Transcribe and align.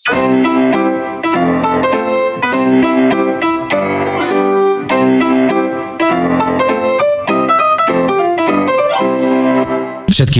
Všetky 0.00 0.16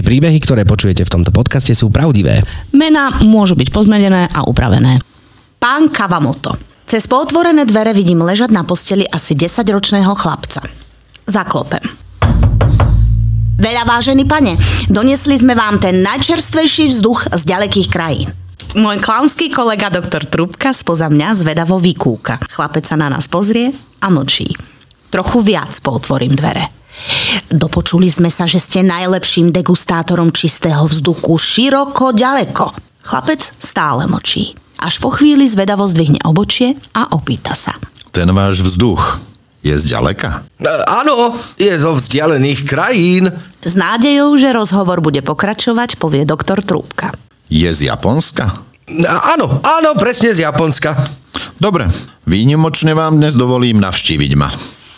príbehy, 0.00 0.40
ktoré 0.40 0.64
počujete 0.64 1.04
v 1.04 1.12
tomto 1.12 1.28
podcaste 1.28 1.76
sú 1.76 1.92
pravdivé. 1.92 2.40
Mená 2.72 3.12
môžu 3.20 3.52
byť 3.52 3.68
pozmenené 3.68 4.32
a 4.32 4.48
upravené. 4.48 4.96
Pán 5.60 5.92
Kavamoto. 5.92 6.56
Cez 6.88 7.04
potvorené 7.04 7.68
dvere 7.68 7.92
vidím 7.92 8.24
ležať 8.24 8.56
na 8.56 8.64
posteli 8.64 9.04
asi 9.04 9.36
10-ročného 9.36 10.16
chlapca. 10.16 10.64
Zaklopem. 11.28 11.84
Veľa 13.60 13.84
vážený 13.84 14.24
pane, 14.24 14.56
doniesli 14.88 15.36
sme 15.36 15.52
vám 15.52 15.76
ten 15.84 16.00
najčerstvejší 16.00 16.96
vzduch 16.96 17.28
z 17.36 17.42
ďalekých 17.44 17.92
krajín. 17.92 18.32
Môj 18.70 19.02
klaunský 19.02 19.50
kolega 19.50 19.90
doktor 19.90 20.22
Trubka 20.22 20.70
spoza 20.70 21.10
mňa 21.10 21.34
zvedavo 21.34 21.82
vykúka. 21.82 22.38
Chlapec 22.46 22.86
sa 22.86 22.94
na 22.94 23.10
nás 23.10 23.26
pozrie 23.26 23.74
a 23.98 24.06
mlčí. 24.06 24.54
Trochu 25.10 25.42
viac 25.42 25.74
potvorím 25.82 26.38
dvere. 26.38 26.70
Dopočuli 27.50 28.06
sme 28.06 28.30
sa, 28.30 28.46
že 28.46 28.62
ste 28.62 28.86
najlepším 28.86 29.50
degustátorom 29.50 30.30
čistého 30.30 30.86
vzduchu 30.86 31.34
široko 31.34 32.14
ďaleko. 32.14 32.70
Chlapec 33.10 33.42
stále 33.58 34.06
mlčí. 34.06 34.54
Až 34.78 35.02
po 35.02 35.10
chvíli 35.10 35.50
zvedavo 35.50 35.90
zdvihne 35.90 36.22
obočie 36.22 36.78
a 36.94 37.10
opýta 37.10 37.58
sa. 37.58 37.74
Ten 38.14 38.30
váš 38.30 38.62
vzduch 38.62 39.18
je 39.66 39.74
zďaleka? 39.74 40.46
E, 40.62 40.70
áno, 40.86 41.34
je 41.58 41.74
zo 41.74 41.98
vzdialených 41.98 42.70
krajín. 42.70 43.34
S 43.66 43.74
nádejou, 43.74 44.38
že 44.38 44.54
rozhovor 44.54 45.02
bude 45.02 45.26
pokračovať, 45.26 45.98
povie 45.98 46.22
doktor 46.22 46.62
Trúbka. 46.62 47.10
Je 47.50 47.66
z 47.66 47.90
Japonska? 47.90 48.69
Áno, 49.06 49.62
áno, 49.62 49.94
presne 49.94 50.34
z 50.34 50.42
Japonska. 50.42 50.98
Dobre, 51.62 51.86
výnimočne 52.26 52.90
vám 52.90 53.22
dnes 53.22 53.38
dovolím 53.38 53.78
navštíviť 53.78 54.32
ma. 54.34 54.50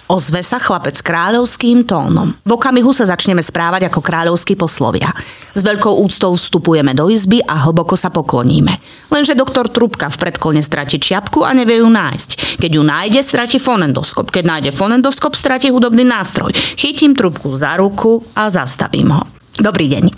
Ozve 0.08 0.44
sa 0.44 0.60
chlapec 0.60 0.96
kráľovským 1.00 1.84
tónom. 1.88 2.36
V 2.44 2.50
okamihu 2.56 2.92
sa 2.92 3.08
začneme 3.08 3.40
správať 3.40 3.88
ako 3.88 4.00
kráľovskí 4.04 4.56
poslovia. 4.60 5.08
S 5.56 5.64
veľkou 5.64 6.04
úctou 6.04 6.32
vstupujeme 6.36 6.92
do 6.92 7.08
izby 7.08 7.40
a 7.44 7.64
hlboko 7.64 7.96
sa 7.96 8.12
pokloníme. 8.12 8.76
Lenže 9.08 9.36
doktor 9.36 9.72
Trubka 9.72 10.12
v 10.12 10.20
predklone 10.20 10.60
stratí 10.60 11.00
čiapku 11.00 11.44
a 11.44 11.52
nevie 11.56 11.80
ju 11.80 11.88
nájsť. 11.88 12.60
Keď 12.60 12.70
ju 12.76 12.82
nájde, 12.84 13.20
stratí 13.24 13.56
fonendoskop. 13.56 14.28
Keď 14.28 14.44
nájde 14.44 14.70
fonendoskop, 14.76 15.32
stratí 15.32 15.72
hudobný 15.72 16.04
nástroj. 16.04 16.52
Chytím 16.76 17.16
trubku 17.16 17.56
za 17.56 17.76
ruku 17.80 18.20
a 18.36 18.52
zastavím 18.52 19.16
ho. 19.16 19.24
Dobrý 19.60 19.88
deň. 19.88 20.12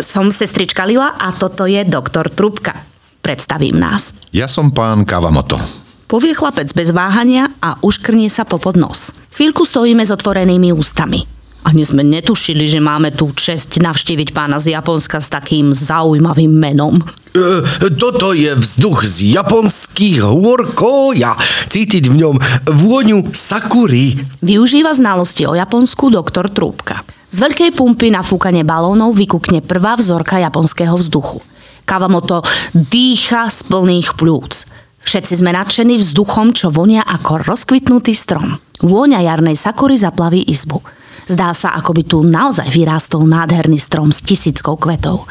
Som 0.00 0.32
sestrička 0.32 0.84
Lila 0.88 1.16
a 1.16 1.32
toto 1.36 1.68
je 1.68 1.84
doktor 1.84 2.28
Trubka. 2.32 2.95
Predstavím 3.26 3.82
nás. 3.82 4.14
Ja 4.30 4.46
som 4.46 4.70
pán 4.70 5.02
Kavamoto. 5.02 5.58
Povie 6.06 6.30
chlapec 6.30 6.70
bez 6.70 6.94
váhania 6.94 7.50
a 7.58 7.74
uškrnie 7.82 8.30
sa 8.30 8.46
popod 8.46 8.78
nos. 8.78 9.10
Chvíľku 9.34 9.66
stojíme 9.66 9.98
s 10.06 10.14
otvorenými 10.14 10.70
ústami. 10.70 11.26
Ani 11.66 11.82
sme 11.82 12.06
netušili, 12.06 12.70
že 12.70 12.78
máme 12.78 13.10
tú 13.10 13.34
čest 13.34 13.82
navštíviť 13.82 14.30
pána 14.30 14.62
z 14.62 14.78
Japonska 14.78 15.18
s 15.18 15.26
takým 15.26 15.74
zaujímavým 15.74 16.54
menom. 16.54 17.02
E, 17.34 17.66
toto 17.98 18.30
je 18.30 18.54
vzduch 18.54 19.02
z 19.02 19.34
japonských 19.34 20.22
hôr 20.22 20.70
Koja. 20.70 21.34
Cítiť 21.66 22.06
v 22.06 22.22
ňom 22.22 22.38
vôňu 22.70 23.34
sakury. 23.34 24.22
Využíva 24.38 24.94
znalosti 24.94 25.50
o 25.50 25.58
Japonsku 25.58 26.14
doktor 26.14 26.46
Trúbka. 26.46 27.02
Z 27.34 27.42
veľkej 27.42 27.74
pumpy 27.74 28.14
na 28.14 28.22
fúkanie 28.22 28.62
balónov 28.62 29.18
vykukne 29.18 29.66
prvá 29.66 29.98
vzorka 29.98 30.38
japonského 30.38 30.94
vzduchu. 30.94 31.42
Kawamoto 31.86 32.42
dýcha 32.74 33.46
z 33.46 33.70
plných 33.70 34.18
plúc. 34.18 34.66
Všetci 35.06 35.38
sme 35.38 35.54
nadšení 35.54 36.02
vzduchom, 36.02 36.50
čo 36.50 36.74
vonia 36.74 37.06
ako 37.06 37.46
rozkvitnutý 37.46 38.10
strom. 38.10 38.58
Vôňa 38.82 39.22
jarnej 39.22 39.54
sakury 39.54 39.94
zaplaví 39.94 40.42
izbu. 40.50 40.82
Zdá 41.30 41.54
sa, 41.54 41.78
ako 41.78 41.94
by 41.94 42.02
tu 42.02 42.18
naozaj 42.26 42.66
vyrástol 42.74 43.22
nádherný 43.30 43.78
strom 43.78 44.10
s 44.10 44.18
tisíckou 44.18 44.74
kvetov. 44.74 45.30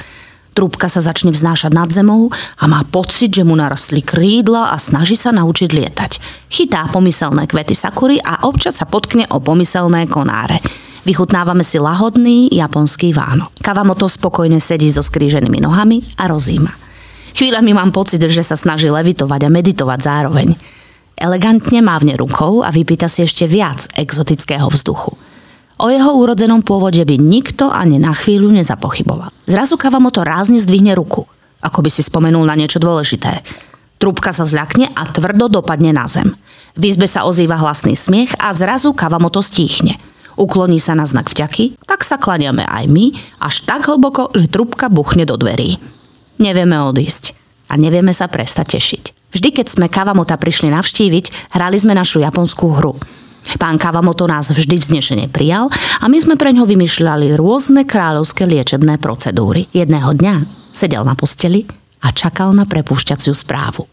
Trúbka 0.56 0.88
sa 0.88 1.04
začne 1.04 1.36
vznášať 1.36 1.76
nad 1.76 1.92
zemou 1.92 2.32
a 2.32 2.64
má 2.72 2.88
pocit, 2.88 3.36
že 3.36 3.44
mu 3.44 3.60
narastli 3.60 4.00
krídla 4.00 4.72
a 4.72 4.80
snaží 4.80 5.20
sa 5.20 5.36
naučiť 5.36 5.68
lietať. 5.68 6.12
Chytá 6.48 6.88
pomyselné 6.88 7.52
kvety 7.52 7.76
sakury 7.76 8.24
a 8.24 8.48
občas 8.48 8.80
sa 8.80 8.88
potkne 8.88 9.28
o 9.36 9.44
pomyselné 9.44 10.08
konáre. 10.08 10.64
Vychutnávame 11.06 11.62
si 11.62 11.78
lahodný 11.78 12.50
japonský 12.50 13.14
váno. 13.14 13.54
Kavamoto 13.62 14.10
spokojne 14.10 14.58
sedí 14.58 14.90
so 14.90 15.06
skríženými 15.06 15.62
nohami 15.62 16.02
a 16.18 16.26
rozíma. 16.26 16.74
Chvíľami 17.38 17.78
mám 17.78 17.94
pocit, 17.94 18.26
že 18.26 18.42
sa 18.42 18.58
snaží 18.58 18.90
levitovať 18.90 19.46
a 19.46 19.54
meditovať 19.54 20.00
zároveň. 20.02 20.58
Elegantne 21.14 21.80
mávne 21.86 22.18
rukou 22.18 22.66
a 22.66 22.74
vypýta 22.74 23.06
si 23.06 23.22
ešte 23.22 23.46
viac 23.46 23.86
exotického 23.94 24.66
vzduchu. 24.66 25.14
O 25.78 25.88
jeho 25.94 26.12
úrodzenom 26.18 26.66
pôvode 26.66 27.04
by 27.06 27.22
nikto 27.22 27.70
ani 27.70 28.02
na 28.02 28.10
chvíľu 28.16 28.50
nezapochyboval. 28.56 29.30
Zrazu 29.46 29.78
Kavamoto 29.78 30.26
rázne 30.26 30.58
zdvihne 30.58 30.98
ruku, 30.98 31.28
ako 31.62 31.86
by 31.86 31.90
si 31.94 32.02
spomenul 32.02 32.48
na 32.48 32.58
niečo 32.58 32.82
dôležité. 32.82 33.46
Trúbka 34.02 34.34
sa 34.34 34.48
zľakne 34.48 34.90
a 34.96 35.06
tvrdo 35.06 35.52
dopadne 35.52 35.94
na 35.94 36.10
zem. 36.10 36.34
V 36.74 36.90
izbe 36.90 37.06
sa 37.06 37.28
ozýva 37.28 37.62
hlasný 37.62 37.94
smiech 37.94 38.34
a 38.42 38.56
zrazu 38.58 38.96
Kavamoto 38.96 39.44
stíchne. 39.44 40.15
Ukloní 40.36 40.80
sa 40.84 40.96
na 40.96 41.08
znak 41.08 41.32
vďaky, 41.32 41.80
tak 41.88 42.04
sa 42.04 42.20
klaniame 42.20 42.68
aj 42.68 42.92
my, 42.92 43.16
až 43.40 43.64
tak 43.64 43.88
hlboko, 43.88 44.36
že 44.36 44.52
trúbka 44.52 44.92
buchne 44.92 45.24
do 45.24 45.40
dverí. 45.40 45.80
Nevieme 46.40 46.76
odísť 46.84 47.36
a 47.72 47.80
nevieme 47.80 48.12
sa 48.12 48.28
prestať 48.28 48.76
tešiť. 48.76 49.04
Vždy, 49.32 49.50
keď 49.52 49.68
sme 49.68 49.92
Kawamota 49.92 50.36
prišli 50.36 50.72
navštíviť, 50.72 51.56
hrali 51.56 51.76
sme 51.80 51.96
našu 51.96 52.24
japonskú 52.24 52.72
hru. 52.76 52.96
Pán 53.60 53.78
Kawamoto 53.78 54.26
nás 54.26 54.50
vždy 54.50 54.82
vznešene 54.82 55.30
prijal 55.30 55.70
a 56.02 56.06
my 56.10 56.18
sme 56.18 56.36
pre 56.36 56.50
ňo 56.50 56.66
vymýšľali 56.66 57.38
rôzne 57.38 57.86
kráľovské 57.86 58.50
liečebné 58.50 58.98
procedúry. 58.98 59.70
Jedného 59.70 60.18
dňa 60.18 60.36
sedel 60.74 61.06
na 61.06 61.14
posteli 61.14 61.62
a 62.02 62.10
čakal 62.10 62.58
na 62.58 62.66
prepúšťaciu 62.66 63.32
správu. 63.38 63.86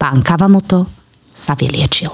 Pán 0.00 0.24
Kawamoto 0.24 0.88
sa 1.36 1.52
vyliečil. 1.52 2.10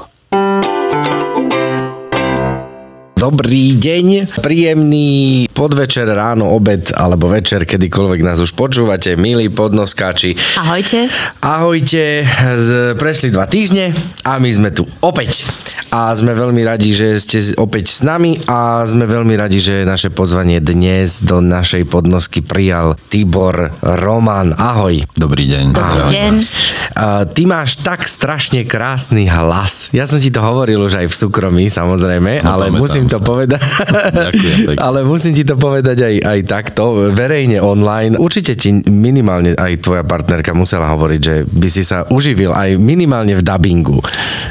Dobrý 3.24 3.72
deň, 3.72 4.36
príjemný 4.44 5.48
podvečer, 5.48 6.04
ráno, 6.12 6.52
obed 6.52 6.92
alebo 6.92 7.32
večer, 7.32 7.64
kedykoľvek 7.64 8.20
nás 8.20 8.36
už 8.36 8.52
počúvate, 8.52 9.16
milí 9.16 9.48
podnoskáči. 9.48 10.36
Ahojte. 10.60 11.08
Ahojte, 11.40 12.28
z, 12.60 12.92
prešli 13.00 13.32
dva 13.32 13.48
týždne 13.48 13.96
a 14.28 14.36
my 14.36 14.50
sme 14.52 14.68
tu 14.76 14.84
opäť. 15.00 15.48
A 15.88 16.12
sme 16.12 16.36
veľmi 16.36 16.68
radi, 16.68 16.92
že 16.92 17.16
ste 17.16 17.38
opäť 17.56 17.96
s 17.96 18.04
nami 18.04 18.44
a 18.44 18.84
sme 18.84 19.08
veľmi 19.08 19.40
radi, 19.40 19.56
že 19.56 19.88
naše 19.88 20.12
pozvanie 20.12 20.60
dnes 20.60 21.24
do 21.24 21.40
našej 21.40 21.88
podnosky 21.88 22.44
prijal 22.44 22.98
Tibor 23.08 23.72
Roman. 23.80 24.52
Ahoj. 24.52 25.00
Dobrý 25.16 25.48
deň. 25.48 25.64
Dobrý 25.72 26.02
deň. 26.12 26.34
Ty 27.30 27.42
máš 27.48 27.80
tak 27.80 28.04
strašne 28.04 28.68
krásny 28.68 29.32
hlas. 29.32 29.88
Ja 29.96 30.04
som 30.04 30.20
ti 30.20 30.28
to 30.28 30.44
hovoril 30.44 30.82
už 30.84 31.00
aj 31.00 31.06
v 31.08 31.14
súkromí, 31.14 31.64
samozrejme, 31.72 32.44
No, 32.44 32.58
ale 32.58 32.68
pamätám 32.68 32.82
musím 32.82 33.06
to 33.14 33.18
povedať. 33.22 33.60
Ďakujem 34.28 34.84
ale 34.84 35.00
musím 35.06 35.32
ti 35.32 35.44
to 35.46 35.56
povedať 35.56 36.04
aj, 36.04 36.14
aj 36.22 36.38
takto, 36.44 37.10
verejne 37.14 37.62
online. 37.62 38.18
Určite 38.18 38.52
ti 38.58 38.74
minimálne 38.84 39.56
aj 39.56 39.80
tvoja 39.80 40.04
partnerka 40.04 40.52
musela 40.52 40.90
hovoriť, 40.92 41.20
že 41.20 41.34
by 41.48 41.68
si 41.70 41.82
sa 41.86 42.04
uživil 42.10 42.52
aj 42.52 42.76
minimálne 42.76 43.38
v 43.38 43.42
dabingu. 43.42 44.02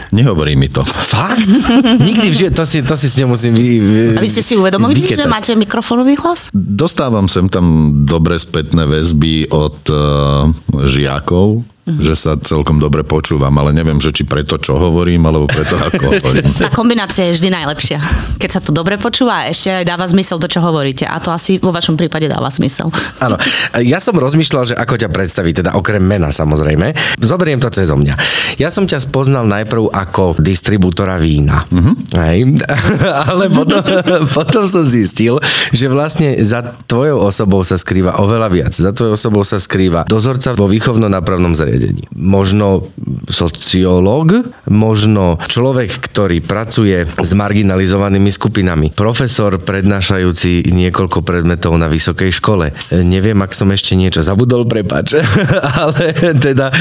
Nehovorí 0.09 0.57
mi 0.57 0.73
to. 0.73 0.81
Fakt? 0.85 1.45
Nikdy 2.07 2.27
v 2.29 2.35
živote, 2.35 2.55
to 2.55 2.65
si, 2.65 2.81
to 2.81 2.95
si 2.95 3.07
s 3.09 3.15
ňou 3.19 3.35
musím 3.35 3.53
vy, 3.53 3.67
vy, 3.77 4.01
A 4.17 4.21
vy 4.21 4.29
ste 4.29 4.41
si 4.41 4.53
uvedomili, 4.57 5.03
že 5.03 5.25
máte 5.29 5.53
mikrofónový 5.53 6.17
hlas? 6.21 6.49
Dostávam 6.53 7.29
sem 7.29 7.49
tam 7.49 7.93
dobré 8.05 8.37
spätné 8.37 8.85
väzby 8.89 9.53
od 9.53 9.77
uh, 9.89 10.49
žiakov, 10.85 11.65
že 11.83 12.15
sa 12.15 12.39
celkom 12.39 12.79
dobre 12.79 13.03
počúvam, 13.03 13.51
ale 13.59 13.75
neviem, 13.75 13.99
že 13.99 14.15
či 14.15 14.23
preto, 14.23 14.55
čo 14.55 14.79
hovorím, 14.79 15.27
alebo 15.27 15.51
preto, 15.51 15.75
ako 15.75 16.03
hovorím. 16.15 16.47
Tá 16.55 16.71
kombinácia 16.71 17.27
je 17.27 17.35
vždy 17.35 17.49
najlepšia. 17.51 17.99
Keď 18.39 18.49
sa 18.49 18.61
to 18.63 18.71
dobre 18.71 18.95
počúva 18.95 19.51
ešte 19.51 19.83
aj 19.83 19.83
dáva 19.83 20.07
zmysel 20.07 20.39
to, 20.39 20.47
čo 20.47 20.63
hovoríte. 20.63 21.03
A 21.03 21.19
to 21.19 21.35
asi 21.35 21.59
vo 21.59 21.75
vašom 21.75 21.99
prípade 21.99 22.31
dáva 22.31 22.47
zmysel. 22.47 22.87
Áno. 23.19 23.35
Ja 23.83 23.99
som 23.99 24.15
rozmýšľal, 24.15 24.63
že 24.71 24.75
ako 24.79 24.95
ťa 24.95 25.09
predstaviť, 25.11 25.53
teda 25.59 25.71
okrem 25.75 25.99
mena 25.99 26.31
samozrejme. 26.31 27.19
Zoberiem 27.19 27.59
to 27.59 27.67
cez 27.67 27.91
mňa. 27.91 28.15
Ja 28.55 28.71
som 28.71 28.87
ťa 28.87 29.03
spoznal 29.03 29.43
najprv 29.51 29.91
ako 29.91 30.39
distribútora 30.39 31.19
vína. 31.19 31.67
Uh-huh. 31.67 31.99
Hej. 32.15 32.63
Ale 33.27 33.51
potom, 33.51 33.83
potom 34.37 34.63
som 34.71 34.87
zistil, 34.87 35.43
že 35.75 35.91
vlastne 35.91 36.39
za 36.39 36.63
tvojou 36.63 37.27
osobou 37.27 37.59
sa 37.67 37.75
skrýva 37.75 38.23
oveľa 38.23 38.47
viac. 38.47 38.71
Za 38.71 38.95
tvojou 38.95 39.19
osobou 39.19 39.43
sa 39.43 39.59
skrýva 39.59 40.07
dozorca 40.07 40.55
vo 40.55 40.71
výchovno-nápravnom 40.71 41.51
zariadení. 41.51 41.72
Zariadení. 41.73 42.05
Možno 42.13 42.85
sociológ, 43.25 44.45
možno 44.69 45.41
človek, 45.49 45.89
ktorý 45.89 46.45
pracuje 46.45 47.09
s 47.09 47.31
marginalizovanými 47.33 48.29
skupinami, 48.29 48.93
profesor 48.93 49.57
prednášajúci 49.57 50.69
niekoľko 50.69 51.25
predmetov 51.25 51.73
na 51.81 51.89
vysokej 51.89 52.29
škole. 52.29 52.71
E, 52.93 53.01
Neviem, 53.01 53.41
ak 53.41 53.57
som 53.57 53.69
ešte 53.73 53.97
niečo 53.97 54.21
zabudol, 54.21 54.69
prepač, 54.69 55.17
ale 55.81 56.13
teda 56.37 56.69
e, 56.69 56.73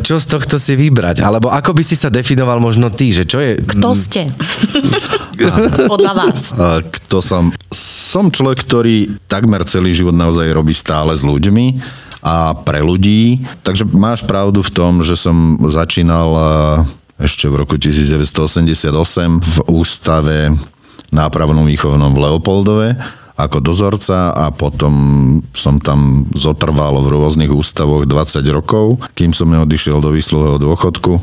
čo 0.00 0.20
z 0.20 0.26
tohto 0.28 0.56
si 0.60 0.76
vybrať? 0.76 1.24
Alebo 1.24 1.48
ako 1.48 1.72
by 1.72 1.82
si 1.82 1.96
sa 1.96 2.12
definoval 2.12 2.60
možno 2.60 2.92
ty, 2.92 3.10
že 3.12 3.24
čo 3.24 3.40
je... 3.40 3.60
Kto 3.60 3.96
ste? 3.96 4.28
Podľa 5.92 6.12
vás. 6.12 6.54
A 6.54 6.84
Kto 6.84 7.24
som? 7.24 7.50
Som 7.72 8.28
človek, 8.28 8.68
ktorý 8.68 9.08
takmer 9.24 9.64
celý 9.64 9.96
život 9.96 10.12
naozaj 10.12 10.52
robí 10.52 10.76
stále 10.76 11.16
s 11.16 11.24
ľuďmi 11.24 11.80
a 12.22 12.54
pre 12.54 12.80
ľudí. 12.80 13.42
Takže 13.66 13.84
máš 13.90 14.22
pravdu 14.22 14.62
v 14.62 14.70
tom, 14.70 15.02
že 15.02 15.18
som 15.18 15.58
začínal 15.66 16.28
a, 16.32 16.42
ešte 17.18 17.50
v 17.50 17.66
roku 17.66 17.74
1988 17.76 18.88
v 19.42 19.56
ústave 19.68 20.54
nápravnom 21.12 21.66
výchovnom 21.66 22.14
v 22.14 22.22
Leopoldove 22.22 22.88
ako 23.32 23.58
dozorca 23.64 24.30
a 24.30 24.52
potom 24.52 24.92
som 25.56 25.80
tam 25.80 26.28
zotrval 26.36 27.00
v 27.00 27.10
rôznych 27.16 27.48
ústavoch 27.48 28.04
20 28.04 28.44
rokov, 28.52 29.00
kým 29.16 29.32
som 29.32 29.48
neodišiel 29.48 30.04
do 30.04 30.12
výsluhového 30.12 30.60
dôchodku 30.60 31.18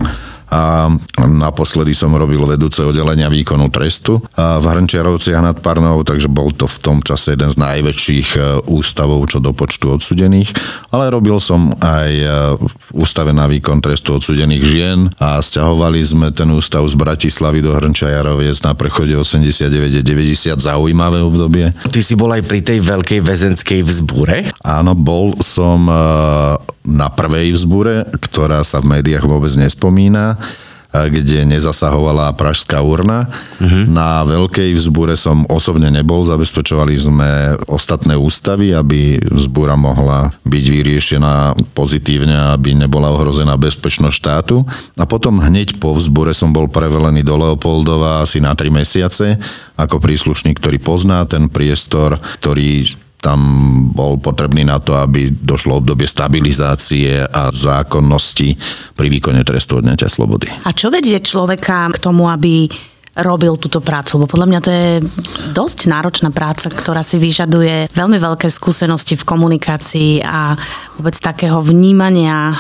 a 0.50 0.90
naposledy 1.30 1.94
som 1.94 2.14
robil 2.18 2.42
vedúce 2.44 2.82
oddelenia 2.82 3.30
výkonu 3.30 3.70
trestu 3.70 4.18
v 4.36 4.66
Hrnčiarovciach 4.66 5.46
nad 5.46 5.58
Parnou, 5.62 6.02
takže 6.02 6.26
bol 6.26 6.50
to 6.54 6.66
v 6.66 6.78
tom 6.82 6.98
čase 7.06 7.38
jeden 7.38 7.50
z 7.54 7.58
najväčších 7.62 8.30
e, 8.36 8.40
ústavov 8.66 9.30
čo 9.30 9.38
do 9.38 9.54
počtu 9.54 9.94
odsudených, 9.94 10.50
ale 10.90 11.14
robil 11.14 11.38
som 11.38 11.78
aj 11.78 12.12
e, 12.12 12.28
v 12.58 12.74
ústave 12.98 13.30
na 13.30 13.46
výkon 13.46 13.78
trestu 13.84 14.18
odsudených 14.18 14.64
žien 14.66 15.00
a 15.22 15.38
stiahovali 15.38 16.02
sme 16.02 16.28
ten 16.34 16.50
ústav 16.50 16.82
z 16.90 16.98
Bratislavy 16.98 17.62
do 17.62 17.76
Hrnčiaroviec 17.78 18.58
na 18.66 18.74
prechode 18.74 19.14
89-90, 19.14 20.58
zaujímavé 20.58 21.22
obdobie. 21.22 21.70
Ty 21.94 22.00
si 22.02 22.18
bol 22.18 22.34
aj 22.34 22.44
pri 22.50 22.66
tej 22.66 22.80
veľkej 22.82 23.20
väzenskej 23.22 23.82
vzbúre? 23.86 24.50
Áno, 24.66 24.98
bol 24.98 25.38
som 25.44 25.86
eh, 25.86 26.79
na 26.90 27.14
prvej 27.14 27.54
vzbure, 27.54 28.10
ktorá 28.18 28.66
sa 28.66 28.82
v 28.82 28.98
médiách 28.98 29.30
vôbec 29.30 29.54
nespomína, 29.54 30.42
kde 30.90 31.46
nezasahovala 31.46 32.34
pražská 32.34 32.82
urna. 32.82 33.30
Uh-huh. 33.62 33.86
Na 33.86 34.26
veľkej 34.26 34.74
vzbure 34.74 35.14
som 35.14 35.46
osobne 35.46 35.94
nebol, 35.94 36.26
zabezpečovali 36.26 36.98
sme 36.98 37.30
ostatné 37.70 38.18
ústavy, 38.18 38.74
aby 38.74 39.22
vzbúra 39.22 39.78
mohla 39.78 40.34
byť 40.50 40.66
vyriešená 40.66 41.54
pozitívne, 41.78 42.58
aby 42.58 42.74
nebola 42.74 43.14
ohrozená 43.14 43.54
bezpečnosť 43.54 44.18
štátu. 44.18 44.66
A 44.98 45.06
potom 45.06 45.38
hneď 45.38 45.78
po 45.78 45.94
vzbure 45.94 46.34
som 46.34 46.50
bol 46.50 46.66
prevelený 46.66 47.22
do 47.22 47.38
Leopoldova 47.38 48.26
asi 48.26 48.42
na 48.42 48.58
3 48.58 48.74
mesiace 48.74 49.38
ako 49.78 50.02
príslušník, 50.02 50.58
ktorý 50.58 50.82
pozná 50.82 51.22
ten 51.30 51.54
priestor, 51.54 52.18
ktorý 52.42 52.98
tam 53.20 53.40
bol 53.92 54.16
potrebný 54.16 54.64
na 54.64 54.80
to, 54.80 54.96
aby 54.96 55.28
došlo 55.32 55.84
obdobie 55.84 56.08
stabilizácie 56.08 57.28
a 57.28 57.52
zákonnosti 57.52 58.56
pri 58.96 59.08
výkone 59.12 59.44
trestu 59.44 59.84
odňatia 59.84 60.08
slobody. 60.08 60.48
A 60.64 60.72
čo 60.72 60.88
vedie 60.88 61.20
človeka 61.20 61.92
k 61.92 62.00
tomu, 62.00 62.32
aby 62.32 62.72
robil 63.22 63.56
túto 63.56 63.80
prácu? 63.80 64.20
Lebo 64.20 64.28
podľa 64.28 64.48
mňa 64.48 64.60
to 64.62 64.70
je 64.72 64.90
dosť 65.52 65.80
náročná 65.88 66.30
práca, 66.30 66.68
ktorá 66.70 67.02
si 67.02 67.18
vyžaduje 67.18 67.92
veľmi 67.92 68.18
veľké 68.18 68.48
skúsenosti 68.48 69.16
v 69.16 69.24
komunikácii 69.24 70.12
a 70.24 70.56
vôbec 70.96 71.16
takého 71.16 71.64
vnímania 71.64 72.52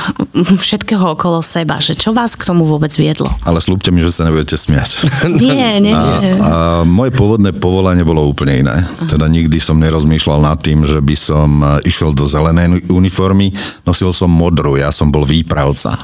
všetkého 0.64 1.16
okolo 1.16 1.44
seba. 1.44 1.84
Že 1.84 1.94
čo 2.00 2.10
vás 2.12 2.40
k 2.40 2.48
tomu 2.48 2.64
vôbec 2.64 2.92
viedlo? 2.96 3.28
Ale 3.44 3.60
slúbte 3.60 3.92
mi, 3.92 4.00
že 4.00 4.12
sa 4.16 4.28
nebudete 4.28 4.56
smiať. 4.56 5.04
Nie, 5.40 5.80
nie, 5.80 5.94
A, 5.94 6.04
nie. 6.20 6.32
a 6.40 6.52
moje 6.84 7.12
pôvodné 7.16 7.52
povolanie 7.56 8.04
bolo 8.04 8.26
úplne 8.26 8.64
iné. 8.64 8.76
Teda 9.08 9.28
nikdy 9.28 9.60
som 9.60 9.80
nerozmýšľal 9.80 10.40
nad 10.42 10.58
tým, 10.60 10.84
že 10.84 11.00
by 11.00 11.16
som 11.16 11.50
e, 11.62 11.66
išiel 11.86 12.12
do 12.12 12.26
zelenej 12.26 12.88
uniformy. 12.90 13.52
Nosil 13.84 14.12
som 14.12 14.32
modrú, 14.32 14.76
ja 14.76 14.90
som 14.90 15.12
bol 15.12 15.24
výpravca. 15.24 15.96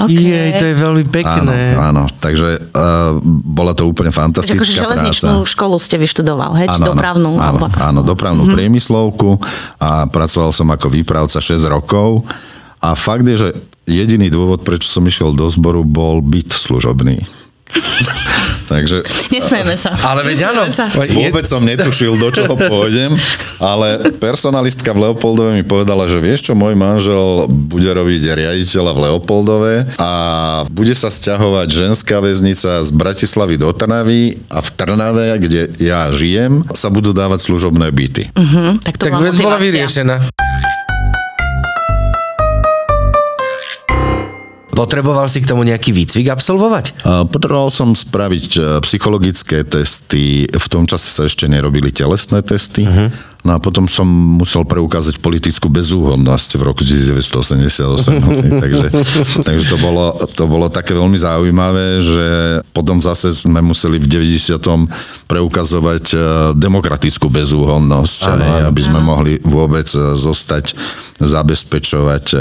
Okay. 0.00 0.18
Jej, 0.18 0.50
to 0.58 0.64
je 0.66 0.74
veľmi 0.74 1.02
Áno, 1.04 1.12
pekné. 1.12 1.56
áno. 1.76 2.02
Takže 2.18 2.48
uh, 2.72 3.18
bola 3.22 3.76
to 3.76 3.86
úplne 3.86 4.01
Takže 4.10 4.18
fantastická 4.18 4.58
akože 4.58 4.72
železničnú 4.74 5.34
práca. 5.42 5.50
školu 5.52 5.76
ste 5.78 5.96
vyštudoval, 6.00 6.52
hej? 6.58 6.68
Áno, 6.72 6.84
dopravnú? 6.90 7.30
Áno, 7.38 7.42
alebo 7.42 7.64
áno 7.78 8.00
dopravnú 8.02 8.42
mm-hmm. 8.46 8.56
priemyslovku 8.58 9.38
a 9.78 10.10
pracoval 10.10 10.50
som 10.50 10.66
ako 10.70 10.86
výpravca 10.90 11.38
6 11.38 11.62
rokov. 11.70 12.26
A 12.82 12.98
fakt 12.98 13.22
je, 13.26 13.36
že 13.38 13.48
jediný 13.86 14.26
dôvod, 14.26 14.66
prečo 14.66 14.90
som 14.90 15.06
išiel 15.06 15.34
do 15.38 15.46
zboru, 15.46 15.86
bol 15.86 16.18
byt 16.18 16.50
služobný. 16.50 17.22
Takže 18.72 19.04
Nesmejeme 19.28 19.76
sa. 19.76 19.92
Ale 20.00 20.24
veď 20.24 20.48
áno. 20.48 20.64
Vôbec 21.12 21.44
som 21.44 21.60
netušil, 21.60 22.16
do 22.16 22.32
čoho 22.32 22.56
pôjdem, 22.56 23.12
ale 23.60 24.16
personalistka 24.16 24.96
v 24.96 25.08
Leopoldove 25.08 25.60
mi 25.60 25.64
povedala, 25.64 26.08
že 26.08 26.16
vieš 26.16 26.48
čo, 26.48 26.52
môj 26.56 26.72
manžel 26.72 27.44
bude 27.48 27.88
robiť 27.92 28.32
riaditeľa 28.32 28.90
v 28.96 29.02
Leopoldove 29.08 29.74
a 30.00 30.10
bude 30.72 30.96
sa 30.96 31.12
stiahovať 31.12 31.68
ženská 31.68 32.24
väznica 32.24 32.80
z 32.80 32.90
Bratislavy 32.96 33.60
do 33.60 33.68
Trnavy 33.76 34.40
a 34.48 34.64
v 34.64 34.68
Trnave, 34.72 35.36
kde 35.36 35.68
ja 35.76 36.08
žijem, 36.08 36.64
sa 36.72 36.88
budú 36.88 37.12
dávať 37.12 37.52
služobné 37.52 37.92
byty. 37.92 38.32
Hm, 38.32 38.80
tak 38.80 38.96
to 38.96 39.04
Tak 39.08 39.12
bola 39.12 39.24
vec 39.28 39.36
bola 39.36 39.58
vyriešená. 39.60 40.16
Potreboval 44.72 45.28
si 45.28 45.44
k 45.44 45.48
tomu 45.52 45.68
nejaký 45.68 45.92
výcvik 45.92 46.32
absolvovať? 46.32 47.04
Potreboval 47.28 47.68
som 47.68 47.92
spraviť 47.92 48.48
e, 48.56 48.60
psychologické 48.80 49.68
testy, 49.68 50.48
v 50.48 50.66
tom 50.72 50.88
čase 50.88 51.12
sa 51.12 51.28
ešte 51.28 51.44
nerobili 51.44 51.92
telesné 51.92 52.40
testy. 52.40 52.88
Uh-huh. 52.88 53.12
No 53.42 53.58
a 53.58 53.60
potom 53.60 53.90
som 53.90 54.06
musel 54.38 54.62
preukázať 54.62 55.18
politickú 55.18 55.66
bezúhodnosť 55.66 56.56
v 56.56 56.62
roku 56.62 56.86
1988. 56.88 58.62
takže, 58.64 58.86
takže 59.44 59.64
to, 59.66 59.76
bolo, 59.82 60.14
to 60.30 60.44
bolo 60.46 60.70
také 60.72 60.94
veľmi 60.96 61.18
zaujímavé, 61.20 62.00
že 62.00 62.26
potom 62.72 63.02
zase 63.02 63.34
sme 63.34 63.60
museli 63.60 63.98
v 64.00 64.06
90. 64.08 64.56
preukazovať 65.26 66.04
e, 66.14 66.16
demokratickú 66.56 67.28
bezúhodnosť, 67.28 68.18
aj, 68.24 68.72
aby 68.72 68.80
sme 68.80 69.04
mohli 69.04 69.36
vôbec 69.42 69.90
e, 69.90 70.16
zostať 70.16 70.72
zabezpečovať 71.22 72.26
e, 72.34 72.38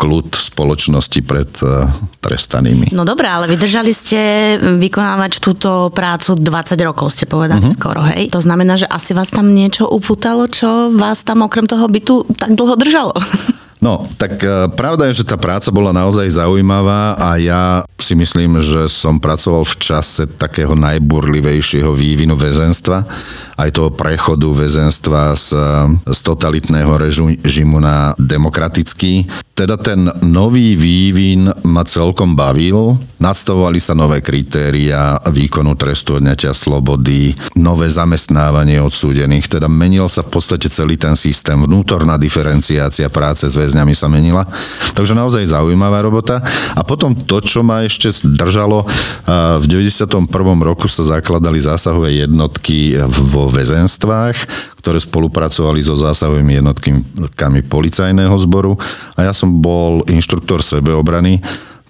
kľud 0.00 0.28
spoločnosti 0.32 1.20
pred 1.22 1.52
e, 1.60 1.86
trestanými. 2.24 2.90
No 2.96 3.04
dobré, 3.04 3.28
ale 3.28 3.46
vydržali 3.46 3.92
ste 3.92 4.20
vykonávať 4.58 5.38
túto 5.38 5.92
prácu 5.92 6.40
20 6.40 6.88
rokov, 6.88 7.12
ste 7.12 7.28
povedali 7.28 7.68
uh-huh. 7.68 7.76
skoro, 7.76 8.00
hej? 8.08 8.32
To 8.32 8.40
znamená, 8.40 8.80
že 8.80 8.88
asi 8.88 9.12
vás 9.12 9.28
tam 9.28 9.52
niečo 9.52 9.84
upútalo, 9.86 10.48
čo 10.48 10.90
vás 10.90 11.22
tam 11.22 11.44
okrem 11.44 11.68
toho 11.68 11.86
bytu 11.86 12.24
tak 12.34 12.56
dlho 12.56 12.74
držalo. 12.74 13.14
No, 13.82 14.06
tak 14.14 14.38
e, 14.46 14.70
pravda 14.78 15.10
je, 15.10 15.26
že 15.26 15.26
tá 15.26 15.34
práca 15.34 15.74
bola 15.74 15.90
naozaj 15.90 16.38
zaujímavá 16.38 17.18
a 17.18 17.34
ja 17.34 17.82
si 17.98 18.14
myslím, 18.14 18.62
že 18.62 18.86
som 18.86 19.18
pracoval 19.18 19.66
v 19.66 19.74
čase 19.82 20.30
takého 20.30 20.78
najburlivejšieho 20.78 21.90
vývinu 21.90 22.38
väzenstva, 22.38 23.02
aj 23.58 23.70
toho 23.74 23.90
prechodu 23.90 24.54
väzenstva 24.54 25.34
z, 25.34 25.58
z 26.06 26.18
totalitného 26.22 26.94
režimu 27.42 27.82
na 27.82 28.14
demokratický. 28.22 29.26
Teda 29.58 29.78
ten 29.78 30.10
nový 30.26 30.74
vývin 30.74 31.46
ma 31.66 31.86
celkom 31.86 32.34
bavil. 32.34 32.98
Nastavovali 33.22 33.78
sa 33.78 33.94
nové 33.94 34.18
kritéria 34.18 35.20
výkonu 35.22 35.78
trestu 35.78 36.18
odňatia 36.18 36.50
slobody, 36.50 37.30
nové 37.54 37.86
zamestnávanie 37.86 38.82
odsúdených, 38.82 39.46
teda 39.46 39.70
menil 39.70 40.10
sa 40.10 40.26
v 40.26 40.34
podstate 40.34 40.66
celý 40.66 40.98
ten 40.98 41.14
systém, 41.14 41.54
vnútorná 41.54 42.18
diferenciácia 42.18 43.06
práce 43.12 43.46
s 43.46 43.54
väzňami 43.72 43.96
sa 43.96 44.12
menila. 44.12 44.44
Takže 44.92 45.16
naozaj 45.16 45.48
zaujímavá 45.48 46.04
robota. 46.04 46.44
A 46.76 46.84
potom 46.84 47.16
to, 47.16 47.40
čo 47.40 47.64
ma 47.64 47.80
ešte 47.88 48.12
držalo, 48.36 48.84
v 49.56 49.64
91. 49.64 50.28
roku 50.60 50.84
sa 50.92 51.16
zakladali 51.16 51.56
zásahové 51.56 52.20
jednotky 52.20 53.00
vo 53.08 53.48
väzenstvách, 53.48 54.36
ktoré 54.84 55.00
spolupracovali 55.00 55.80
so 55.80 55.96
zásahovými 55.96 56.60
jednotkami 56.60 57.64
policajného 57.64 58.36
zboru 58.44 58.76
a 59.16 59.24
ja 59.24 59.32
som 59.32 59.64
bol 59.64 60.04
inštruktor 60.04 60.60
sebeobrany, 60.60 61.40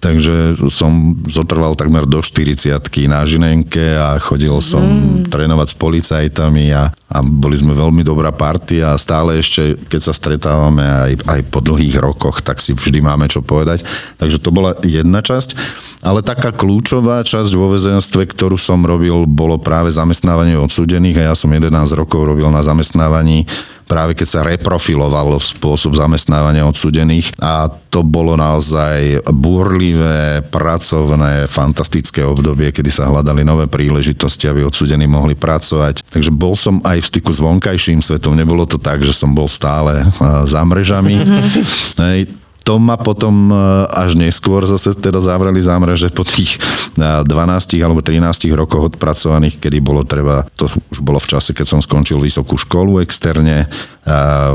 takže 0.03 0.59
som 0.67 1.15
zotrval 1.31 1.79
takmer 1.79 2.03
do 2.03 2.19
40 2.19 2.75
na 3.07 3.23
Žinenke 3.23 3.95
a 3.95 4.19
chodil 4.19 4.51
som 4.59 4.83
mm. 4.83 5.31
trénovať 5.31 5.71
s 5.71 5.79
policajtami 5.79 6.75
a, 6.75 6.91
a 6.91 7.17
boli 7.23 7.55
sme 7.55 7.71
veľmi 7.71 8.03
dobrá 8.03 8.35
partia 8.35 8.91
a 8.91 8.99
stále 8.99 9.39
ešte, 9.39 9.79
keď 9.87 10.01
sa 10.03 10.13
stretávame 10.13 10.83
aj, 10.83 11.11
aj 11.23 11.39
po 11.47 11.63
dlhých 11.63 11.95
rokoch, 12.03 12.43
tak 12.43 12.59
si 12.59 12.75
vždy 12.75 12.99
máme 12.99 13.31
čo 13.31 13.39
povedať. 13.39 13.87
Takže 14.19 14.43
to 14.43 14.51
bola 14.51 14.75
jedna 14.83 15.23
časť. 15.23 15.55
Ale 16.03 16.19
taká 16.19 16.51
kľúčová 16.51 17.23
časť 17.23 17.55
vo 17.55 17.71
väzenstve, 17.71 18.27
ktorú 18.27 18.59
som 18.59 18.83
robil, 18.83 19.23
bolo 19.23 19.55
práve 19.55 19.87
zamestnávanie 19.87 20.59
odsúdených 20.59 21.23
a 21.23 21.31
ja 21.31 21.33
som 21.39 21.47
11 21.47 21.71
rokov 21.95 22.27
robil 22.27 22.51
na 22.51 22.59
zamestnávaní 22.59 23.47
práve 23.93 24.17
keď 24.17 24.27
sa 24.27 24.41
reprofiloval 24.41 25.37
spôsob 25.37 25.93
zamestnávania 25.93 26.65
odsudených 26.65 27.37
a 27.37 27.69
to 27.93 28.01
bolo 28.01 28.33
naozaj 28.33 29.21
búrlivé, 29.29 30.41
pracovné, 30.49 31.45
fantastické 31.45 32.25
obdobie, 32.25 32.73
kedy 32.73 32.89
sa 32.89 33.05
hľadali 33.05 33.45
nové 33.45 33.69
príležitosti, 33.69 34.49
aby 34.49 34.65
odsudení 34.65 35.05
mohli 35.05 35.37
pracovať. 35.37 36.09
Takže 36.09 36.33
bol 36.33 36.57
som 36.57 36.81
aj 36.81 37.05
v 37.05 37.09
styku 37.13 37.29
s 37.29 37.37
vonkajším 37.37 38.01
svetom. 38.01 38.33
Nebolo 38.33 38.65
to 38.65 38.81
tak, 38.81 39.05
že 39.05 39.13
som 39.13 39.37
bol 39.37 39.45
stále 39.45 40.09
za 40.49 40.65
mrežami. 40.65 41.21
Hej, 42.01 42.33
to 42.63 42.79
ma 42.79 42.95
potom 42.95 43.51
e, 43.51 43.55
až 43.91 44.15
neskôr 44.15 44.63
zase 44.63 44.95
teda 44.95 45.19
zavreli 45.19 45.59
zámreže 45.59 46.07
po 46.15 46.23
tých 46.23 46.57
12 46.95 47.27
e, 47.27 47.83
alebo 47.83 47.99
13 47.99 48.23
rokoch 48.55 48.95
odpracovaných, 48.95 49.59
kedy 49.59 49.77
bolo 49.83 50.07
treba, 50.07 50.47
to 50.55 50.71
už 50.89 51.03
bolo 51.03 51.19
v 51.19 51.29
čase, 51.35 51.51
keď 51.51 51.67
som 51.67 51.79
skončil 51.83 52.23
vysokú 52.23 52.55
školu 52.55 53.03
externe 53.03 53.63
e, 53.63 53.67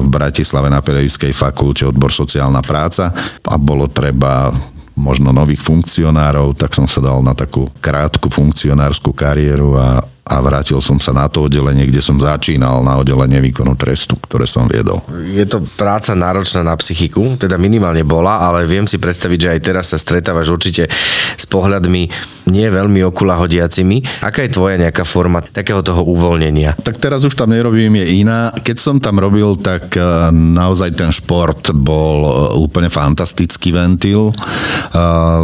v 0.00 0.06
Bratislave 0.08 0.72
na 0.72 0.80
Pedagogickej 0.80 1.36
fakulte 1.36 1.84
odbor 1.84 2.08
sociálna 2.08 2.64
práca 2.64 3.12
a 3.44 3.54
bolo 3.60 3.86
treba 3.92 4.50
možno 4.98 5.30
nových 5.30 5.62
funkcionárov, 5.62 6.58
tak 6.58 6.74
som 6.74 6.90
sa 6.90 6.98
dal 6.98 7.22
na 7.22 7.30
takú 7.30 7.70
krátku 7.78 8.26
funkcionárskú 8.26 9.14
kariéru 9.14 9.78
a 9.78 10.02
a 10.28 10.36
vrátil 10.44 10.78
som 10.84 11.00
sa 11.00 11.16
na 11.16 11.24
to 11.26 11.48
oddelenie, 11.48 11.88
kde 11.88 12.04
som 12.04 12.20
začínal 12.20 12.84
na 12.84 13.00
oddelenie 13.00 13.40
výkonu 13.40 13.72
trestu, 13.80 14.14
ktoré 14.20 14.44
som 14.44 14.68
viedol. 14.68 15.00
Je 15.24 15.48
to 15.48 15.64
práca 15.80 16.12
náročná 16.12 16.60
na 16.60 16.76
psychiku, 16.76 17.40
teda 17.40 17.56
minimálne 17.56 18.04
bola, 18.04 18.44
ale 18.44 18.68
viem 18.68 18.84
si 18.84 19.00
predstaviť, 19.00 19.38
že 19.40 19.52
aj 19.56 19.60
teraz 19.64 19.84
sa 19.90 19.98
stretávaš 19.98 20.52
určite 20.52 20.86
s 21.34 21.44
pohľadmi 21.48 22.12
nie 22.48 22.66
veľmi 22.66 23.04
okulahodiacimi. 23.04 24.24
Aká 24.24 24.42
je 24.42 24.56
tvoja 24.56 24.80
nejaká 24.80 25.04
forma 25.04 25.44
takého 25.44 25.84
toho 25.84 26.02
uvoľnenia? 26.08 26.80
Tak 26.80 26.96
teraz 26.96 27.22
už 27.22 27.36
tam 27.36 27.52
nerobím, 27.52 28.00
je 28.00 28.24
iná. 28.24 28.50
Keď 28.56 28.76
som 28.80 28.96
tam 28.96 29.20
robil, 29.20 29.54
tak 29.60 29.92
e, 29.94 30.02
naozaj 30.32 30.96
ten 30.96 31.12
šport 31.12 31.70
bol 31.76 32.24
e, 32.24 32.30
úplne 32.58 32.88
fantastický 32.88 33.76
ventil, 33.76 34.32
e, 34.32 34.34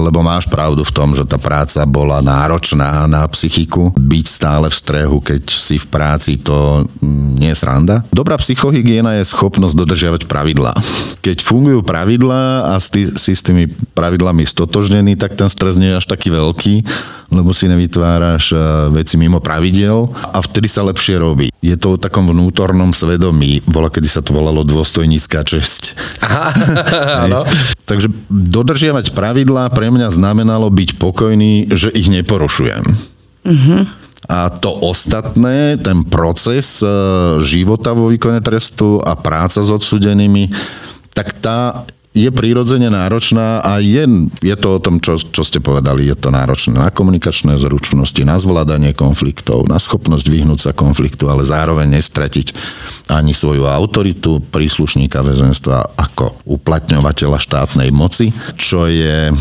lebo 0.00 0.24
máš 0.24 0.48
pravdu 0.48 0.82
v 0.82 0.94
tom, 0.96 1.12
že 1.12 1.28
tá 1.28 1.36
práca 1.36 1.84
bola 1.84 2.24
náročná 2.24 3.04
na 3.04 3.28
psychiku. 3.28 3.92
Byť 3.94 4.26
stále 4.26 4.66
v 4.72 4.76
strehu, 4.76 5.16
keď 5.20 5.44
si 5.46 5.76
v 5.76 5.86
práci, 5.86 6.40
to 6.40 6.88
mm, 7.04 7.38
nie 7.38 7.52
je 7.52 7.60
sranda. 7.60 8.02
Dobrá 8.10 8.40
psychohygiena 8.40 9.20
je 9.20 9.28
schopnosť 9.28 9.76
dodržiavať 9.76 10.22
pravidlá. 10.24 10.72
Keď 11.20 11.44
fungujú 11.44 11.84
pravidlá 11.84 12.72
a 12.72 12.80
si 12.80 13.12
s 13.12 13.42
tými 13.44 13.68
pravidlami 13.92 14.48
stotožnený, 14.48 15.20
tak 15.20 15.36
ten 15.36 15.48
stres 15.52 15.76
nie 15.76 15.92
je 15.92 15.98
až 16.00 16.06
taký 16.08 16.32
veľký 16.32 16.93
lebo 17.34 17.50
si 17.50 17.66
nevytváraš 17.66 18.54
e, 18.54 18.58
veci 18.94 19.18
mimo 19.18 19.42
pravidel 19.42 20.06
a 20.30 20.38
vtedy 20.38 20.70
sa 20.70 20.86
lepšie 20.86 21.18
robí. 21.18 21.48
Je 21.58 21.74
to 21.74 21.96
o 21.96 22.00
takom 22.00 22.30
vnútornom 22.30 22.94
svedomí. 22.94 23.58
Bola, 23.66 23.90
kedy 23.90 24.06
sa 24.06 24.22
to 24.22 24.36
volalo 24.36 24.62
dôstojnícká 24.62 25.42
česť. 25.42 25.98
áno. 27.26 27.42
Takže 27.84 28.08
dodržiavať 28.30 29.12
pravidlá 29.12 29.72
pre 29.74 29.90
mňa 29.90 30.14
znamenalo 30.14 30.70
byť 30.70 31.00
pokojný, 31.00 31.74
že 31.74 31.90
ich 31.90 32.06
neporušujem. 32.06 32.84
Uh-huh. 33.44 33.82
A 34.24 34.48
to 34.48 34.72
ostatné, 34.72 35.76
ten 35.76 36.06
proces 36.08 36.80
e, 36.80 36.88
života 37.44 37.92
vo 37.92 38.08
výkone 38.08 38.40
trestu 38.40 38.96
a 39.04 39.12
práca 39.18 39.60
s 39.60 39.68
odsudenými, 39.68 40.48
tak 41.12 41.36
tá 41.44 41.84
je 42.14 42.30
prirodzene 42.30 42.94
náročná 42.94 43.58
a 43.58 43.82
je, 43.82 44.06
je 44.38 44.54
to 44.54 44.78
o 44.78 44.82
tom, 44.82 45.02
čo, 45.02 45.18
čo 45.18 45.42
ste 45.42 45.58
povedali, 45.58 46.06
je 46.06 46.14
to 46.14 46.30
náročné 46.30 46.78
na 46.78 46.94
komunikačné 46.94 47.58
zručnosti, 47.58 48.22
na 48.22 48.38
zvládanie 48.38 48.94
konfliktov, 48.94 49.66
na 49.66 49.82
schopnosť 49.82 50.26
vyhnúť 50.30 50.70
sa 50.70 50.72
konfliktu, 50.72 51.26
ale 51.26 51.42
zároveň 51.42 51.98
nestratiť 51.98 52.54
ani 53.10 53.34
svoju 53.34 53.66
autoritu 53.66 54.38
príslušníka 54.54 55.26
väzenstva 55.26 55.98
ako 55.98 56.38
uplatňovateľa 56.46 57.38
štátnej 57.42 57.90
moci, 57.90 58.30
čo 58.54 58.86
je 58.86 59.34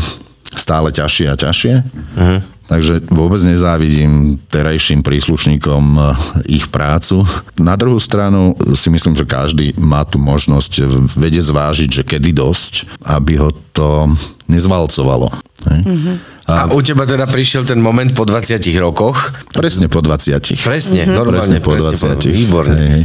stále 0.58 0.90
ťažšie 0.90 1.26
a 1.30 1.38
ťažšie. 1.38 1.74
Uh-huh. 1.78 2.38
Takže 2.64 3.04
vôbec 3.12 3.44
nezávidím 3.44 4.40
terajším 4.48 5.04
príslušníkom 5.04 5.84
eh, 5.96 6.04
ich 6.48 6.66
prácu. 6.72 7.22
Na 7.60 7.76
druhú 7.76 8.00
stranu 8.00 8.56
si 8.72 8.88
myslím, 8.88 9.14
že 9.14 9.28
každý 9.28 9.76
má 9.76 10.04
tu 10.08 10.16
možnosť 10.16 10.88
vedieť 11.12 11.44
zvážiť, 11.52 11.88
že 11.90 12.02
kedy 12.02 12.32
dosť, 12.32 13.04
aby 13.04 13.36
ho 13.36 13.52
to 13.76 14.08
nezvalcovalo. 14.48 15.28
Mm-hmm. 15.64 16.16
A, 16.44 16.68
a 16.68 16.76
u 16.76 16.80
teba 16.84 17.08
teda 17.08 17.24
prišiel 17.24 17.64
ten 17.64 17.80
moment 17.80 18.12
po 18.12 18.28
20 18.28 18.60
rokoch? 18.76 19.32
Presne 19.56 19.88
po 19.88 20.04
20. 20.04 20.60
Presne, 20.60 21.08
mm-hmm. 21.08 21.16
normálne. 21.16 21.40
Presne 21.40 21.58
po 21.64 21.72
20. 21.72 22.20
Presne, 22.20 22.32
výborne. 22.32 22.76
Hej 22.76 23.02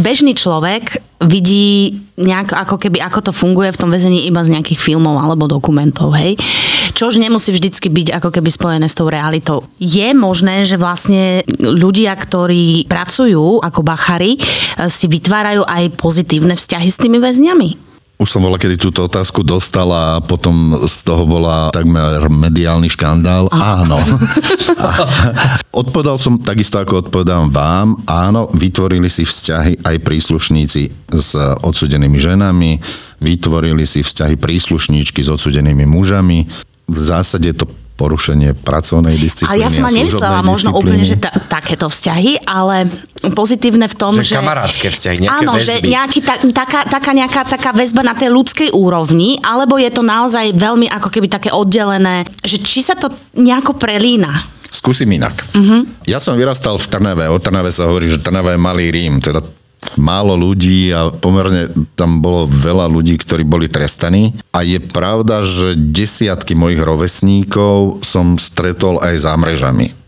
bežný 0.00 0.32
človek 0.34 0.98
vidí 1.20 2.00
nejak, 2.16 2.56
ako 2.56 2.80
keby, 2.80 3.00
ako 3.04 3.28
to 3.28 3.32
funguje 3.36 3.68
v 3.72 3.80
tom 3.80 3.92
väzení 3.92 4.24
iba 4.24 4.40
z 4.40 4.56
nejakých 4.56 4.80
filmov 4.80 5.20
alebo 5.20 5.44
dokumentov, 5.44 6.16
hej. 6.16 6.40
Čo 6.96 7.12
už 7.12 7.20
nemusí 7.20 7.52
vždycky 7.52 7.92
byť 7.92 8.16
ako 8.16 8.28
keby 8.32 8.48
spojené 8.48 8.88
s 8.88 8.96
tou 8.96 9.12
realitou. 9.12 9.62
Je 9.76 10.10
možné, 10.16 10.64
že 10.64 10.80
vlastne 10.80 11.44
ľudia, 11.60 12.16
ktorí 12.16 12.88
pracujú 12.88 13.60
ako 13.60 13.80
bachary, 13.84 14.40
si 14.88 15.06
vytvárajú 15.06 15.64
aj 15.68 15.92
pozitívne 16.00 16.56
vzťahy 16.56 16.88
s 16.88 17.00
tými 17.00 17.20
väzňami? 17.20 17.89
Už 18.20 18.28
som 18.28 18.44
bola, 18.44 18.60
kedy 18.60 18.76
túto 18.76 19.08
otázku 19.08 19.40
dostala 19.40 20.20
a 20.20 20.22
potom 20.22 20.76
z 20.84 20.96
toho 21.08 21.24
bola 21.24 21.72
takmer 21.72 22.28
mediálny 22.28 22.92
škandál. 22.92 23.48
A. 23.48 23.80
Áno. 23.80 23.96
odpovedal 25.80 26.20
som 26.20 26.36
takisto, 26.36 26.76
ako 26.76 27.08
odpovedám 27.08 27.48
vám. 27.48 27.96
Áno, 28.04 28.52
vytvorili 28.52 29.08
si 29.08 29.24
vzťahy 29.24 29.88
aj 29.88 29.96
príslušníci 30.04 30.82
s 31.16 31.32
odsudenými 31.64 32.20
ženami, 32.20 32.76
vytvorili 33.24 33.88
si 33.88 34.04
vzťahy 34.04 34.36
príslušníčky 34.36 35.24
s 35.24 35.32
odsudenými 35.32 35.88
mužami. 35.88 36.44
V 36.92 36.98
zásade 37.00 37.56
to 37.56 37.64
porušenie 38.00 38.56
pracovnej 38.56 39.20
disciplíny. 39.20 39.60
A 39.60 39.60
ja 39.60 39.68
som 39.68 39.84
ma 39.84 39.92
nemyslela 39.92 40.40
možno 40.40 40.72
úplne, 40.72 41.04
že 41.04 41.20
ta, 41.20 41.28
takéto 41.28 41.92
vzťahy, 41.92 42.48
ale 42.48 42.88
pozitívne 43.36 43.84
v 43.84 43.96
tom, 44.00 44.16
že... 44.16 44.32
Že 44.32 44.40
kamarátske 44.40 44.88
vzťahy, 44.88 45.16
nejaké 45.28 45.44
Áno, 45.44 45.52
väzby. 45.60 45.68
že 45.68 45.76
nejaký, 45.84 46.20
ta, 46.24 46.34
taká, 46.40 46.80
taká 46.88 47.12
nejaká 47.12 47.44
taká 47.44 47.70
väzba 47.76 48.00
na 48.00 48.16
tej 48.16 48.32
ľudskej 48.32 48.72
úrovni, 48.72 49.36
alebo 49.44 49.76
je 49.76 49.92
to 49.92 50.00
naozaj 50.00 50.56
veľmi 50.56 50.88
ako 50.88 51.12
keby 51.12 51.28
také 51.28 51.52
oddelené, 51.52 52.24
že 52.40 52.56
či 52.64 52.80
sa 52.80 52.96
to 52.96 53.12
nejako 53.36 53.76
prelína. 53.76 54.32
Skúsim 54.70 55.10
inak. 55.10 55.34
Uh-huh. 55.52 55.82
Ja 56.06 56.22
som 56.22 56.38
vyrastal 56.38 56.78
v 56.78 56.86
Trnave. 56.86 57.26
O 57.26 57.42
Trnave 57.42 57.74
sa 57.74 57.90
hovorí, 57.90 58.06
že 58.06 58.22
Trnave 58.22 58.54
je 58.54 58.60
malý 58.62 58.94
Rím. 58.94 59.18
Teda 59.18 59.42
málo 59.96 60.36
ľudí 60.36 60.92
a 60.92 61.08
pomerne 61.08 61.72
tam 61.96 62.20
bolo 62.20 62.44
veľa 62.44 62.86
ľudí, 62.88 63.16
ktorí 63.16 63.42
boli 63.48 63.66
trestaní. 63.66 64.36
A 64.52 64.60
je 64.60 64.76
pravda, 64.80 65.40
že 65.40 65.76
desiatky 65.76 66.52
mojich 66.52 66.80
rovesníkov 66.80 68.04
som 68.04 68.36
stretol 68.36 69.00
aj 69.00 69.14
za 69.24 69.32
mrežami 69.36 70.00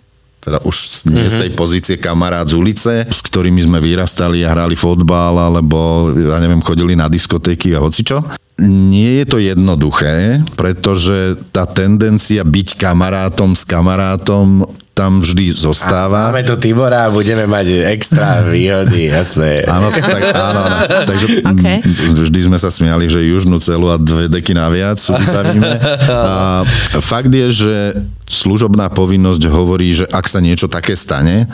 teda 0.43 0.59
už 0.67 1.07
nie 1.15 1.31
z 1.31 1.39
tej 1.39 1.51
mhm. 1.55 1.59
pozície 1.59 1.97
kamarát 2.03 2.43
z 2.43 2.59
ulice, 2.59 3.07
s 3.07 3.23
ktorými 3.23 3.63
sme 3.63 3.79
vyrastali 3.79 4.43
a 4.43 4.51
hrali 4.51 4.75
fotbal, 4.75 5.39
alebo 5.39 6.11
ja 6.19 6.43
neviem, 6.43 6.59
chodili 6.59 6.99
na 6.99 7.07
diskotéky 7.07 7.79
a 7.79 7.79
hocičo. 7.79 8.19
Nie 8.63 9.23
je 9.23 9.27
to 9.27 9.39
jednoduché, 9.43 10.39
pretože 10.55 11.35
tá 11.51 11.67
tendencia 11.67 12.47
byť 12.47 12.79
kamarátom 12.79 13.59
s 13.59 13.67
kamarátom 13.67 14.67
tam 14.93 15.25
vždy 15.25 15.57
zostáva. 15.57 16.29
A 16.29 16.37
máme 16.37 16.45
tu 16.45 16.53
Tibora 16.61 17.09
a 17.09 17.13
budeme 17.13 17.49
mať 17.49 17.89
extra 17.89 18.45
výhody, 18.45 19.09
jasné. 19.09 19.65
Áno, 19.65 19.89
tak, 19.89 20.21
áno, 20.37 20.61
áno. 20.69 20.79
Takže 21.09 21.27
okay. 21.49 21.81
vždy 22.13 22.41
sme 22.53 22.59
sa 22.61 22.69
smiali, 22.69 23.09
že 23.09 23.25
južnú 23.25 23.57
celu 23.57 23.89
a 23.89 23.97
dve 23.97 24.29
deky 24.29 24.53
naviac 24.53 25.01
vybavíme. 25.01 25.73
A 26.13 26.63
fakt 27.01 27.33
je, 27.33 27.49
že 27.49 27.77
služobná 28.29 28.93
povinnosť 28.93 29.43
hovorí, 29.49 29.97
že 29.97 30.05
ak 30.13 30.29
sa 30.29 30.45
niečo 30.45 30.69
také 30.69 30.93
stane, 30.93 31.49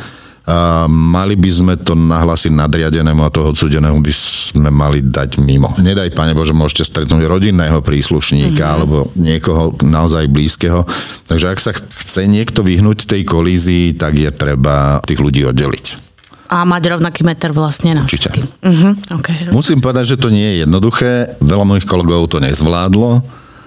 a 0.48 0.88
mali 0.88 1.36
by 1.36 1.50
sme 1.52 1.74
to 1.76 1.92
nahlásiť 1.92 2.56
nadriadenému 2.56 3.20
a 3.20 3.28
toho 3.28 3.52
odsudenému 3.52 4.00
by 4.00 4.12
sme 4.16 4.72
mali 4.72 5.04
dať 5.04 5.36
mimo. 5.44 5.76
Nedaj, 5.76 6.16
pane 6.16 6.32
Bože, 6.32 6.56
môžete 6.56 6.88
stretnúť 6.88 7.28
rodinného 7.28 7.84
príslušníka 7.84 8.56
mm-hmm. 8.56 8.76
alebo 8.80 9.12
niekoho 9.12 9.76
naozaj 9.84 10.24
blízkeho. 10.32 10.88
Takže 11.28 11.52
ak 11.52 11.58
sa 11.60 11.76
chce 11.76 12.24
niekto 12.24 12.64
vyhnúť 12.64 13.04
tej 13.04 13.28
kolízii, 13.28 13.92
tak 14.00 14.16
je 14.16 14.32
treba 14.32 15.04
tých 15.04 15.20
ľudí 15.20 15.44
oddeliť. 15.44 16.08
A 16.48 16.64
mať 16.64 16.96
rovnaký 16.96 17.28
meter 17.28 17.52
vlastne 17.52 17.92
na 17.92 18.08
Určite. 18.08 18.32
Uh-huh, 18.64 18.96
okay. 19.20 19.52
Musím 19.52 19.84
povedať, 19.84 20.16
že 20.16 20.20
to 20.20 20.32
nie 20.32 20.56
je 20.56 20.64
jednoduché. 20.64 21.36
Veľa 21.44 21.64
mojich 21.68 21.84
kolegov 21.84 22.24
to 22.32 22.40
nezvládlo. 22.40 23.20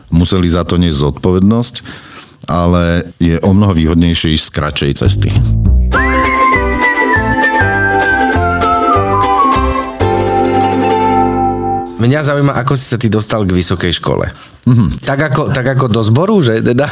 Museli 0.09 0.49
za 0.49 0.65
to 0.65 0.81
niesť 0.81 1.13
zodpovednosť, 1.13 1.75
ale 2.49 3.13
je 3.21 3.37
o 3.45 3.53
mnoho 3.53 3.77
výhodnejšie 3.77 4.33
ísť 4.33 4.45
z 4.49 4.55
kratšej 4.57 4.91
cesty. 4.97 5.29
Mňa 12.01 12.25
zaujíma, 12.25 12.57
ako 12.57 12.73
si 12.73 12.89
sa 12.89 12.97
ty 12.97 13.13
dostal 13.13 13.45
k 13.45 13.53
vysokej 13.53 14.01
škole. 14.01 14.33
Mm-hmm. 14.61 15.01
Tak, 15.01 15.19
ako, 15.33 15.43
tak 15.49 15.65
ako 15.73 15.85
do 15.89 16.01
zboru, 16.05 16.37
že 16.45 16.61
teda... 16.61 16.85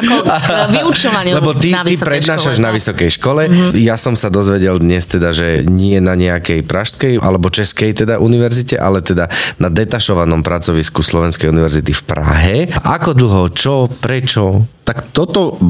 Ako 0.00 0.16
vyučovaniu 0.80 1.36
Lebo 1.36 1.52
ty, 1.52 1.68
na 1.68 1.84
ty 1.84 2.00
prednášaš 2.00 2.56
škole, 2.56 2.64
na 2.64 2.70
vysokej 2.72 3.10
škole. 3.12 3.42
Mm-hmm. 3.44 3.70
Ja 3.84 4.00
som 4.00 4.16
sa 4.16 4.32
dozvedel 4.32 4.80
dnes 4.80 5.04
teda, 5.04 5.36
že 5.36 5.68
nie 5.68 6.00
na 6.00 6.16
nejakej 6.16 6.64
pražskej 6.64 7.20
alebo 7.20 7.52
českej 7.52 7.92
teda 7.92 8.16
univerzite, 8.16 8.80
ale 8.80 9.04
teda 9.04 9.28
na 9.60 9.68
detašovanom 9.68 10.40
pracovisku 10.40 11.04
Slovenskej 11.04 11.52
univerzity 11.52 11.92
v 11.92 12.02
Prahe. 12.08 12.56
Ako 12.72 13.12
dlho, 13.12 13.52
čo, 13.52 13.92
prečo? 13.92 14.64
Tak 14.82 15.12
toto 15.12 15.60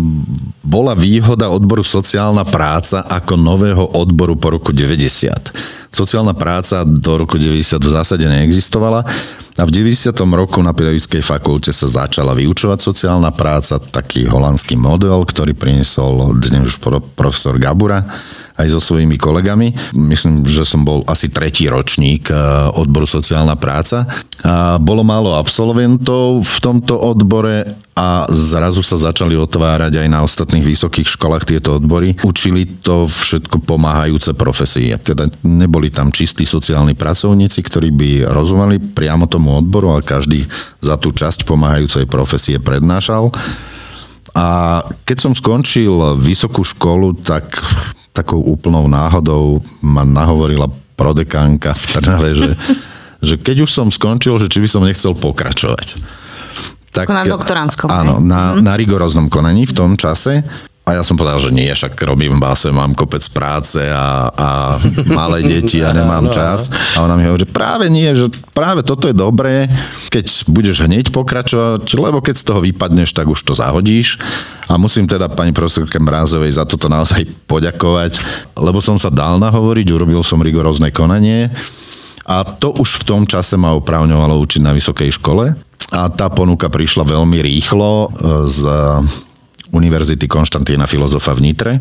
bola 0.63 0.95
výhoda 0.95 1.51
odboru 1.51 1.83
sociálna 1.83 2.47
práca 2.47 3.05
ako 3.11 3.35
nového 3.35 3.85
odboru 3.99 4.39
po 4.39 4.55
roku 4.55 4.71
90. 4.71 5.91
Sociálna 5.93 6.33
práca 6.33 6.87
do 6.87 7.21
roku 7.21 7.37
90 7.37 7.77
v 7.77 7.91
zásade 7.91 8.25
neexistovala 8.25 9.05
a 9.53 9.69
v 9.69 9.71
90. 9.71 10.17
roku 10.33 10.65
na 10.65 10.73
pedagogickej 10.73 11.21
fakulte 11.21 11.77
sa 11.77 11.85
začala 11.85 12.33
vyučovať 12.33 12.79
sociálna 12.81 13.37
práca, 13.37 13.77
taký 13.77 14.25
holandský 14.25 14.81
model, 14.81 15.29
ktorý 15.29 15.53
priniesol 15.53 16.41
dnes 16.41 16.73
už 16.73 16.81
profesor 17.13 17.61
Gabura 17.61 18.01
aj 18.57 18.67
so 18.73 18.81
svojimi 18.81 19.21
kolegami. 19.21 19.77
Myslím, 19.93 20.49
že 20.49 20.65
som 20.65 20.85
bol 20.85 21.05
asi 21.05 21.29
tretí 21.29 21.69
ročník 21.69 22.33
eh, 22.33 22.37
odboru 22.73 23.05
sociálna 23.05 23.57
práca. 23.61 24.09
A 24.41 24.81
bolo 24.81 25.05
málo 25.05 25.37
absolventov 25.37 26.49
v 26.49 26.57
tomto 26.61 26.97
odbore 26.97 27.82
a 27.93 28.25
zrazu 28.33 28.81
sa 28.81 28.97
začali 28.97 29.37
otvárať 29.37 30.01
aj 30.01 30.09
na 30.09 30.25
ostatných 30.25 30.65
vysokých 30.65 31.13
školách 31.13 31.45
tieto 31.45 31.77
odbory. 31.77 32.17
Učili 32.25 32.65
to 32.65 33.05
všetko 33.05 33.61
pomáhajúce 33.69 34.33
profesie. 34.33 34.97
Teda 34.97 35.29
neboli 35.45 35.93
tam 35.93 36.09
čistí 36.09 36.49
sociálni 36.49 36.97
pracovníci, 36.97 37.61
ktorí 37.61 37.93
by 37.93 38.11
rozumeli 38.33 38.81
priamo 38.81 39.29
tomu 39.29 39.61
odboru, 39.61 39.93
ale 39.93 40.09
každý 40.09 40.49
za 40.81 40.97
tú 40.97 41.13
časť 41.13 41.45
pomáhajúcej 41.45 42.09
profesie 42.09 42.57
prednášal. 42.57 43.29
A 44.33 44.81
keď 45.05 45.29
som 45.29 45.33
skončil 45.37 46.17
vysokú 46.17 46.65
školu, 46.65 47.21
tak 47.21 47.45
takou 48.17 48.41
úplnou 48.41 48.89
náhodou 48.89 49.61
ma 49.85 50.09
nahovorila 50.09 50.73
prodekánka 50.97 51.77
v 51.77 51.85
Trnave, 51.93 52.31
že, 52.33 52.51
že 53.21 53.35
keď 53.37 53.69
už 53.69 53.71
som 53.73 53.93
skončil, 53.93 54.41
že 54.41 54.49
či 54.49 54.65
by 54.65 54.69
som 54.69 54.81
nechcel 54.81 55.13
pokračovať. 55.13 56.22
Tak, 56.93 57.09
na 57.09 57.25
doktoránskom. 57.25 57.89
Áno, 57.89 58.21
na, 58.21 58.57
mhm. 58.57 58.69
na 58.69 58.73
rigoróznom 58.77 59.27
konaní 59.33 59.65
v 59.65 59.75
tom 59.75 59.97
čase. 59.97 60.45
A 60.83 60.99
ja 60.99 61.07
som 61.07 61.15
povedal, 61.15 61.39
že 61.39 61.55
nie, 61.55 61.71
však 61.71 61.95
robím 62.03 62.43
báse, 62.43 62.67
mám 62.75 62.91
kopec 62.99 63.23
práce 63.31 63.79
a, 63.79 64.35
a 64.35 64.49
malé 65.15 65.47
deti 65.55 65.79
a 65.79 65.95
nemám 65.95 66.27
čas. 66.35 66.75
A 66.99 67.07
ona 67.07 67.15
mi 67.15 67.23
hovorí, 67.23 67.47
že 67.47 67.55
práve 67.55 67.87
nie, 67.87 68.11
že 68.11 68.27
práve 68.51 68.83
toto 68.83 69.07
je 69.07 69.15
dobré, 69.15 69.71
keď 70.11 70.27
budeš 70.51 70.83
hneď 70.83 71.15
pokračovať, 71.15 71.87
lebo 71.95 72.19
keď 72.19 72.35
z 72.35 72.45
toho 72.51 72.61
vypadneš, 72.67 73.15
tak 73.15 73.31
už 73.31 73.47
to 73.47 73.55
zahodíš. 73.55 74.19
A 74.67 74.75
musím 74.75 75.07
teda 75.07 75.31
pani 75.31 75.55
profesorke 75.55 76.03
Mrázovej 76.03 76.59
za 76.59 76.67
toto 76.67 76.91
naozaj 76.91 77.31
poďakovať, 77.47 78.19
lebo 78.59 78.83
som 78.83 78.99
sa 78.99 79.07
dal 79.07 79.39
nahovoriť, 79.39 79.87
urobil 79.87 80.27
som 80.27 80.43
rigorózne 80.43 80.91
konanie 80.91 81.47
a 82.27 82.47
to 82.47 82.75
už 82.79 83.03
v 83.03 83.07
tom 83.07 83.23
čase 83.27 83.59
ma 83.59 83.75
oprávňovalo 83.75 84.39
učiť 84.39 84.63
na 84.63 84.71
vysokej 84.75 85.11
škole. 85.19 85.55
A 85.93 86.09
tá 86.09 86.33
ponuka 86.33 86.73
prišla 86.73 87.05
veľmi 87.05 87.45
rýchlo 87.45 88.09
z 88.49 88.61
Univerzity 89.73 90.29
Konštantína 90.29 90.85
Filozofa 90.85 91.33
v 91.33 91.41
Nitre. 91.49 91.73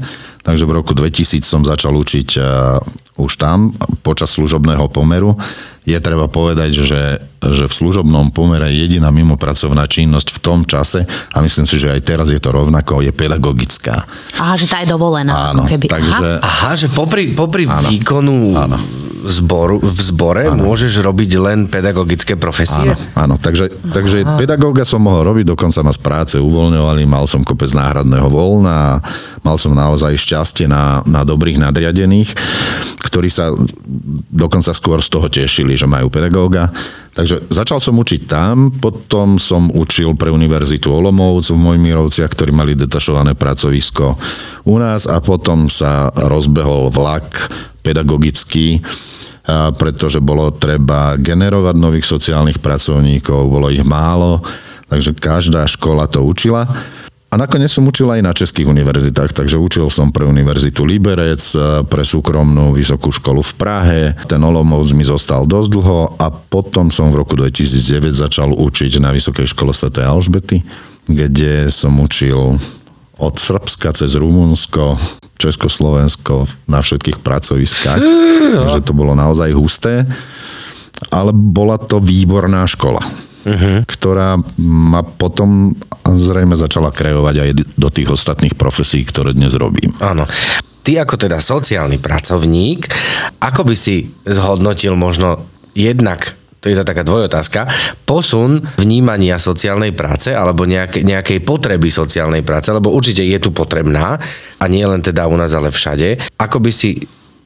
Takže 0.42 0.64
v 0.64 0.80
roku 0.80 0.96
2000 0.96 1.44
som 1.44 1.62
začal 1.62 1.92
učiť 1.92 2.30
uh, 2.40 2.80
už 3.20 3.36
tam 3.36 3.76
počas 4.02 4.32
služobného 4.40 4.88
pomeru. 4.88 5.36
Je 5.84 5.98
treba 6.00 6.32
povedať, 6.32 6.72
že, 6.72 7.02
že 7.44 7.66
v 7.68 7.74
služobnom 7.74 8.32
pomere 8.32 8.72
jediná 8.72 9.12
mimopracovná 9.12 9.86
činnosť 9.86 10.28
v 10.34 10.40
tom 10.40 10.60
čase, 10.64 11.04
a 11.36 11.38
myslím 11.44 11.68
si, 11.68 11.82
že 11.82 11.92
aj 11.92 12.02
teraz 12.06 12.28
je 12.32 12.40
to 12.40 12.54
rovnako, 12.54 13.04
je 13.04 13.12
pedagogická. 13.12 14.08
Aha, 14.40 14.56
že 14.56 14.72
tá 14.72 14.82
je 14.86 14.88
dovolená. 14.90 15.52
Áno, 15.52 15.68
ako 15.68 15.74
keby. 15.76 15.86
Takže, 15.92 16.28
Aha. 16.40 16.42
Aha, 16.42 16.72
že 16.80 16.88
popri, 16.94 17.34
popri 17.36 17.68
áno, 17.68 17.90
výkonu 17.92 18.56
áno 18.56 19.01
zboru, 19.28 19.78
v 19.78 20.00
zbore 20.02 20.50
ano. 20.50 20.66
môžeš 20.66 21.02
robiť 21.06 21.32
len 21.38 21.60
pedagogické 21.70 22.34
profesie? 22.38 22.94
Áno, 22.94 23.34
áno. 23.34 23.36
takže, 23.38 23.70
takže 23.94 24.26
pedagóga 24.38 24.82
som 24.88 25.04
mohol 25.04 25.28
robiť, 25.34 25.54
dokonca 25.54 25.86
ma 25.86 25.94
z 25.94 26.02
práce 26.02 26.36
uvoľňovali, 26.42 27.06
mal 27.06 27.30
som 27.30 27.46
kopec 27.46 27.70
náhradného 27.74 28.28
voľna 28.28 28.74
a 28.74 29.00
mal 29.46 29.56
som 29.62 29.78
naozaj 29.78 30.18
šťastie 30.18 30.66
na, 30.66 31.06
na 31.06 31.22
dobrých 31.22 31.62
nadriadených, 31.62 32.34
ktorí 33.06 33.30
sa 33.30 33.54
dokonca 34.32 34.72
skôr 34.74 35.00
z 35.04 35.10
toho 35.12 35.28
tešili, 35.30 35.78
že 35.78 35.86
majú 35.86 36.10
pedagóga. 36.10 36.72
Takže 37.12 37.52
začal 37.52 37.84
som 37.84 38.00
učiť 38.00 38.22
tam, 38.24 38.72
potom 38.72 39.36
som 39.36 39.68
učil 39.68 40.16
pre 40.16 40.32
Univerzitu 40.32 40.96
Olomouc 40.96 41.44
v 41.52 41.60
Mojmirovciach, 41.60 42.32
ktorí 42.32 42.56
mali 42.56 42.72
detašované 42.72 43.36
pracovisko 43.36 44.16
u 44.64 44.76
nás 44.80 45.04
a 45.12 45.20
potom 45.20 45.68
sa 45.68 46.08
rozbehol 46.16 46.88
vlak 46.88 47.52
pedagogický 47.84 48.80
pretože 49.76 50.24
bolo 50.24 50.52
treba 50.56 51.16
generovať 51.20 51.76
nových 51.76 52.08
sociálnych 52.08 52.60
pracovníkov, 52.64 53.52
bolo 53.52 53.68
ich 53.68 53.84
málo, 53.84 54.40
takže 54.88 55.16
každá 55.18 55.68
škola 55.68 56.08
to 56.08 56.24
učila. 56.24 56.68
A 57.32 57.40
nakoniec 57.40 57.72
som 57.72 57.88
učil 57.88 58.12
aj 58.12 58.28
na 58.28 58.36
českých 58.36 58.68
univerzitách, 58.68 59.32
takže 59.32 59.56
učil 59.56 59.88
som 59.88 60.12
pre 60.12 60.28
Univerzitu 60.28 60.84
Liberec, 60.84 61.40
pre 61.88 62.04
súkromnú 62.04 62.76
vysokú 62.76 63.08
školu 63.08 63.40
v 63.40 63.54
Prahe. 63.56 64.02
Ten 64.28 64.44
Olomouc 64.44 64.92
mi 64.92 65.08
zostal 65.08 65.48
dosť 65.48 65.70
dlho 65.72 66.20
a 66.20 66.28
potom 66.28 66.92
som 66.92 67.08
v 67.08 67.24
roku 67.24 67.40
2009 67.40 68.12
začal 68.12 68.52
učiť 68.52 69.00
na 69.00 69.16
Vysokej 69.16 69.48
škole 69.48 69.72
Sv. 69.72 69.96
Alžbety, 70.04 70.60
kde 71.08 71.72
som 71.72 71.96
učil 72.04 72.60
od 73.22 73.38
Srbska 73.38 73.94
cez 73.94 74.18
Rumunsko, 74.18 74.98
Československo 75.38 76.50
na 76.66 76.82
všetkých 76.82 77.22
pracoviskách. 77.22 78.02
Takže 78.66 78.82
to 78.82 78.98
bolo 78.98 79.14
naozaj 79.14 79.54
husté. 79.54 80.10
Ale 81.14 81.34
bola 81.34 81.78
to 81.78 82.02
výborná 82.02 82.66
škola. 82.66 83.02
Uh-huh. 83.42 83.82
ktorá 83.90 84.38
ma 84.62 85.02
potom 85.02 85.74
zrejme 86.06 86.54
začala 86.54 86.94
kreovať 86.94 87.36
aj 87.42 87.50
do 87.74 87.90
tých 87.90 88.14
ostatných 88.14 88.54
profesí, 88.54 89.02
ktoré 89.02 89.34
dnes 89.34 89.58
robím. 89.58 89.90
Áno. 89.98 90.30
Ty 90.86 91.02
ako 91.02 91.18
teda 91.18 91.42
sociálny 91.42 91.98
pracovník, 91.98 92.86
ako 93.42 93.66
by 93.66 93.74
si 93.74 94.14
zhodnotil 94.30 94.94
možno 94.94 95.42
jednak 95.74 96.38
to 96.62 96.70
je 96.70 96.78
to 96.78 96.86
taká 96.86 97.02
dvojotázka, 97.02 97.66
posun 98.06 98.62
vnímania 98.78 99.42
sociálnej 99.42 99.98
práce 99.98 100.30
alebo 100.30 100.70
nejak, 100.70 101.02
nejakej 101.02 101.42
potreby 101.42 101.90
sociálnej 101.90 102.46
práce, 102.46 102.70
lebo 102.70 102.94
určite 102.94 103.26
je 103.26 103.42
tu 103.42 103.50
potrebná 103.50 104.22
a 104.62 104.64
nie 104.70 104.86
len 104.86 105.02
teda 105.02 105.26
u 105.26 105.34
nás, 105.34 105.58
ale 105.58 105.74
všade. 105.74 106.22
Ako 106.38 106.62
by 106.62 106.70
si 106.70 107.02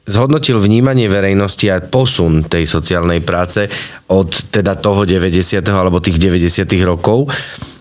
zhodnotil 0.06 0.60
vnímanie 0.60 1.08
verejnosti 1.08 1.66
a 1.72 1.80
posun 1.82 2.46
tej 2.46 2.68
sociálnej 2.68 3.24
práce 3.24 3.72
od 4.12 4.30
teda 4.52 4.78
toho 4.78 5.08
90. 5.08 5.64
alebo 5.72 6.04
tých 6.04 6.20
90. 6.20 6.68
rokov. 6.86 7.32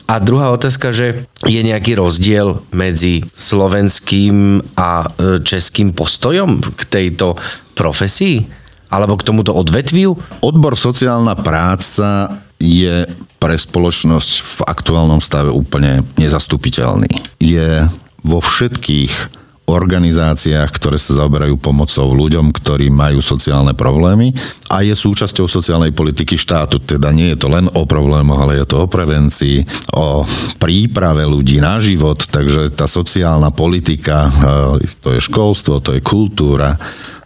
A 0.04 0.20
druhá 0.20 0.52
otázka, 0.52 0.92
že 0.92 1.24
je 1.48 1.60
nejaký 1.64 1.96
rozdiel 1.96 2.60
medzi 2.76 3.24
slovenským 3.24 4.60
a 4.76 5.08
e, 5.08 5.40
českým 5.40 5.96
postojom 5.96 6.60
k 6.60 6.80
tejto 6.84 7.40
profesii? 7.72 8.63
Alebo 8.88 9.16
k 9.16 9.26
tomuto 9.26 9.52
odvetviu? 9.54 10.16
Odbor 10.44 10.76
sociálna 10.78 11.34
práca 11.38 12.40
je 12.58 13.04
pre 13.42 13.56
spoločnosť 13.60 14.30
v 14.40 14.54
aktuálnom 14.64 15.20
stave 15.20 15.52
úplne 15.52 16.00
nezastupiteľný. 16.16 17.10
Je 17.36 17.84
vo 18.24 18.40
všetkých 18.40 19.44
organizáciách, 19.64 20.68
ktoré 20.76 21.00
sa 21.00 21.24
zaoberajú 21.24 21.56
pomocou 21.56 22.12
ľuďom, 22.12 22.52
ktorí 22.52 22.92
majú 22.92 23.24
sociálne 23.24 23.72
problémy 23.72 24.36
a 24.68 24.84
je 24.84 24.92
súčasťou 24.92 25.48
sociálnej 25.48 25.88
politiky 25.96 26.36
štátu. 26.36 26.84
Teda 26.84 27.08
nie 27.08 27.32
je 27.32 27.40
to 27.40 27.48
len 27.48 27.72
o 27.72 27.88
problémoch, 27.88 28.44
ale 28.44 28.60
je 28.60 28.66
to 28.68 28.84
o 28.84 28.90
prevencii, 28.90 29.64
o 29.96 30.28
príprave 30.60 31.24
ľudí 31.24 31.64
na 31.64 31.80
život, 31.80 32.28
takže 32.28 32.76
tá 32.76 32.84
sociálna 32.84 33.56
politika, 33.56 34.28
e, 34.28 34.84
to 35.00 35.16
je 35.16 35.20
školstvo, 35.24 35.80
to 35.80 35.96
je 35.96 36.04
kultúra, 36.04 36.76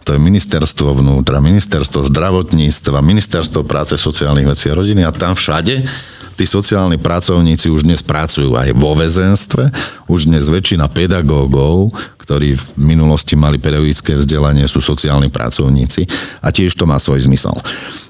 to 0.09 0.17
je 0.17 0.25
ministerstvo 0.25 1.05
vnútra, 1.05 1.37
ministerstvo 1.37 2.09
zdravotníctva, 2.09 2.97
ministerstvo 2.97 3.61
práce, 3.61 3.93
sociálnych 3.93 4.49
vecí 4.49 4.73
a 4.73 4.73
rodiny 4.73 5.05
a 5.05 5.13
tam 5.13 5.37
všade 5.37 5.85
tí 6.33 6.49
sociálni 6.49 6.97
pracovníci 6.97 7.69
už 7.69 7.85
dnes 7.85 8.01
pracujú 8.01 8.57
aj 8.57 8.73
vo 8.73 8.97
väzenstve, 8.97 9.69
už 10.09 10.31
dnes 10.31 10.49
väčšina 10.49 10.89
pedagógov, 10.89 11.93
ktorí 12.25 12.57
v 12.57 12.65
minulosti 12.79 13.37
mali 13.37 13.61
pedagogické 13.61 14.17
vzdelanie, 14.17 14.65
sú 14.65 14.81
sociálni 14.81 15.29
pracovníci 15.29 16.09
a 16.41 16.49
tiež 16.49 16.73
to 16.73 16.89
má 16.89 16.97
svoj 16.97 17.29
zmysel. 17.29 17.53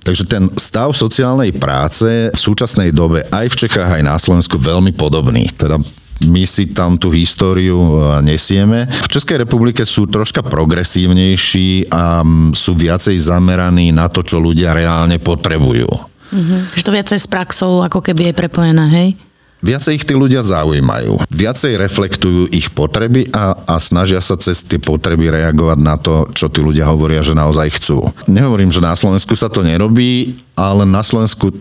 Takže 0.05 0.23
ten 0.23 0.47
stav 0.55 0.95
sociálnej 0.95 1.51
práce 1.51 2.31
v 2.31 2.39
súčasnej 2.39 2.95
dobe 2.95 3.27
aj 3.27 3.51
v 3.51 3.59
Čechách, 3.67 3.99
aj 3.99 4.07
na 4.07 4.15
Slovensku 4.15 4.55
veľmi 4.55 4.95
podobný. 4.95 5.51
Teda 5.51 5.81
my 6.27 6.43
si 6.43 6.71
tam 6.75 6.99
tú 6.99 7.15
históriu 7.15 7.79
e, 7.79 8.19
nesieme. 8.25 8.91
V 9.08 9.10
Českej 9.15 9.47
republike 9.47 9.88
sú 9.88 10.10
troška 10.10 10.43
progresívnejší 10.43 11.88
a 11.93 12.23
sú 12.51 12.75
viacej 12.75 13.15
zameraní 13.15 13.95
na 13.95 14.12
to, 14.12 14.19
čo 14.19 14.41
ľudia 14.41 14.75
reálne 14.75 15.21
potrebujú. 15.21 15.88
Mhm. 16.29 16.75
Že 16.75 16.84
to 16.84 16.91
viacej 16.91 17.19
s 17.23 17.27
praxou 17.27 17.82
ako 17.82 18.03
keby 18.03 18.32
je 18.32 18.34
prepojené, 18.36 18.86
hej? 18.91 19.10
Viacej 19.60 19.99
ich 19.99 20.08
tí 20.08 20.15
ľudia 20.15 20.39
zaujímajú. 20.39 21.19
Viacej 21.27 21.75
reflektujú 21.75 22.47
ich 22.55 22.71
potreby 22.71 23.27
a, 23.36 23.60
a 23.67 23.75
snažia 23.75 24.23
sa 24.23 24.39
cez 24.39 24.63
tie 24.63 24.79
potreby 24.79 25.36
reagovať 25.36 25.79
na 25.84 25.99
to, 25.99 26.32
čo 26.32 26.47
tí 26.47 26.63
ľudia 26.63 26.88
hovoria, 26.88 27.19
že 27.19 27.36
naozaj 27.36 27.75
chcú. 27.75 28.08
Nehovorím, 28.32 28.71
že 28.71 28.79
na 28.79 28.95
Slovensku 28.95 29.36
sa 29.36 29.51
to 29.51 29.60
nerobí, 29.60 30.39
ale 30.55 30.88
na 30.88 31.03
Slovensku 31.03 31.51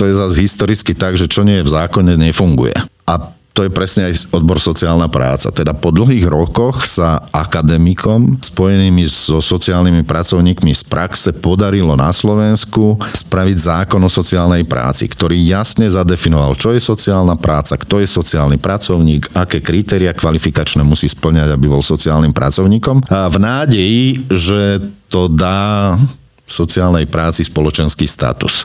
to 0.00 0.08
je 0.08 0.16
zase 0.16 0.40
historicky 0.40 0.96
tak, 0.96 1.20
že 1.20 1.28
čo 1.28 1.44
nie 1.44 1.60
je 1.60 1.66
v 1.68 1.72
zákone, 1.76 2.16
nefunguje. 2.16 2.72
A 3.04 3.20
to 3.52 3.68
je 3.68 3.70
presne 3.70 4.08
aj 4.08 4.32
odbor 4.32 4.56
sociálna 4.56 5.12
práca. 5.12 5.52
Teda 5.52 5.76
po 5.76 5.92
dlhých 5.92 6.24
rokoch 6.24 6.88
sa 6.88 7.20
akademikom 7.36 8.40
spojenými 8.40 9.04
so 9.04 9.44
sociálnymi 9.44 10.08
pracovníkmi 10.08 10.72
z 10.72 10.82
praxe 10.88 11.36
podarilo 11.36 11.92
na 11.92 12.08
Slovensku 12.16 12.96
spraviť 13.12 13.56
zákon 13.60 14.00
o 14.00 14.08
sociálnej 14.08 14.64
práci, 14.64 15.04
ktorý 15.04 15.36
jasne 15.36 15.84
zadefinoval, 15.84 16.56
čo 16.56 16.72
je 16.72 16.80
sociálna 16.80 17.36
práca, 17.36 17.76
kto 17.76 18.00
je 18.00 18.08
sociálny 18.08 18.56
pracovník, 18.56 19.36
aké 19.36 19.60
kritéria 19.60 20.16
kvalifikačné 20.16 20.80
musí 20.80 21.12
splňať, 21.12 21.52
aby 21.52 21.66
bol 21.68 21.84
sociálnym 21.84 22.32
pracovníkom. 22.32 23.12
A 23.12 23.28
v 23.28 23.36
nádeji, 23.36 24.04
že 24.32 24.80
to 25.12 25.28
dá 25.28 26.00
sociálnej 26.48 27.04
práci 27.04 27.44
spoločenský 27.44 28.08
status 28.08 28.64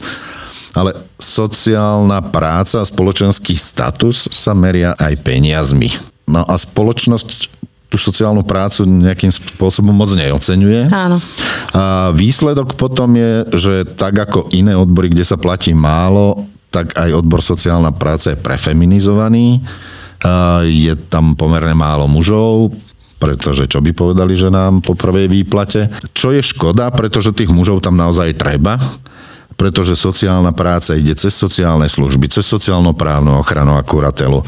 ale 0.75 0.95
sociálna 1.15 2.19
práca 2.33 2.83
a 2.83 2.87
spoločenský 2.87 3.55
status 3.55 4.27
sa 4.33 4.51
meria 4.57 4.97
aj 4.97 5.13
peniazmi. 5.23 5.91
No 6.27 6.43
a 6.43 6.55
spoločnosť 6.59 7.55
tú 7.87 7.95
sociálnu 7.95 8.43
prácu 8.43 8.83
nejakým 8.83 9.31
spôsobom 9.31 9.95
moc 9.95 10.11
neocenuje. 10.11 10.91
Áno. 10.91 11.23
A 11.71 12.11
výsledok 12.11 12.75
potom 12.75 13.15
je, 13.15 13.47
že 13.55 13.73
tak 13.87 14.19
ako 14.19 14.51
iné 14.51 14.75
odbory, 14.75 15.07
kde 15.07 15.23
sa 15.23 15.39
platí 15.39 15.71
málo, 15.71 16.43
tak 16.67 16.99
aj 16.99 17.15
odbor 17.15 17.39
sociálna 17.39 17.95
práca 17.95 18.35
je 18.35 18.43
prefeminizovaný. 18.43 19.63
A 20.19 20.67
je 20.67 20.99
tam 21.07 21.37
pomerne 21.37 21.71
málo 21.71 22.11
mužov, 22.11 22.75
pretože 23.23 23.71
čo 23.71 23.79
by 23.79 23.95
povedali, 23.95 24.35
že 24.35 24.51
nám 24.51 24.83
po 24.83 24.91
prvej 24.91 25.31
výplate. 25.31 25.87
Čo 26.11 26.35
je 26.35 26.43
škoda, 26.43 26.91
pretože 26.91 27.31
tých 27.31 27.53
mužov 27.53 27.79
tam 27.79 27.95
naozaj 27.95 28.35
treba 28.35 28.75
pretože 29.57 29.97
sociálna 29.97 30.53
práca 30.53 30.93
ide 30.93 31.17
cez 31.17 31.33
sociálne 31.33 31.89
služby, 31.89 32.29
cez 32.29 32.45
sociálno-právnu 32.45 33.41
ochranu 33.41 33.73
a 33.73 33.81
kuratelu 33.81 34.45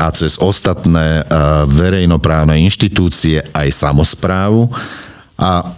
a 0.00 0.08
cez 0.16 0.40
ostatné 0.40 1.28
verejnoprávne 1.68 2.56
inštitúcie 2.64 3.44
aj 3.52 3.68
samozprávu. 3.68 4.72
A 5.36 5.68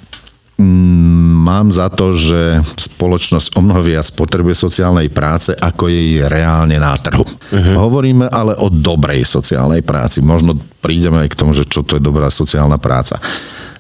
mm, 0.63 1.43
mám 1.43 1.75
za 1.75 1.91
to, 1.91 2.15
že 2.15 2.63
spoločnosť 2.63 3.59
o 3.59 3.61
mnoho 3.67 3.83
viac 3.83 4.07
potrebuje 4.15 4.55
sociálnej 4.55 5.11
práce, 5.11 5.51
ako 5.59 5.91
je 5.91 6.23
reálne 6.31 6.79
na 6.79 6.95
trhu. 6.95 7.27
Uh-huh. 7.27 7.75
Hovoríme 7.75 8.31
ale 8.31 8.55
o 8.63 8.71
dobrej 8.71 9.27
sociálnej 9.27 9.83
práci. 9.83 10.23
Možno 10.23 10.55
prídeme 10.79 11.19
aj 11.27 11.35
k 11.35 11.39
tomu, 11.43 11.51
že 11.51 11.67
čo 11.67 11.83
to 11.83 11.99
je 11.99 12.03
dobrá 12.03 12.31
sociálna 12.31 12.79
práca. 12.79 13.19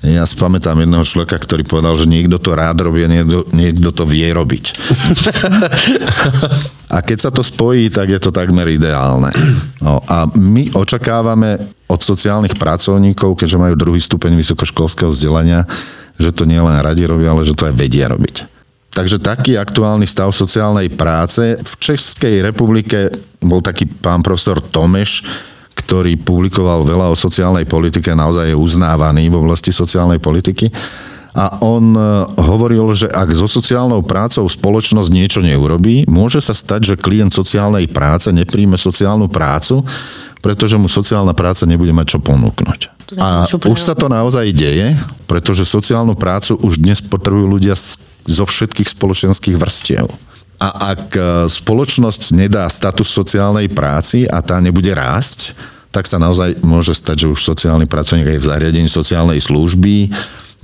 Ja 0.03 0.27
spamätám 0.27 0.83
jedného 0.83 1.07
človeka, 1.07 1.39
ktorý 1.39 1.63
povedal, 1.63 1.95
že 1.95 2.11
niekto 2.11 2.43
to 2.43 2.59
rád 2.59 2.83
robí 2.83 3.07
a 3.07 3.11
niekto, 3.11 3.47
niekto 3.55 3.95
to 3.95 4.03
vie 4.03 4.27
robiť. 4.35 4.65
a 6.95 6.99
keď 7.07 7.19
sa 7.23 7.31
to 7.31 7.47
spojí, 7.47 7.87
tak 7.87 8.11
je 8.11 8.19
to 8.19 8.35
takmer 8.35 8.67
ideálne. 8.67 9.31
No, 9.79 10.03
a 10.11 10.27
my 10.27 10.75
očakávame 10.75 11.71
od 11.87 12.03
sociálnych 12.03 12.59
pracovníkov, 12.59 13.39
keďže 13.39 13.63
majú 13.63 13.75
druhý 13.79 14.03
stupeň 14.03 14.35
vysokoškolského 14.35 15.15
vzdelania, 15.15 15.71
že 16.19 16.35
to 16.35 16.51
nie 16.51 16.59
len 16.59 16.83
radi 16.83 17.07
robia, 17.07 17.31
ale 17.31 17.47
že 17.47 17.55
to 17.55 17.71
aj 17.71 17.75
vedia 17.79 18.11
robiť. 18.11 18.51
Takže 18.93 19.23
taký 19.23 19.57
aktuálny 19.57 20.05
stav 20.05 20.35
sociálnej 20.35 20.91
práce. 20.93 21.57
V 21.63 21.75
Českej 21.81 22.45
republike 22.45 23.09
bol 23.41 23.65
taký 23.65 23.89
pán 23.89 24.21
profesor 24.21 24.61
Tomeš, 24.61 25.25
ktorý 25.87 26.17
publikoval 26.21 26.87
veľa 26.87 27.13
o 27.13 27.17
sociálnej 27.19 27.67
politike, 27.67 28.15
naozaj 28.15 28.53
je 28.53 28.57
uznávaný 28.57 29.29
v 29.29 29.39
oblasti 29.39 29.75
sociálnej 29.75 30.23
politiky. 30.23 30.71
A 31.33 31.65
on 31.65 31.97
e, 31.97 32.01
hovoril, 32.45 32.93
že 32.93 33.09
ak 33.09 33.33
so 33.33 33.49
sociálnou 33.49 34.05
prácou 34.05 34.45
spoločnosť 34.45 35.09
niečo 35.09 35.41
neurobí, 35.41 36.05
môže 36.05 36.45
sa 36.45 36.53
stať, 36.53 36.93
že 36.93 37.01
klient 37.01 37.33
sociálnej 37.33 37.89
práce 37.89 38.29
nepríjme 38.29 38.77
sociálnu 38.77 39.33
prácu, 39.33 39.81
pretože 40.45 40.77
mu 40.77 40.93
sociálna 40.93 41.33
práca 41.33 41.65
nebude 41.65 41.95
mať 41.97 42.17
čo 42.17 42.19
ponúknuť. 42.21 42.81
A 43.17 43.49
už 43.49 43.79
sa 43.81 43.97
to 43.97 44.13
naozaj 44.13 44.45
deje, 44.53 44.93
pretože 45.25 45.65
sociálnu 45.65 46.17
prácu 46.17 46.57
už 46.61 46.81
dnes 46.81 47.01
potrebujú 47.01 47.49
ľudia 47.49 47.77
zo 48.29 48.45
všetkých 48.45 48.93
spoločenských 48.93 49.57
vrstiev. 49.57 50.13
A 50.63 50.95
ak 50.95 51.05
e, 51.19 51.21
spoločnosť 51.51 52.39
nedá 52.39 52.71
status 52.71 53.11
sociálnej 53.11 53.67
práci 53.67 54.31
a 54.31 54.39
tá 54.39 54.63
nebude 54.63 54.95
rásť, 54.95 55.59
tak 55.91 56.07
sa 56.07 56.23
naozaj 56.23 56.63
môže 56.63 56.95
stať, 56.95 57.27
že 57.27 57.33
už 57.35 57.41
sociálny 57.43 57.91
pracovník 57.91 58.39
aj 58.39 58.41
v 58.41 58.49
zariadení 58.49 58.89
sociálnej 58.89 59.43
služby 59.43 60.09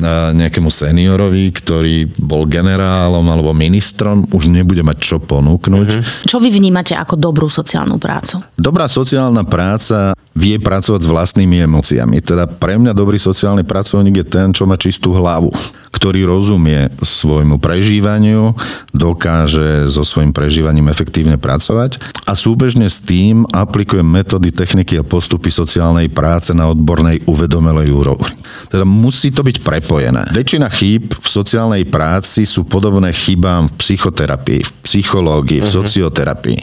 nejakému 0.08 0.70
seniorovi, 0.70 1.50
ktorý 1.50 2.06
bol 2.22 2.46
generálom 2.46 3.26
alebo 3.26 3.50
ministrom, 3.50 4.30
už 4.30 4.46
nebude 4.46 4.86
mať 4.86 4.98
čo 5.02 5.16
ponúknuť. 5.18 5.88
Uh-huh. 5.90 6.22
Čo 6.22 6.38
vy 6.38 6.54
vnímate 6.54 6.94
ako 6.94 7.18
dobrú 7.18 7.50
sociálnu 7.50 7.98
prácu? 7.98 8.38
Dobrá 8.54 8.86
sociálna 8.86 9.42
práca 9.42 10.14
vie 10.38 10.62
pracovať 10.62 11.02
s 11.02 11.10
vlastnými 11.10 11.66
emóciami. 11.66 12.22
Teda 12.22 12.46
pre 12.46 12.78
mňa 12.78 12.94
dobrý 12.94 13.18
sociálny 13.18 13.66
pracovník 13.66 14.22
je 14.22 14.26
ten, 14.30 14.54
čo 14.54 14.70
má 14.70 14.78
čistú 14.78 15.10
hlavu, 15.10 15.50
ktorý 15.90 16.22
rozumie 16.30 16.94
svojmu 17.02 17.58
prežívaniu, 17.58 18.54
dokáže 18.94 19.90
so 19.90 20.06
svojím 20.06 20.30
prežívaním 20.30 20.86
efektívne 20.94 21.34
pracovať 21.34 21.98
a 22.30 22.38
súbežne 22.38 22.86
s 22.86 23.02
tým 23.02 23.50
aplikuje 23.50 24.06
metódy, 24.06 24.54
techniky 24.54 24.94
a 24.94 25.02
postupy 25.02 25.50
sociálnej 25.50 26.06
práce 26.06 26.54
na 26.54 26.70
odbornej 26.70 27.26
uvedomelej 27.26 27.90
úrovni. 27.90 28.38
Teda 28.70 28.86
musí 28.86 29.34
to 29.34 29.42
byť 29.42 29.66
prepojené. 29.66 30.30
Väčšina 30.30 30.70
chýb 30.70 31.18
v 31.18 31.28
sociálnej 31.28 31.82
práci 31.88 32.46
sú 32.46 32.62
podobné 32.62 33.10
chybám 33.10 33.66
v 33.66 33.74
psychoterapii, 33.80 34.60
v 34.62 34.70
psychológii, 34.86 35.60
v 35.60 35.66
uh-huh. 35.66 35.78
socioterapii. 35.82 36.58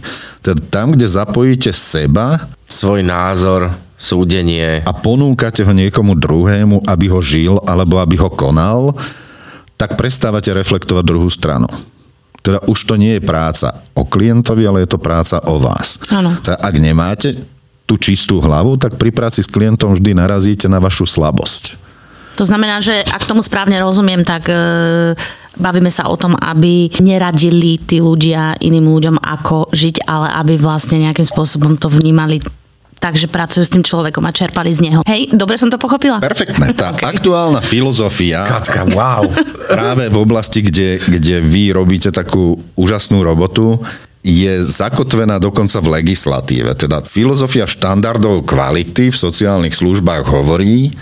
Teda 0.46 0.62
tam, 0.70 0.94
kde 0.94 1.10
zapojíte 1.10 1.74
seba, 1.74 2.38
svoj 2.66 3.06
názor, 3.06 3.72
súdenie. 3.96 4.84
A 4.84 4.92
ponúkate 4.92 5.64
ho 5.64 5.72
niekomu 5.72 6.20
druhému, 6.20 6.84
aby 6.86 7.06
ho 7.08 7.20
žil 7.24 7.62
alebo 7.64 7.98
aby 8.04 8.20
ho 8.20 8.30
konal, 8.30 8.92
tak 9.80 9.96
prestávate 9.96 10.52
reflektovať 10.52 11.04
druhú 11.04 11.28
stranu. 11.32 11.68
Teda 12.46 12.62
už 12.70 12.86
to 12.86 12.94
nie 13.00 13.18
je 13.18 13.26
práca 13.26 13.82
o 13.98 14.06
klientovi, 14.06 14.70
ale 14.70 14.86
je 14.86 14.94
to 14.94 15.02
práca 15.02 15.42
o 15.50 15.58
vás. 15.58 15.98
Ano. 16.14 16.38
Teda 16.46 16.62
ak 16.62 16.76
nemáte 16.78 17.34
tú 17.90 17.98
čistú 17.98 18.38
hlavu, 18.38 18.78
tak 18.78 19.02
pri 19.02 19.10
práci 19.10 19.42
s 19.42 19.50
klientom 19.50 19.98
vždy 19.98 20.14
narazíte 20.14 20.70
na 20.70 20.78
vašu 20.78 21.10
slabosť. 21.10 21.82
To 22.36 22.44
znamená, 22.44 22.84
že 22.84 23.00
ak 23.00 23.24
tomu 23.24 23.40
správne 23.40 23.80
rozumiem, 23.80 24.22
tak 24.28 24.52
e, 24.52 24.56
bavíme 25.56 25.88
sa 25.88 26.12
o 26.12 26.20
tom, 26.20 26.36
aby 26.36 26.92
neradili 27.00 27.80
tí 27.80 28.04
ľudia 28.04 28.60
iným 28.60 28.92
ľuďom, 28.92 29.16
ako 29.24 29.72
žiť, 29.72 30.04
ale 30.04 30.28
aby 30.44 30.60
vlastne 30.60 31.00
nejakým 31.00 31.24
spôsobom 31.24 31.80
to 31.80 31.88
vnímali 31.88 32.44
takže 33.06 33.30
pracujú 33.30 33.62
s 33.62 33.70
tým 33.70 33.86
človekom 33.86 34.26
a 34.26 34.34
čerpali 34.34 34.74
z 34.74 34.90
neho. 34.90 35.06
Hej, 35.06 35.30
dobre 35.38 35.62
som 35.62 35.70
to 35.70 35.78
pochopila? 35.78 36.18
Perfektné. 36.18 36.74
Tá 36.74 36.90
okay. 36.98 37.06
aktuálna 37.06 37.62
filozofia 37.62 38.50
Katka, 38.50 38.90
wow. 38.98 39.30
práve 39.78 40.10
v 40.10 40.18
oblasti, 40.18 40.66
kde, 40.66 40.98
kde 40.98 41.38
vy 41.46 41.70
robíte 41.70 42.10
takú 42.10 42.58
úžasnú 42.74 43.22
robotu, 43.22 43.78
je 44.26 44.58
zakotvená 44.66 45.38
dokonca 45.38 45.78
v 45.86 46.02
legislatíve. 46.02 46.74
Teda 46.74 47.06
filozofia 47.06 47.70
štandardov 47.70 48.42
kvality 48.50 49.14
v 49.14 49.22
sociálnych 49.22 49.78
službách 49.78 50.26
hovorí, 50.26 50.98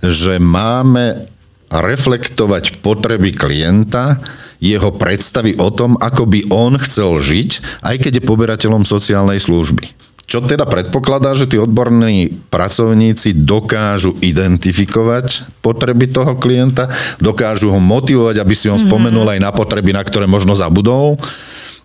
že 0.00 0.40
máme 0.40 1.28
reflektovať 1.68 2.80
potreby 2.80 3.36
klienta, 3.36 4.16
jeho 4.64 4.96
predstavy 4.96 5.60
o 5.60 5.68
tom, 5.68 6.00
ako 6.00 6.24
by 6.24 6.40
on 6.48 6.80
chcel 6.80 7.20
žiť, 7.20 7.84
aj 7.84 8.00
keď 8.00 8.12
je 8.16 8.24
poberateľom 8.24 8.88
sociálnej 8.88 9.36
služby. 9.36 10.03
Čo 10.34 10.42
teda 10.42 10.66
predpokladá, 10.66 11.30
že 11.38 11.46
tí 11.46 11.62
odborní 11.62 12.50
pracovníci 12.50 13.46
dokážu 13.46 14.18
identifikovať 14.18 15.62
potreby 15.62 16.10
toho 16.10 16.34
klienta, 16.34 16.90
dokážu 17.22 17.70
ho 17.70 17.78
motivovať, 17.78 18.42
aby 18.42 18.54
si 18.58 18.66
on 18.66 18.74
mm-hmm. 18.74 18.90
spomenul 18.90 19.30
aj 19.30 19.38
na 19.38 19.54
potreby, 19.54 19.94
na 19.94 20.02
ktoré 20.02 20.26
možno 20.26 20.58
zabudol, 20.58 21.14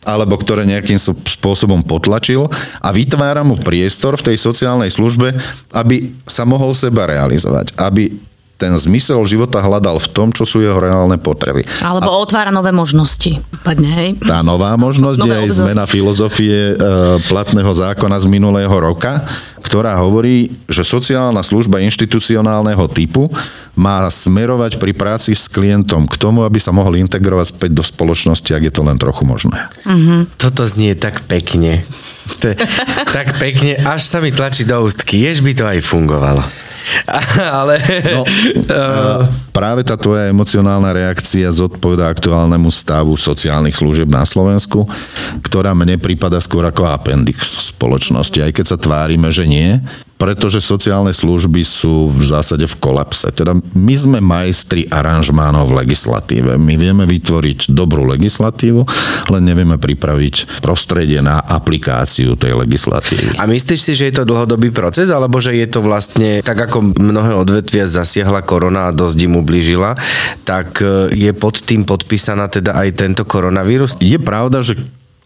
alebo 0.02 0.34
ktoré 0.34 0.66
nejakým 0.66 0.98
spôsobom 0.98 1.86
potlačil 1.86 2.50
a 2.82 2.90
vytvára 2.90 3.46
mu 3.46 3.54
priestor 3.54 4.18
v 4.18 4.34
tej 4.34 4.42
sociálnej 4.42 4.90
službe, 4.90 5.30
aby 5.78 6.10
sa 6.26 6.42
mohol 6.42 6.74
seba 6.74 7.06
realizovať, 7.06 7.78
aby 7.78 8.10
ten 8.60 8.76
zmysel 8.76 9.24
života 9.24 9.64
hľadal 9.64 10.04
v 10.04 10.08
tom, 10.12 10.36
čo 10.36 10.44
sú 10.44 10.60
jeho 10.60 10.76
reálne 10.76 11.16
potreby. 11.16 11.64
Alebo 11.80 12.12
a 12.12 12.20
otvára 12.20 12.52
nové 12.52 12.76
možnosti. 12.76 13.40
Padne, 13.64 13.88
hej. 13.88 14.10
Tá 14.20 14.44
nová 14.44 14.76
možnosť 14.76 15.20
je 15.24 15.32
aj 15.32 15.48
zmena 15.64 15.88
filozofie 15.88 16.76
e, 16.76 16.84
platného 17.32 17.72
zákona 17.72 18.20
z 18.20 18.28
minulého 18.28 18.76
roka, 18.76 19.24
ktorá 19.64 19.96
hovorí, 19.96 20.52
že 20.68 20.84
sociálna 20.84 21.40
služba 21.40 21.80
inštitucionálneho 21.88 22.84
typu 22.92 23.32
má 23.80 24.04
smerovať 24.12 24.76
pri 24.76 24.92
práci 24.92 25.32
s 25.32 25.48
klientom 25.48 26.04
k 26.04 26.20
tomu, 26.20 26.44
aby 26.44 26.60
sa 26.60 26.76
mohol 26.76 27.00
integrovať 27.00 27.56
späť 27.56 27.72
do 27.80 27.84
spoločnosti, 27.84 28.52
ak 28.52 28.64
je 28.68 28.74
to 28.76 28.84
len 28.84 29.00
trochu 29.00 29.24
možné. 29.24 29.72
Uh-huh. 29.88 30.28
Toto 30.36 30.68
znie 30.68 31.00
tak 31.00 31.24
pekne. 31.32 31.88
tak 33.16 33.40
pekne, 33.40 33.80
až 33.80 34.04
sa 34.04 34.20
mi 34.20 34.36
tlačí 34.36 34.68
do 34.68 34.84
ústky. 34.84 35.24
Jež 35.24 35.40
by 35.40 35.52
to 35.56 35.64
aj 35.64 35.80
fungovalo. 35.80 36.44
Ale... 37.62 37.80
No, 38.14 38.24
práve 39.58 39.82
tá 39.86 39.96
tvoja 39.96 40.30
emocionálna 40.30 40.94
reakcia 40.94 41.50
zodpoveda 41.52 42.10
aktuálnemu 42.10 42.70
stavu 42.70 43.16
sociálnych 43.16 43.76
služieb 43.76 44.10
na 44.10 44.24
Slovensku, 44.24 44.86
ktorá 45.44 45.74
mne 45.74 46.00
prípada 46.00 46.38
skôr 46.40 46.66
ako 46.68 46.88
appendix 46.90 47.58
spoločnosti, 47.74 48.40
aj 48.40 48.52
keď 48.56 48.66
sa 48.66 48.78
tvárime, 48.78 49.30
že 49.30 49.46
nie 49.48 49.80
pretože 50.20 50.60
sociálne 50.60 51.16
služby 51.16 51.64
sú 51.64 52.12
v 52.12 52.24
zásade 52.28 52.68
v 52.68 52.76
kolapse. 52.76 53.32
Teda 53.32 53.56
my 53.56 53.96
sme 53.96 54.20
majstri 54.20 54.84
aranžmánov 54.92 55.72
v 55.72 55.88
legislatíve. 55.88 56.60
My 56.60 56.76
vieme 56.76 57.08
vytvoriť 57.08 57.72
dobrú 57.72 58.04
legislatívu, 58.04 58.84
len 59.32 59.42
nevieme 59.48 59.80
pripraviť 59.80 60.60
prostredie 60.60 61.24
na 61.24 61.40
aplikáciu 61.40 62.36
tej 62.36 62.60
legislatívy. 62.60 63.40
A 63.40 63.48
myslíš 63.48 63.80
si, 63.80 63.92
že 63.96 64.12
je 64.12 64.20
to 64.20 64.28
dlhodobý 64.28 64.76
proces, 64.76 65.08
alebo 65.08 65.40
že 65.40 65.56
je 65.56 65.68
to 65.72 65.80
vlastne, 65.80 66.44
tak 66.44 66.68
ako 66.68 67.00
mnohé 67.00 67.40
odvetvia 67.40 67.88
zasiahla 67.88 68.44
korona 68.44 68.92
a 68.92 68.96
dosť 68.96 69.18
im 69.24 69.40
ublížila, 69.40 69.96
tak 70.44 70.84
e, 70.84 71.16
je 71.16 71.32
pod 71.32 71.64
tým 71.64 71.88
podpísaná 71.88 72.52
teda 72.52 72.76
aj 72.76 73.00
tento 73.00 73.24
koronavírus? 73.24 73.96
Je 74.04 74.20
pravda, 74.20 74.60
že 74.60 74.76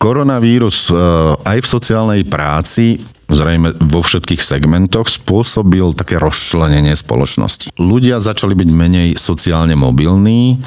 koronavírus 0.03 0.91
e, 0.91 0.99
aj 1.47 1.63
v 1.63 1.67
sociálnej 1.67 2.21
práci 2.27 2.99
zrejme 3.31 3.71
vo 3.79 4.03
všetkých 4.03 4.43
segmentoch 4.43 5.07
spôsobil 5.07 5.95
také 5.95 6.19
rozčlenenie 6.19 6.91
spoločnosti. 6.91 7.71
Ľudia 7.79 8.19
začali 8.19 8.51
byť 8.51 8.69
menej 8.69 9.09
sociálne 9.15 9.73
mobilní, 9.79 10.59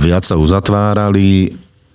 viac 0.00 0.24
sa 0.26 0.36
uzatvárali, 0.36 1.54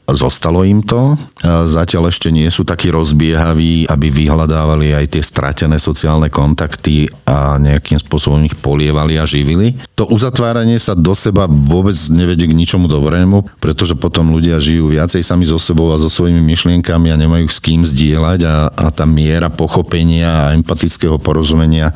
Zostalo 0.10 0.66
im 0.66 0.82
to. 0.82 1.14
Zatiaľ 1.46 2.10
ešte 2.10 2.34
nie 2.34 2.50
sú 2.50 2.66
takí 2.66 2.90
rozbiehaví, 2.90 3.86
aby 3.86 4.08
vyhľadávali 4.10 4.98
aj 4.98 5.06
tie 5.18 5.24
stratené 5.24 5.78
sociálne 5.78 6.34
kontakty 6.34 7.06
a 7.30 7.62
nejakým 7.62 8.02
spôsobom 8.02 8.42
ich 8.46 8.58
polievali 8.58 9.22
a 9.22 9.26
živili. 9.30 9.78
To 9.96 10.10
uzatváranie 10.10 10.82
sa 10.82 10.98
do 10.98 11.14
seba 11.14 11.46
vôbec 11.46 11.96
nevedie 12.10 12.50
k 12.50 12.58
ničomu 12.58 12.90
dobrému, 12.90 13.62
pretože 13.62 13.94
potom 13.94 14.34
ľudia 14.34 14.58
žijú 14.58 14.90
viacej 14.90 15.22
sami 15.22 15.46
so 15.46 15.62
sebou 15.62 15.94
a 15.94 16.02
so 16.02 16.10
svojimi 16.10 16.42
myšlienkami 16.42 17.14
a 17.14 17.20
nemajú 17.20 17.46
s 17.46 17.62
kým 17.62 17.86
zdieľať 17.86 18.40
a, 18.46 18.56
a 18.74 18.86
tá 18.90 19.06
miera 19.06 19.54
pochopenia 19.54 20.50
a 20.50 20.54
empatického 20.58 21.22
porozumenia 21.22 21.94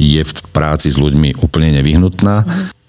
je 0.00 0.18
v 0.24 0.32
práci 0.50 0.90
s 0.90 0.98
ľuďmi 0.98 1.38
úplne 1.44 1.78
nevyhnutná. 1.78 2.42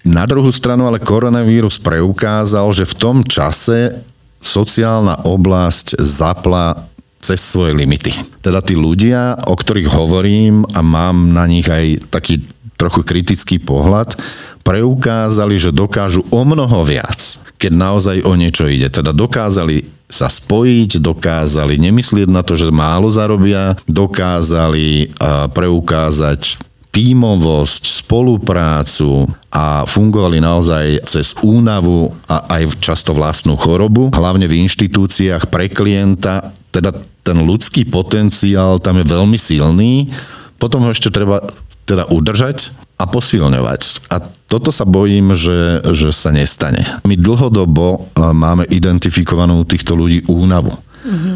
Na 0.04 0.28
druhú 0.28 0.52
stranu 0.52 0.84
ale 0.84 1.00
koronavírus 1.00 1.80
preukázal, 1.80 2.68
že 2.76 2.84
v 2.84 2.94
tom 3.00 3.16
čase 3.24 4.04
sociálna 4.44 5.24
oblasť 5.24 5.96
zapla 5.98 6.76
cez 7.24 7.40
svoje 7.40 7.72
limity. 7.72 8.12
Teda 8.44 8.60
tí 8.60 8.76
ľudia, 8.76 9.40
o 9.48 9.56
ktorých 9.56 9.88
hovorím 9.88 10.68
a 10.76 10.84
mám 10.84 11.32
na 11.32 11.48
nich 11.48 11.64
aj 11.64 12.12
taký 12.12 12.44
trochu 12.76 13.00
kritický 13.00 13.56
pohľad, 13.56 14.12
preukázali, 14.60 15.56
že 15.56 15.72
dokážu 15.72 16.20
o 16.28 16.42
mnoho 16.44 16.84
viac, 16.84 17.40
keď 17.56 17.72
naozaj 17.72 18.16
o 18.28 18.36
niečo 18.36 18.68
ide. 18.68 18.92
Teda 18.92 19.16
dokázali 19.16 19.88
sa 20.04 20.28
spojiť, 20.28 21.00
dokázali 21.00 21.80
nemyslieť 21.80 22.28
na 22.28 22.44
to, 22.44 22.60
že 22.60 22.68
málo 22.68 23.08
zarobia, 23.08 23.72
dokázali 23.88 25.16
preukázať 25.56 26.60
tímovosť, 26.92 27.82
spoluprácu 28.04 29.24
a 29.48 29.88
fungovali 29.88 30.44
naozaj 30.44 31.08
cez 31.08 31.32
únavu 31.40 32.12
a 32.28 32.60
aj 32.60 32.76
často 32.84 33.16
vlastnú 33.16 33.56
chorobu, 33.56 34.12
hlavne 34.12 34.44
v 34.44 34.60
inštitúciách 34.68 35.48
pre 35.48 35.72
klienta, 35.72 36.52
teda 36.68 36.92
ten 37.24 37.40
ľudský 37.40 37.88
potenciál 37.88 38.76
tam 38.76 39.00
je 39.00 39.08
veľmi 39.08 39.40
silný, 39.40 40.12
potom 40.60 40.84
ho 40.84 40.92
ešte 40.92 41.08
treba 41.08 41.40
teda 41.88 42.12
udržať 42.12 42.76
a 43.00 43.08
posilňovať. 43.08 44.12
A 44.12 44.20
toto 44.48 44.70
sa 44.70 44.86
bojím, 44.86 45.34
že, 45.34 45.82
že 45.90 46.12
sa 46.14 46.30
nestane. 46.30 46.84
My 47.08 47.16
dlhodobo 47.18 48.12
máme 48.14 48.68
identifikovanú 48.70 49.64
týchto 49.66 49.96
ľudí 49.96 50.24
únavu. 50.30 50.72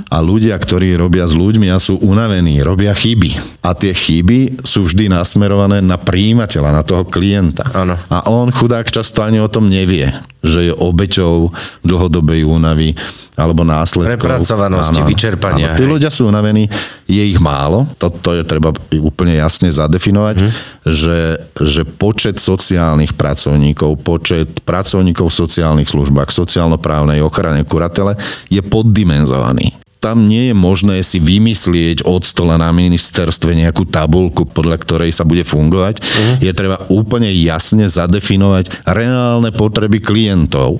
A 0.09 0.17
ľudia, 0.25 0.57
ktorí 0.57 0.97
robia 0.97 1.29
s 1.29 1.37
ľuďmi 1.37 1.69
a 1.69 1.77
sú 1.77 2.01
unavení, 2.01 2.65
robia 2.65 2.97
chyby. 2.97 3.61
A 3.61 3.77
tie 3.77 3.93
chyby 3.93 4.65
sú 4.65 4.89
vždy 4.89 5.13
nasmerované 5.13 5.85
na 5.85 6.01
príjimateľa, 6.01 6.71
na 6.73 6.83
toho 6.83 7.05
klienta. 7.05 7.69
Ano. 7.77 8.01
A 8.09 8.25
on 8.33 8.49
chudák 8.49 8.89
často 8.89 9.21
ani 9.21 9.37
o 9.39 9.53
tom 9.53 9.69
nevie, 9.69 10.09
že 10.41 10.71
je 10.71 10.73
obeťou 10.73 11.53
dlhodobej 11.85 12.49
únavy 12.49 12.97
alebo 13.39 13.63
následkov. 13.63 14.19
Prepracovanosti, 14.19 14.99
áno, 14.99 15.09
vyčerpania. 15.09 15.73
Áno, 15.73 15.79
tí 15.79 15.85
ľudia 15.87 16.11
sú 16.11 16.27
unavení, 16.27 16.67
je 17.07 17.23
ich 17.23 17.39
málo, 17.39 17.87
toto 17.95 18.35
je 18.35 18.43
treba 18.43 18.75
úplne 18.99 19.39
jasne 19.39 19.71
zadefinovať, 19.71 20.37
hm. 20.43 20.51
že, 20.83 21.21
že 21.63 21.83
počet 21.87 22.43
sociálnych 22.43 23.15
pracovníkov, 23.15 24.03
počet 24.03 24.51
pracovníkov 24.67 25.31
v 25.31 25.39
sociálnych 25.47 25.87
službách, 25.87 26.35
sociálno-právnej 26.35 27.23
ochrane, 27.23 27.63
kuratele 27.63 28.19
je 28.51 28.59
poddimenzovaný 28.59 29.88
tam 29.99 30.31
nie 30.31 30.51
je 30.51 30.55
možné 30.55 31.03
si 31.03 31.19
vymyslieť 31.19 32.07
od 32.07 32.23
stola 32.23 32.55
na 32.55 32.71
ministerstve 32.71 33.51
nejakú 33.55 33.83
tabulku, 33.87 34.47
podľa 34.47 34.79
ktorej 34.79 35.11
sa 35.11 35.27
bude 35.27 35.43
fungovať. 35.43 35.99
Uh-huh. 35.99 36.37
Je 36.39 36.53
treba 36.55 36.79
úplne 36.87 37.31
jasne 37.35 37.91
zadefinovať 37.91 38.87
reálne 38.87 39.51
potreby 39.51 39.99
klientov. 39.99 40.79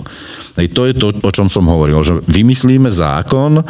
Ej, 0.55 0.71
to 0.71 0.87
je 0.87 0.95
to, 0.95 1.11
o 1.11 1.31
čom 1.35 1.51
som 1.51 1.67
hovoril, 1.67 1.99
že 2.07 2.23
vymyslíme 2.31 2.91
zákon, 2.91 3.63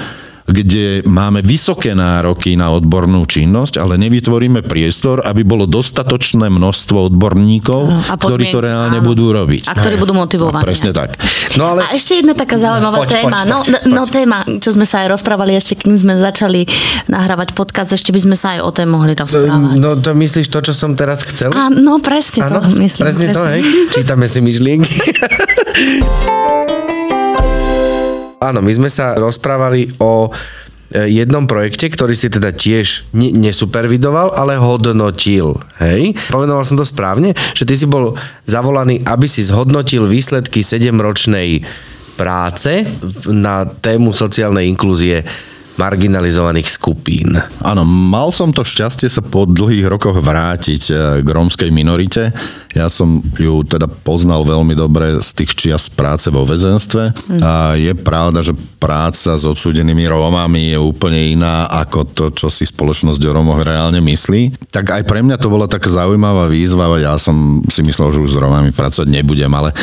kde 0.48 1.04
máme 1.04 1.44
vysoké 1.44 1.92
nároky 1.92 2.56
na 2.56 2.72
odbornú 2.72 3.28
činnosť, 3.28 3.76
ale 3.76 4.00
nevytvoríme 4.00 4.64
priestor, 4.64 5.20
aby 5.20 5.44
bolo 5.44 5.68
dostatočné 5.68 6.48
množstvo 6.48 7.12
odborníkov, 7.12 8.08
a 8.08 8.16
ktorí 8.16 8.48
to 8.48 8.64
reálne 8.64 9.04
áno. 9.04 9.06
budú 9.06 9.37
robiť. 9.37 9.68
A 9.68 9.76
ktorí 9.76 10.00
budú 10.00 10.16
motivovaní. 10.16 10.61
No, 10.61 10.64
presne 10.64 10.96
tak. 10.96 11.20
No, 11.61 11.76
ale... 11.76 11.84
A 11.84 11.92
ešte 11.92 12.24
jedna 12.24 12.32
taká 12.32 12.56
zaujímavá 12.56 13.04
poď, 13.04 13.20
téma. 13.20 13.44
Poď, 13.44 13.50
no, 13.52 13.58
poď, 13.61 13.92
no, 13.92 14.02
poď. 14.08 14.12
téma, 14.16 14.38
čo 14.58 14.70
sme 14.72 14.88
sa 14.88 15.04
aj 15.04 15.08
rozprávali 15.12 15.52
ešte, 15.52 15.84
kým 15.84 15.94
sme 16.00 16.16
začali 16.16 16.64
nahrávať 17.12 17.52
podcast, 17.52 17.92
ešte 17.92 18.16
by 18.16 18.20
sme 18.24 18.37
sa 18.37 18.56
aj 18.56 18.61
o 18.64 18.70
tom 18.72 18.88
mohli 18.88 19.12
rozprávať. 19.12 19.76
No 19.76 20.00
to 20.00 20.16
myslíš 20.16 20.48
to, 20.48 20.64
čo 20.64 20.72
som 20.72 20.96
teraz 20.96 21.28
chcel? 21.28 21.52
A, 21.52 21.68
no 21.68 22.00
presne 22.00 22.48
ano, 22.48 22.64
to 22.64 22.72
myslím. 22.80 23.04
Presne, 23.04 23.28
presne 23.28 23.37
to, 23.37 23.44
hej? 23.52 23.61
Čítame 23.92 24.24
si 24.24 24.40
myšlienky. 24.40 24.96
Áno, 28.38 28.62
my 28.62 28.70
sme 28.70 28.87
sa 28.87 29.18
rozprávali 29.18 29.90
o 29.98 30.31
e, 30.31 31.11
jednom 31.11 31.42
projekte, 31.51 31.90
ktorý 31.90 32.14
si 32.14 32.31
teda 32.31 32.55
tiež 32.55 33.11
nesupervidoval, 33.14 34.31
ale 34.31 34.55
hodnotil. 34.55 35.59
Hej? 35.83 36.14
Povedal 36.31 36.62
som 36.62 36.79
to 36.79 36.87
správne, 36.87 37.35
že 37.59 37.66
ty 37.66 37.74
si 37.74 37.90
bol 37.90 38.14
zavolaný, 38.46 39.03
aby 39.03 39.27
si 39.27 39.42
zhodnotil 39.42 40.07
výsledky 40.07 40.62
7-ročnej 40.62 41.66
práce 42.14 42.87
na 43.27 43.66
tému 43.66 44.14
sociálnej 44.14 44.70
inklúzie 44.70 45.27
marginalizovaných 45.79 46.69
skupín. 46.69 47.38
Áno, 47.62 47.87
mal 47.87 48.35
som 48.35 48.51
to 48.51 48.67
šťastie 48.67 49.07
sa 49.07 49.23
po 49.23 49.47
dlhých 49.47 49.87
rokoch 49.87 50.19
vrátiť 50.19 50.83
eh, 50.91 50.99
k 51.23 51.29
rómskej 51.29 51.71
minorite. 51.71 52.35
Ja 52.77 52.91
som 52.93 53.25
ju 53.38 53.64
teda 53.64 53.88
poznal 53.88 54.45
veľmi 54.45 54.77
dobre 54.77 55.19
z 55.25 55.31
tých 55.33 55.57
čias 55.57 55.88
práce 55.88 56.29
vo 56.29 56.45
väzenstve. 56.45 57.17
Mm. 57.17 57.41
A 57.41 57.53
je 57.75 57.93
pravda, 57.97 58.45
že 58.45 58.53
práca 58.79 59.35
s 59.35 59.43
odsúdenými 59.43 60.05
Rómami 60.07 60.77
je 60.77 60.79
úplne 60.79 61.19
iná 61.33 61.67
ako 61.67 62.01
to, 62.12 62.25
čo 62.31 62.47
si 62.53 62.69
spoločnosť 62.69 63.19
o 63.25 63.35
Rómoch 63.35 63.64
reálne 63.64 63.99
myslí. 63.99 64.71
Tak 64.71 65.01
aj 65.01 65.03
pre 65.09 65.25
mňa 65.25 65.41
to 65.41 65.51
bola 65.51 65.67
taká 65.67 65.91
zaujímavá 65.91 66.47
výzva, 66.47 66.93
ja 67.01 67.19
som 67.19 67.64
si 67.67 67.83
myslel, 67.83 68.14
že 68.14 68.23
už 68.23 68.31
s 68.37 68.41
Rómami 68.41 68.71
pracovať 68.71 69.09
nebudem, 69.11 69.51
ale 69.51 69.75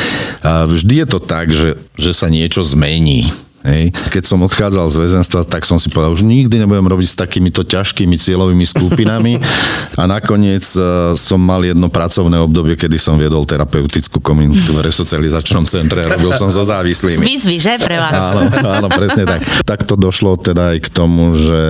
vždy 0.44 1.04
je 1.04 1.06
to 1.10 1.20
tak, 1.20 1.52
že, 1.52 1.76
že 1.98 2.16
sa 2.16 2.32
niečo 2.32 2.64
zmení 2.64 3.28
Hej. 3.66 3.90
Keď 4.14 4.22
som 4.22 4.38
odchádzal 4.46 4.86
z 4.86 4.96
väzenstva, 5.02 5.42
tak 5.42 5.66
som 5.66 5.74
si 5.82 5.90
povedal, 5.90 6.14
už 6.14 6.22
nikdy 6.22 6.62
nebudem 6.62 6.86
robiť 6.86 7.08
s 7.10 7.16
takýmito 7.18 7.66
ťažkými 7.66 8.14
cieľovými 8.14 8.62
skupinami. 8.62 9.42
A 9.98 10.06
nakoniec 10.06 10.62
e, 10.78 11.12
som 11.18 11.42
mal 11.42 11.66
jedno 11.66 11.90
pracovné 11.90 12.38
obdobie, 12.38 12.78
kedy 12.78 12.94
som 12.94 13.18
viedol 13.18 13.42
terapeutickú 13.42 14.22
komunitu 14.22 14.70
v 14.70 14.86
resocializačnom 14.86 15.66
centre 15.66 16.06
a 16.06 16.14
robil 16.14 16.30
som 16.38 16.46
so 16.46 16.62
závislými. 16.62 17.18
Výzvy, 17.18 17.56
že 17.58 17.74
pre 17.82 17.98
vás? 17.98 18.14
Áno, 18.14 18.46
áno, 18.54 18.88
presne 18.92 19.26
tak. 19.26 19.42
Tak 19.66 19.82
to 19.82 19.98
došlo 19.98 20.38
teda 20.38 20.76
aj 20.76 20.78
k 20.86 20.88
tomu, 20.94 21.34
že 21.34 21.60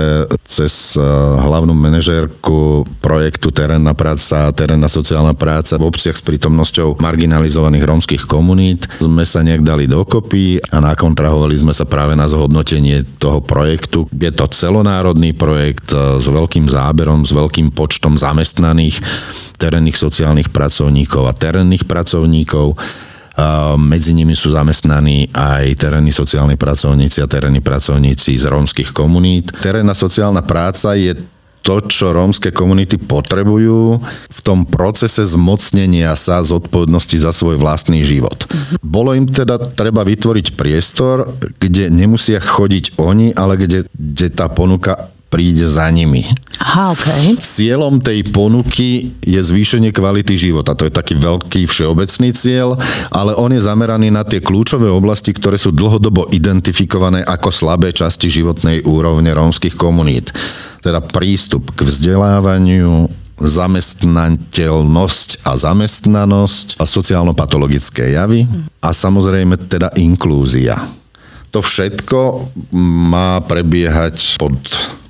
cez 0.44 1.00
e, 1.00 1.02
hlavnú 1.40 1.72
manažérku 1.72 2.84
projektu 3.06 3.54
Terénna 3.54 3.94
práca 3.94 4.50
a 4.50 4.54
terénna 4.54 4.90
sociálna 4.90 5.38
práca 5.38 5.78
v 5.78 5.86
obciach 5.86 6.18
s 6.18 6.26
prítomnosťou 6.26 6.98
marginalizovaných 6.98 7.86
rómskych 7.86 8.24
komunít 8.26 8.90
sme 8.98 9.22
sa 9.22 9.46
nejak 9.46 9.62
dali 9.62 9.86
dokopy 9.86 10.58
a 10.74 10.82
nakontrahovali 10.82 11.54
sme 11.54 11.70
sa 11.70 11.86
práve 11.86 12.18
na 12.18 12.26
zhodnotenie 12.26 13.06
toho 13.22 13.38
projektu. 13.38 14.10
Je 14.10 14.34
to 14.34 14.50
celonárodný 14.50 15.30
projekt 15.38 15.94
e, 15.94 16.18
s 16.18 16.26
veľkým 16.26 16.66
záberom, 16.66 17.22
s 17.22 17.30
veľkým 17.30 17.70
počtom 17.70 18.18
zamestnaných 18.18 18.98
terénnych 19.54 19.94
sociálnych 19.94 20.50
pracovníkov 20.50 21.30
a 21.30 21.32
terénnych 21.32 21.86
pracovníkov. 21.86 22.74
Medzi 23.76 24.16
nimi 24.16 24.32
sú 24.32 24.48
zamestnaní 24.48 25.28
aj 25.36 25.76
terénni 25.76 26.08
sociálni 26.08 26.56
pracovníci 26.56 27.20
a 27.20 27.28
terénni 27.28 27.60
pracovníci 27.60 28.32
z 28.32 28.48
rómskych 28.48 28.96
komunít. 28.96 29.52
Terénna 29.60 29.92
sociálna 29.92 30.40
práca 30.40 30.96
je 30.96 31.35
to, 31.66 31.82
čo 31.90 32.14
rómske 32.14 32.54
komunity 32.54 32.94
potrebujú 32.94 33.98
v 34.30 34.40
tom 34.46 34.62
procese 34.62 35.26
zmocnenia 35.26 36.14
sa 36.14 36.38
zodpovednosti 36.46 37.18
za 37.18 37.34
svoj 37.34 37.58
vlastný 37.58 38.06
život. 38.06 38.46
Bolo 38.78 39.18
im 39.18 39.26
teda 39.26 39.58
treba 39.74 40.06
vytvoriť 40.06 40.54
priestor, 40.54 41.26
kde 41.58 41.90
nemusia 41.90 42.38
chodiť 42.38 43.02
oni, 43.02 43.34
ale 43.34 43.58
kde, 43.58 43.82
kde 43.90 44.30
tá 44.30 44.46
ponuka 44.46 45.10
príde 45.26 45.66
za 45.66 45.90
nimi. 45.90 46.22
Aha, 46.62 46.94
okay. 46.94 47.34
Cieľom 47.36 47.98
tej 47.98 48.30
ponuky 48.30 49.12
je 49.20 49.36
zvýšenie 49.36 49.90
kvality 49.90 50.38
života. 50.38 50.72
To 50.78 50.86
je 50.86 50.94
taký 50.94 51.18
veľký 51.18 51.66
všeobecný 51.66 52.30
cieľ, 52.32 52.78
ale 53.10 53.34
on 53.34 53.50
je 53.52 53.60
zameraný 53.60 54.08
na 54.14 54.22
tie 54.22 54.38
kľúčové 54.38 54.86
oblasti, 54.86 55.34
ktoré 55.34 55.58
sú 55.58 55.74
dlhodobo 55.74 56.30
identifikované 56.30 57.26
ako 57.26 57.50
slabé 57.50 57.90
časti 57.90 58.30
životnej 58.30 58.86
úrovne 58.86 59.34
rómskych 59.34 59.74
komunít 59.74 60.30
teda 60.86 61.02
prístup 61.02 61.74
k 61.74 61.82
vzdelávaniu, 61.82 63.10
zamestnateľnosť 63.36 65.42
a 65.42 65.52
zamestnanosť 65.58 66.78
a 66.78 66.86
sociálno-patologické 66.86 68.14
javy 68.14 68.46
a 68.80 68.94
samozrejme 68.94 69.66
teda 69.66 69.90
inklúzia. 69.98 70.78
To 71.50 71.58
všetko 71.60 72.48
má 73.10 73.42
prebiehať 73.44 74.38
pod 74.38 74.54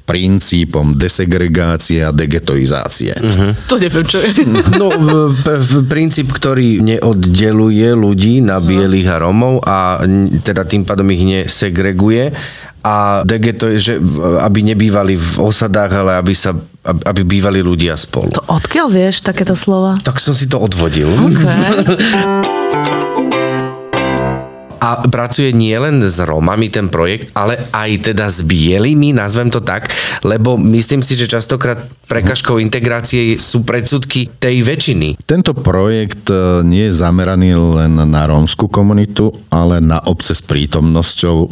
princípom 0.07 0.95
desegregácie 0.95 2.07
a 2.07 2.15
degetoizácie. 2.15 3.11
Uh-huh. 3.19 3.51
To 3.67 3.75
neviem, 3.75 4.07
čo 4.07 4.23
je. 4.23 4.47
No, 4.79 4.95
v, 4.95 5.35
v, 5.43 5.83
princíp, 5.91 6.31
ktorý 6.31 6.79
neoddeluje 6.79 7.91
ľudí 7.91 8.39
na 8.39 8.63
bielých 8.63 9.11
a 9.11 9.19
Romov 9.19 9.67
a 9.67 9.99
teda 10.47 10.63
tým 10.63 10.87
pádom 10.87 11.11
ich 11.11 11.27
nesegreguje 11.27 12.31
a 12.87 12.93
to 13.27 13.67
je, 13.75 13.79
že 13.83 13.95
aby 14.47 14.63
nebývali 14.63 15.19
v 15.19 15.31
osadách, 15.43 15.91
ale 15.91 16.13
aby 16.23 16.35
sa 16.35 16.55
aby 16.87 17.27
bývali 17.27 17.67
ľudia 17.67 17.99
spolu. 17.99 18.31
To 18.31 18.47
odkiaľ 18.47 18.87
vieš 18.95 19.27
takéto 19.27 19.59
slova? 19.59 19.99
Tak 20.07 20.23
som 20.23 20.39
si 20.39 20.47
to 20.47 20.63
odvodil. 20.63 21.11
Okay. 21.11 23.03
a 24.81 25.07
pracuje 25.09 25.51
nielen 25.53 26.05
s 26.05 26.21
Rómami 26.21 26.69
ten 26.69 26.93
projekt, 26.93 27.33
ale 27.33 27.69
aj 27.73 28.13
teda 28.13 28.27
s 28.29 28.45
bielými, 28.45 29.17
nazvem 29.17 29.49
to 29.51 29.65
tak, 29.65 29.91
lebo 30.23 30.55
myslím 30.61 31.01
si, 31.01 31.17
že 31.17 31.31
častokrát 31.31 31.81
prekažkou 32.07 32.63
integrácie 32.63 33.37
sú 33.37 33.67
predsudky 33.67 34.31
tej 34.39 34.63
väčšiny. 34.63 35.19
Tento 35.27 35.53
projekt 35.59 36.31
e, 36.31 36.63
nie 36.63 36.87
je 36.87 36.95
zameraný 36.95 37.59
len 37.59 37.99
na 37.99 38.31
rómskú 38.31 38.71
komunitu, 38.71 39.35
ale 39.51 39.83
na 39.83 39.99
obce 40.07 40.33
s 40.33 40.43
prítomnosťou 40.47 41.37
e, 41.43 41.49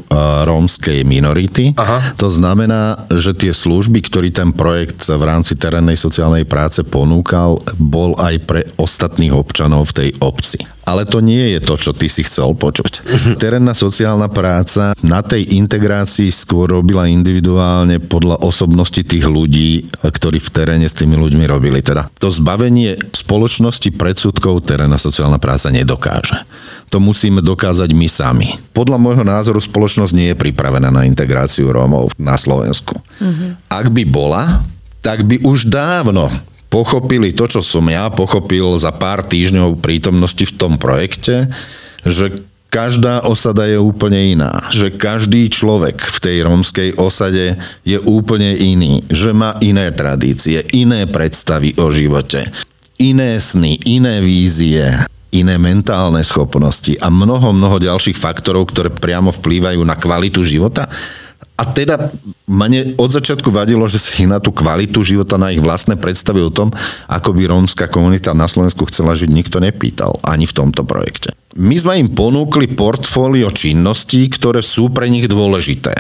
rómskej 0.47 1.03
minority. 1.03 1.75
Aha. 1.75 2.15
To 2.17 2.31
znamená, 2.31 3.11
že 3.11 3.35
tie 3.35 3.51
služby, 3.51 4.07
ktorý 4.07 4.31
ten 4.31 4.55
projekt 4.55 5.11
v 5.11 5.23
rámci 5.27 5.59
terénnej 5.59 5.99
sociálnej 5.99 6.47
práce 6.47 6.87
ponúkal, 6.87 7.59
bol 7.77 8.15
aj 8.23 8.35
pre 8.47 8.63
ostatných 8.79 9.35
občanov 9.35 9.91
v 9.91 9.97
tej 10.07 10.11
obci. 10.23 10.74
Ale 10.85 11.09
to 11.09 11.25
nie 11.25 11.57
je 11.57 11.61
to, 11.65 11.75
čo 11.81 11.91
ty 11.97 12.13
si 12.13 12.21
chcel 12.25 12.53
počuť. 12.53 13.05
Terénna 13.41 13.73
sociálna 13.73 14.29
práca 14.29 14.93
na 15.01 15.25
tej 15.25 15.57
integrácii 15.57 16.29
skôr 16.29 16.69
robila 16.69 17.09
individuálne 17.09 18.05
podľa 18.05 18.45
osobnosti 18.45 19.01
tých 19.01 19.25
ľudí, 19.25 19.89
ktorí 20.05 20.39
v 20.39 20.51
teréne 20.53 20.85
s 20.85 20.93
tými 20.93 21.17
ľuďmi 21.17 21.45
robili. 21.49 21.81
Teda 21.81 22.13
to 22.21 22.29
zbavenie 22.29 23.01
spoločnosti 23.17 23.89
predsudkov 23.97 24.69
terénna 24.69 25.01
sociálna 25.01 25.41
práca 25.41 25.73
nedokáže. 25.73 26.45
To 26.93 27.01
musíme 27.01 27.41
dokázať 27.41 27.91
my 27.91 28.07
sami. 28.07 28.49
Podľa 28.77 29.01
môjho 29.01 29.25
názoru 29.27 29.59
spoločnosť 29.59 30.13
nie 30.15 30.31
je 30.31 30.39
pripravená 30.39 30.93
na 30.93 31.09
integráciu 31.09 31.73
Rómov 31.73 32.13
na 32.21 32.37
Slovensku. 32.39 32.95
Mm-hmm. 33.19 33.51
Ak 33.73 33.89
by 33.91 34.05
bola, 34.07 34.63
tak 35.03 35.27
by 35.27 35.43
už 35.43 35.73
dávno 35.73 36.29
pochopili 36.75 37.31
to, 37.31 37.47
čo 37.47 37.63
som 37.63 37.87
ja 37.87 38.11
pochopil 38.11 38.75
za 38.83 38.91
pár 38.91 39.23
týždňov 39.23 39.79
prítomnosti 39.79 40.43
v 40.43 40.57
tom 40.59 40.75
projekte, 40.75 41.47
že 42.03 42.43
každá 42.67 43.23
osada 43.23 43.71
je 43.71 43.79
úplne 43.79 44.35
iná. 44.35 44.67
Že 44.75 44.99
každý 44.99 45.47
človek 45.47 46.03
v 46.03 46.19
tej 46.19 46.37
rómskej 46.43 46.91
osade 46.99 47.55
je 47.87 48.03
úplne 48.03 48.59
iný. 48.59 49.07
Že 49.07 49.31
má 49.31 49.55
iné 49.63 49.95
tradície, 49.95 50.67
iné 50.75 51.07
predstavy 51.07 51.79
o 51.79 51.95
živote, 51.95 52.51
iné 52.99 53.39
sny, 53.39 53.79
iné 53.87 54.19
vízie, 54.19 54.91
iné 55.31 55.55
mentálne 55.55 56.27
schopnosti 56.27 56.99
a 56.99 57.07
mnoho, 57.07 57.55
mnoho 57.55 57.79
ďalších 57.79 58.19
faktorov, 58.19 58.75
ktoré 58.75 58.91
priamo 58.91 59.31
vplývajú 59.31 59.79
na 59.87 59.95
kvalitu 59.95 60.43
života 60.43 60.91
a 61.55 61.63
teda 61.71 62.11
mne 62.51 62.99
od 62.99 63.11
začiatku 63.15 63.55
vadilo, 63.55 63.87
že 63.87 64.03
si 64.03 64.27
na 64.27 64.43
tú 64.43 64.51
kvalitu 64.51 65.07
života, 65.07 65.39
na 65.39 65.55
ich 65.55 65.63
vlastné 65.63 65.95
predstavy 65.95 66.43
o 66.43 66.51
tom, 66.51 66.75
ako 67.07 67.31
by 67.31 67.47
rómska 67.47 67.87
komunita 67.87 68.35
na 68.35 68.51
Slovensku 68.51 68.91
chcela 68.91 69.15
žiť, 69.15 69.31
nikto 69.31 69.63
nepýtal, 69.63 70.19
ani 70.27 70.51
v 70.51 70.57
tomto 70.57 70.83
projekte. 70.83 71.31
My 71.55 71.79
sme 71.79 72.03
im 72.03 72.11
ponúkli 72.11 72.75
portfólio 72.75 73.55
činností, 73.55 74.27
ktoré 74.27 74.67
sú 74.67 74.91
pre 74.91 75.07
nich 75.07 75.31
dôležité 75.31 75.95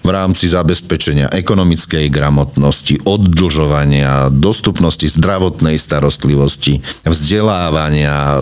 v 0.00 0.08
rámci 0.10 0.48
zabezpečenia 0.48 1.28
ekonomickej 1.28 2.08
gramotnosti, 2.08 3.04
oddlžovania, 3.04 4.32
dostupnosti 4.32 5.06
zdravotnej 5.06 5.76
starostlivosti, 5.76 6.80
vzdelávania, 7.04 8.40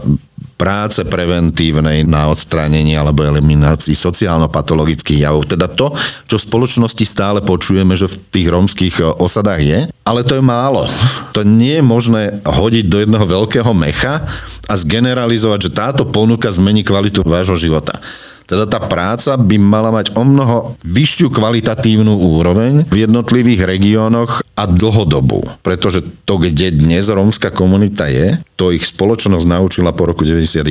práce 0.58 1.06
preventívnej 1.06 2.02
na 2.02 2.26
odstránenie 2.26 2.98
alebo 2.98 3.22
eliminácii 3.22 3.94
sociálno-patologických 3.94 5.22
javov. 5.22 5.46
Teda 5.46 5.70
to, 5.70 5.94
čo 6.26 6.36
v 6.36 6.46
spoločnosti 6.50 7.04
stále 7.06 7.38
počujeme, 7.38 7.94
že 7.94 8.10
v 8.10 8.18
tých 8.34 8.48
rómskych 8.50 8.94
e, 8.98 9.06
osadách 9.22 9.62
je, 9.62 9.78
ale 10.02 10.20
to 10.26 10.36
je 10.36 10.42
málo. 10.42 10.84
To 11.38 11.46
nie 11.46 11.78
je 11.78 11.84
možné 11.86 12.42
hodiť 12.42 12.90
do 12.90 12.98
jedného 12.98 13.22
veľkého 13.22 13.70
mecha 13.70 14.26
a 14.66 14.74
zgeneralizovať, 14.74 15.70
že 15.70 15.76
táto 15.76 16.02
ponuka 16.02 16.50
zmení 16.50 16.82
kvalitu 16.82 17.22
vášho 17.22 17.54
života. 17.54 18.02
Teda 18.48 18.64
tá 18.64 18.80
práca 18.80 19.36
by 19.36 19.60
mala 19.60 19.92
mať 19.92 20.16
o 20.16 20.24
mnoho 20.24 20.80
vyššiu 20.80 21.28
kvalitatívnu 21.28 22.16
úroveň 22.16 22.88
v 22.88 23.04
jednotlivých 23.04 23.68
regiónoch 23.68 24.40
a 24.56 24.64
dlhodobú. 24.64 25.44
Pretože 25.60 26.00
to, 26.24 26.40
kde 26.40 26.72
dnes 26.72 27.12
rómska 27.12 27.52
komunita 27.52 28.08
je, 28.08 28.40
to 28.56 28.72
ich 28.72 28.88
spoločnosť 28.88 29.44
naučila 29.44 29.92
po 29.92 30.08
roku 30.08 30.24
91. 30.24 30.64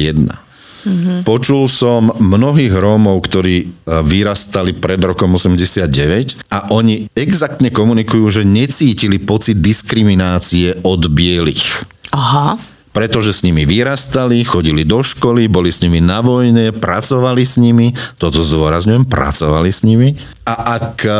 Mm-hmm. 0.88 1.18
Počul 1.28 1.68
som 1.70 2.10
mnohých 2.18 2.72
Rómov, 2.72 3.20
ktorí 3.28 3.56
e, 3.60 3.66
vyrastali 4.08 4.72
pred 4.72 4.98
rokom 5.04 5.36
89 5.36 6.48
a 6.48 6.72
oni 6.72 7.12
exaktne 7.12 7.70
komunikujú, 7.70 8.42
že 8.42 8.44
necítili 8.48 9.20
pocit 9.20 9.60
diskriminácie 9.60 10.82
od 10.88 11.12
bielých. 11.12 11.84
Aha 12.16 12.77
pretože 12.98 13.30
s 13.30 13.46
nimi 13.46 13.62
vyrastali, 13.62 14.42
chodili 14.42 14.82
do 14.82 15.06
školy, 15.06 15.46
boli 15.46 15.70
s 15.70 15.86
nimi 15.86 16.02
na 16.02 16.18
vojne, 16.26 16.74
pracovali 16.74 17.46
s 17.46 17.62
nimi, 17.62 17.94
toto 18.18 18.42
zdôrazňujem, 18.42 19.06
pracovali 19.06 19.70
s 19.70 19.86
nimi. 19.86 20.18
A 20.50 20.82
ak 20.82 21.06
e, 21.06 21.14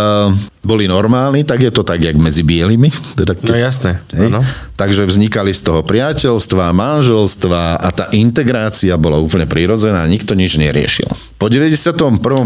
boli 0.66 0.90
normálni, 0.90 1.46
tak 1.46 1.62
je 1.62 1.70
to 1.70 1.86
tak, 1.86 2.02
jak 2.02 2.18
medzi 2.18 2.42
bielými. 2.42 2.90
Teda 3.22 3.38
keď, 3.38 3.46
no 3.46 3.58
jasné. 3.62 3.92
Hej? 4.10 4.42
Takže 4.74 5.06
vznikali 5.06 5.54
z 5.54 5.62
toho 5.70 5.86
priateľstva, 5.86 6.74
manželstva 6.74 7.78
a 7.78 7.90
tá 7.94 8.10
integrácia 8.10 8.98
bola 8.98 9.22
úplne 9.22 9.46
prirodzená, 9.46 10.02
nikto 10.10 10.34
nič 10.34 10.58
neriešil. 10.58 11.14
Po 11.38 11.46
91. 11.46 11.94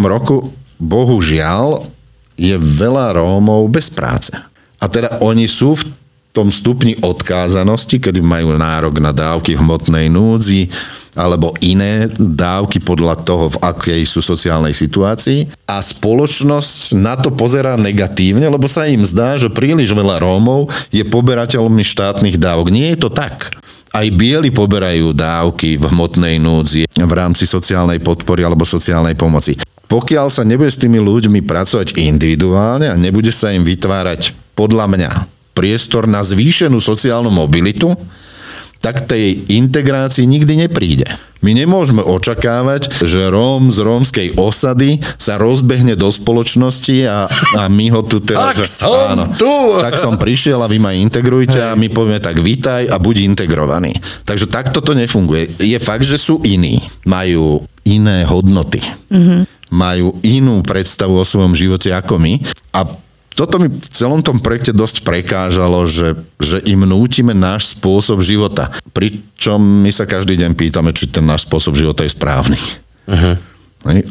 roku, 0.04 0.52
bohužiaľ, 0.76 1.88
je 2.36 2.60
veľa 2.60 3.16
Rómov 3.16 3.72
bez 3.72 3.88
práce. 3.88 4.36
A 4.82 4.90
teda 4.92 5.24
oni 5.24 5.46
sú 5.48 5.78
v 5.78 6.01
tom 6.32 6.48
stupni 6.48 6.96
odkázanosti, 7.04 8.00
kedy 8.00 8.24
majú 8.24 8.56
nárok 8.56 9.04
na 9.04 9.12
dávky 9.12 9.60
hmotnej 9.60 10.08
núdzi, 10.08 10.72
alebo 11.12 11.52
iné 11.60 12.08
dávky 12.16 12.80
podľa 12.80 13.20
toho, 13.20 13.52
v 13.52 13.60
akej 13.60 14.02
sú 14.08 14.24
sociálnej 14.24 14.72
situácii. 14.72 15.52
A 15.68 15.84
spoločnosť 15.84 16.96
na 16.96 17.20
to 17.20 17.36
pozerá 17.36 17.76
negatívne, 17.76 18.48
lebo 18.48 18.72
sa 18.72 18.88
im 18.88 19.04
zdá, 19.04 19.36
že 19.36 19.52
príliš 19.52 19.92
veľa 19.92 20.24
Rómov 20.24 20.72
je 20.88 21.04
poberateľmi 21.04 21.84
štátnych 21.84 22.40
dávok. 22.40 22.72
Nie 22.72 22.96
je 22.96 23.04
to 23.04 23.10
tak. 23.12 23.52
Aj 23.92 24.08
bieli 24.08 24.56
poberajú 24.56 25.12
dávky 25.12 25.76
v 25.76 25.84
hmotnej 25.84 26.40
núdzi 26.40 26.88
v 26.88 27.12
rámci 27.12 27.44
sociálnej 27.44 28.00
podpory 28.00 28.48
alebo 28.48 28.64
sociálnej 28.64 29.20
pomoci. 29.20 29.60
Pokiaľ 29.92 30.32
sa 30.32 30.48
nebude 30.48 30.72
s 30.72 30.80
tými 30.80 31.04
ľuďmi 31.04 31.44
pracovať 31.44 32.00
individuálne 32.00 32.88
a 32.88 32.96
nebude 32.96 33.36
sa 33.36 33.52
im 33.52 33.68
vytvárať 33.68 34.32
podľa 34.56 34.88
mňa 34.88 35.41
priestor 35.52 36.08
na 36.08 36.24
zvýšenú 36.24 36.80
sociálnu 36.80 37.30
mobilitu, 37.30 37.94
tak 38.82 39.06
tej 39.06 39.46
integrácii 39.46 40.26
nikdy 40.26 40.66
nepríde. 40.66 41.06
My 41.42 41.58
nemôžeme 41.58 42.06
očakávať, 42.06 43.02
že 43.02 43.30
Róm 43.30 43.74
z 43.74 43.82
rómskej 43.82 44.28
osady 44.38 45.02
sa 45.18 45.42
rozbehne 45.42 45.98
do 45.98 46.10
spoločnosti 46.10 46.98
a, 47.06 47.26
a 47.58 47.64
my 47.66 47.90
ho 47.94 48.02
tu 48.06 48.22
teraz... 48.22 48.58
Tak 48.58 48.70
som 48.70 48.94
áno, 48.94 49.26
tu! 49.38 49.50
Tak 49.82 49.98
som 49.98 50.22
prišiel 50.22 50.62
a 50.62 50.70
vy 50.70 50.78
ma 50.78 50.94
integrujte 50.94 51.58
a 51.58 51.74
my 51.74 51.90
povieme 51.90 52.22
tak 52.22 52.38
vítaj 52.42 52.90
a 52.90 53.02
buď 53.02 53.26
integrovaný. 53.26 53.94
Takže 54.26 54.50
takto 54.50 54.86
to 54.86 54.94
nefunguje. 54.94 55.50
Je 55.62 55.78
fakt, 55.82 56.06
že 56.06 56.22
sú 56.22 56.42
iní. 56.46 56.82
Majú 57.10 57.66
iné 57.90 58.22
hodnoty. 58.26 58.82
Mm-hmm. 59.10 59.42
Majú 59.74 60.22
inú 60.22 60.62
predstavu 60.62 61.18
o 61.18 61.26
svojom 61.26 61.58
živote 61.58 61.90
ako 61.90 62.22
my 62.22 62.38
a 62.78 62.86
toto 63.32 63.58
mi 63.58 63.72
v 63.72 63.90
celom 63.96 64.20
tom 64.20 64.44
projekte 64.44 64.76
dosť 64.76 65.08
prekážalo, 65.08 65.88
že, 65.88 66.20
že 66.38 66.60
im 66.68 66.84
nútime 66.84 67.32
náš 67.32 67.74
spôsob 67.74 68.20
života. 68.20 68.70
Pričom 68.92 69.58
my 69.58 69.90
sa 69.90 70.04
každý 70.04 70.36
deň 70.36 70.52
pýtame, 70.54 70.92
či 70.92 71.08
ten 71.08 71.24
náš 71.24 71.48
spôsob 71.48 71.74
života 71.74 72.04
je 72.04 72.12
správny. 72.12 72.60
Uh-huh. 73.08 73.36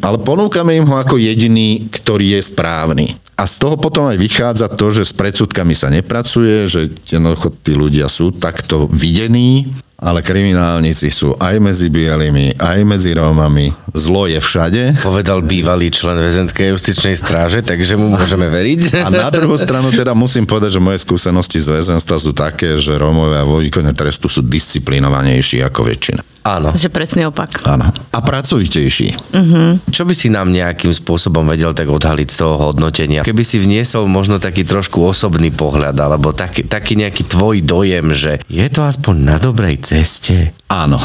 Ale 0.03 0.17
ponúkame 0.19 0.75
im 0.75 0.89
ho 0.89 0.99
ako 0.99 1.15
jediný, 1.15 1.87
ktorý 1.87 2.35
je 2.35 2.41
správny. 2.43 3.15
A 3.39 3.47
z 3.47 3.55
toho 3.57 3.79
potom 3.79 4.11
aj 4.11 4.19
vychádza 4.19 4.67
to, 4.69 4.91
že 4.91 5.07
s 5.07 5.13
predsudkami 5.15 5.73
sa 5.73 5.87
nepracuje, 5.87 6.67
že 6.67 6.91
jednoducho 7.07 7.55
tí 7.63 7.73
ľudia 7.73 8.11
sú 8.11 8.35
takto 8.35 8.85
videní 8.91 9.71
ale 10.01 10.25
kriminálnici 10.25 11.13
sú 11.13 11.37
aj 11.37 11.61
medzi 11.61 11.93
bielými, 11.93 12.57
aj 12.57 12.79
medzi 12.81 13.13
Rómami. 13.13 13.69
Zlo 13.93 14.25
je 14.25 14.41
všade. 14.41 14.97
Povedal 15.05 15.45
bývalý 15.45 15.93
člen 15.93 16.17
väzenskej 16.17 16.73
justičnej 16.73 17.13
stráže, 17.13 17.61
takže 17.61 18.01
mu 18.01 18.09
môžeme 18.09 18.49
veriť. 18.49 19.05
A 19.05 19.13
na 19.13 19.29
druhú 19.29 19.53
stranu 19.53 19.93
teda 19.93 20.17
musím 20.17 20.49
povedať, 20.49 20.81
že 20.81 20.81
moje 20.81 21.05
skúsenosti 21.05 21.61
z 21.61 21.77
väzenstva 21.77 22.17
sú 22.17 22.33
také, 22.33 22.81
že 22.81 22.97
Rómovia 22.97 23.45
vo 23.45 23.61
výkone 23.61 23.93
trestu 23.93 24.25
sú 24.25 24.41
disciplinovanejší 24.41 25.61
ako 25.61 25.85
väčšina. 25.85 26.21
Áno. 26.41 26.73
Že 26.73 26.89
presný 26.89 27.29
opak. 27.29 27.61
Áno. 27.69 27.85
A 27.93 28.19
pracovitejší. 28.19 29.13
Uh-huh. 29.13 29.77
Čo 29.93 30.09
by 30.09 30.13
si 30.17 30.33
nám 30.33 30.49
nejakým 30.49 30.89
spôsobom 30.89 31.45
vedel 31.45 31.77
tak 31.77 31.85
odhaliť 31.85 32.27
z 32.33 32.37
toho 32.41 32.55
hodnotenia? 32.57 33.21
Keby 33.21 33.45
si 33.45 33.61
vniesol 33.61 34.09
možno 34.09 34.41
taký 34.41 34.65
trošku 34.65 35.05
osobný 35.05 35.53
pohľad, 35.53 35.93
alebo 35.93 36.33
taký, 36.33 36.65
taký 36.65 36.97
nejaký 36.97 37.29
tvoj 37.29 37.61
dojem, 37.61 38.09
že 38.17 38.41
je 38.49 38.67
to 38.73 38.81
aspoň 38.81 39.15
na 39.21 39.37
dobrej 39.37 39.85
ceste? 39.85 40.57
Áno. 40.65 40.97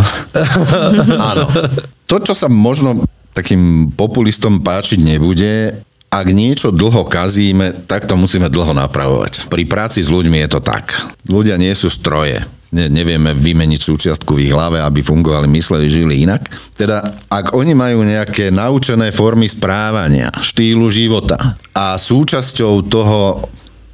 Áno. 1.30 1.44
To, 2.08 2.16
čo 2.16 2.32
sa 2.32 2.48
možno 2.48 3.04
takým 3.36 3.92
populistom 3.92 4.64
páčiť 4.64 5.04
nebude, 5.04 5.84
ak 6.08 6.32
niečo 6.32 6.72
dlho 6.72 7.04
kazíme, 7.04 7.84
tak 7.84 8.08
to 8.08 8.16
musíme 8.16 8.48
dlho 8.48 8.72
napravovať. 8.72 9.52
Pri 9.52 9.68
práci 9.68 10.00
s 10.00 10.08
ľuďmi 10.08 10.40
je 10.46 10.48
to 10.48 10.60
tak. 10.64 10.96
Ľudia 11.28 11.60
nie 11.60 11.76
sú 11.76 11.92
stroje 11.92 12.40
ne, 12.72 12.90
nevieme 12.90 13.34
vymeniť 13.36 13.80
súčiastku 13.80 14.38
v 14.38 14.48
ich 14.48 14.52
hlave, 14.52 14.82
aby 14.82 15.02
fungovali, 15.02 15.46
mysleli, 15.50 15.86
žili 15.86 16.26
inak. 16.26 16.48
Teda 16.74 17.02
ak 17.30 17.54
oni 17.54 17.76
majú 17.76 18.02
nejaké 18.02 18.50
naučené 18.50 19.10
formy 19.14 19.46
správania, 19.46 20.30
štýlu 20.34 20.88
života 20.90 21.58
a 21.76 21.94
súčasťou 21.94 22.86
toho 22.86 23.46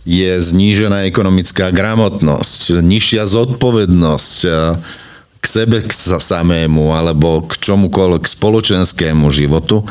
je 0.03 0.35
znížená 0.35 1.07
ekonomická 1.07 1.71
gramotnosť, 1.71 2.83
nižšia 2.83 3.23
zodpovednosť 3.23 4.37
k 5.43 5.45
sebe 5.47 5.83
k 5.83 5.91
samému 5.91 6.95
alebo 6.95 7.43
k 7.47 7.59
čomukoľvek 7.59 8.27
spoločenskému 8.27 9.27
životu, 9.31 9.83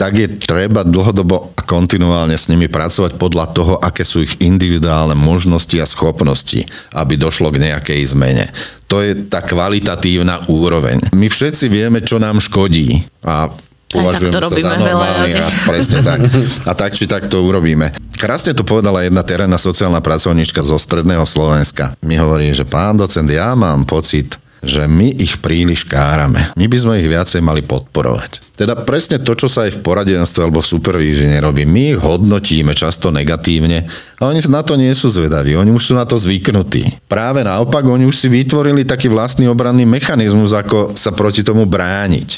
tak 0.00 0.16
je 0.16 0.32
treba 0.40 0.80
dlhodobo 0.80 1.52
a 1.52 1.60
kontinuálne 1.60 2.32
s 2.32 2.48
nimi 2.48 2.72
pracovať 2.72 3.20
podľa 3.20 3.46
toho, 3.52 3.74
aké 3.76 4.00
sú 4.00 4.24
ich 4.24 4.40
individuálne 4.40 5.12
možnosti 5.12 5.76
a 5.76 5.84
schopnosti, 5.84 6.64
aby 6.96 7.20
došlo 7.20 7.52
k 7.52 7.68
nejakej 7.68 8.00
zmene. 8.08 8.48
To 8.88 9.04
je 9.04 9.28
tá 9.28 9.44
kvalitatívna 9.44 10.48
úroveň. 10.48 11.12
My 11.12 11.28
všetci 11.28 11.68
vieme, 11.68 12.00
čo 12.00 12.16
nám 12.16 12.40
škodí 12.40 13.04
a 13.20 13.52
považujeme 13.92 14.40
sa 14.40 14.48
za 14.48 14.80
normálne 14.80 15.36
a 15.36 15.52
presne 15.68 16.00
tak. 16.08 16.24
A 16.64 16.72
tak 16.72 16.96
či 16.96 17.04
tak 17.04 17.28
to 17.28 17.44
urobíme. 17.44 17.92
Krásne 18.16 18.56
to 18.56 18.64
povedala 18.64 19.04
jedna 19.04 19.20
terénna 19.20 19.60
sociálna 19.60 20.00
pracovníčka 20.00 20.64
zo 20.64 20.80
stredného 20.80 21.28
Slovenska. 21.28 21.92
Mi 22.00 22.16
hovorí, 22.16 22.48
že 22.56 22.64
pán 22.64 22.96
docent, 22.96 23.28
ja 23.28 23.52
mám 23.52 23.84
pocit, 23.84 24.40
že 24.60 24.84
my 24.84 25.16
ich 25.16 25.40
príliš 25.40 25.88
kárame. 25.88 26.52
My 26.52 26.68
by 26.68 26.78
sme 26.78 27.00
ich 27.00 27.08
viacej 27.08 27.40
mali 27.40 27.64
podporovať. 27.64 28.44
Teda 28.60 28.76
presne 28.76 29.16
to, 29.16 29.32
čo 29.32 29.48
sa 29.48 29.64
aj 29.64 29.80
v 29.80 29.82
poradenstve 29.82 30.44
alebo 30.44 30.60
v 30.60 30.70
supervízii 30.76 31.32
nerobí. 31.32 31.64
My 31.64 31.96
ich 31.96 32.00
hodnotíme 32.00 32.76
často 32.76 33.08
negatívne 33.08 33.88
a 34.20 34.28
oni 34.28 34.44
na 34.52 34.60
to 34.60 34.76
nie 34.76 34.92
sú 34.92 35.08
zvedaví, 35.08 35.56
oni 35.56 35.72
už 35.72 35.92
sú 35.92 35.92
na 35.96 36.04
to 36.04 36.20
zvyknutí. 36.20 37.08
Práve 37.08 37.40
naopak, 37.40 37.88
oni 37.88 38.04
už 38.04 38.16
si 38.20 38.28
vytvorili 38.28 38.84
taký 38.84 39.08
vlastný 39.08 39.48
obranný 39.48 39.88
mechanizmus, 39.88 40.52
ako 40.52 40.92
sa 40.92 41.16
proti 41.16 41.40
tomu 41.40 41.64
brániť. 41.64 42.28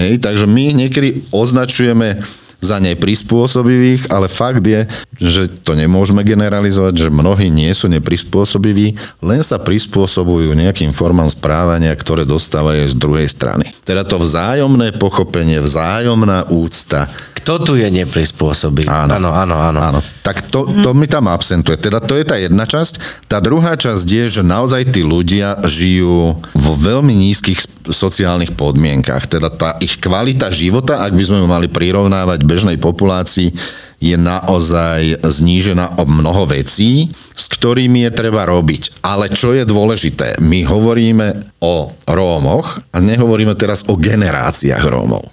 Hej, 0.00 0.22
takže 0.24 0.48
my 0.48 0.72
niekedy 0.72 1.28
označujeme 1.28 2.24
za 2.60 2.76
neprispôsobivých, 2.78 4.12
ale 4.12 4.28
fakt 4.28 4.62
je, 4.62 4.84
že 5.16 5.48
to 5.64 5.72
nemôžeme 5.72 6.20
generalizovať, 6.20 7.08
že 7.08 7.08
mnohí 7.08 7.48
nie 7.48 7.72
sú 7.72 7.88
neprispôsobiví, 7.88 8.94
len 9.24 9.40
sa 9.40 9.56
prispôsobujú 9.56 10.52
nejakým 10.52 10.92
formám 10.92 11.32
správania, 11.32 11.90
ktoré 11.96 12.28
dostávajú 12.28 12.92
z 12.92 12.96
druhej 12.96 13.28
strany. 13.32 13.72
Teda 13.82 14.04
to 14.04 14.20
vzájomné 14.20 14.94
pochopenie, 15.00 15.58
vzájomná 15.58 16.52
úcta, 16.52 17.08
kto 17.50 17.74
tu 17.74 17.82
je 17.82 17.90
neprispôsobý? 17.90 18.86
Áno, 18.86 19.18
áno, 19.18 19.34
áno. 19.34 19.58
áno. 19.58 19.80
áno. 19.82 19.98
Tak 20.22 20.54
to, 20.54 20.70
to 20.86 20.94
mi 20.94 21.10
tam 21.10 21.26
absentuje. 21.26 21.74
Teda 21.82 21.98
to 21.98 22.14
je 22.14 22.22
tá 22.22 22.38
jedna 22.38 22.62
časť. 22.62 23.26
Tá 23.26 23.42
druhá 23.42 23.74
časť 23.74 24.06
je, 24.06 24.24
že 24.38 24.42
naozaj 24.46 24.94
tí 24.94 25.02
ľudia 25.02 25.58
žijú 25.66 26.38
vo 26.38 26.72
veľmi 26.78 27.10
nízkych 27.10 27.90
sociálnych 27.90 28.54
podmienkach. 28.54 29.26
Teda 29.26 29.50
tá 29.50 29.74
ich 29.82 29.98
kvalita 29.98 30.46
života, 30.54 31.02
ak 31.02 31.10
by 31.10 31.24
sme 31.26 31.42
ju 31.42 31.46
mali 31.50 31.66
prirovnávať 31.66 32.46
bežnej 32.46 32.78
populácii, 32.78 33.50
je 33.98 34.14
naozaj 34.14 35.18
znížená 35.18 35.98
o 35.98 36.06
mnoho 36.06 36.46
vecí, 36.46 37.10
s 37.34 37.50
ktorými 37.50 38.06
je 38.06 38.14
treba 38.14 38.46
robiť. 38.46 39.02
Ale 39.02 39.26
čo 39.26 39.58
je 39.58 39.66
dôležité, 39.66 40.38
my 40.38 40.62
hovoríme 40.70 41.58
o 41.66 41.90
Rómoch 42.06 42.78
a 42.94 43.02
nehovoríme 43.02 43.58
teraz 43.58 43.90
o 43.90 43.98
generáciách 43.98 44.86
Rómov. 44.86 45.26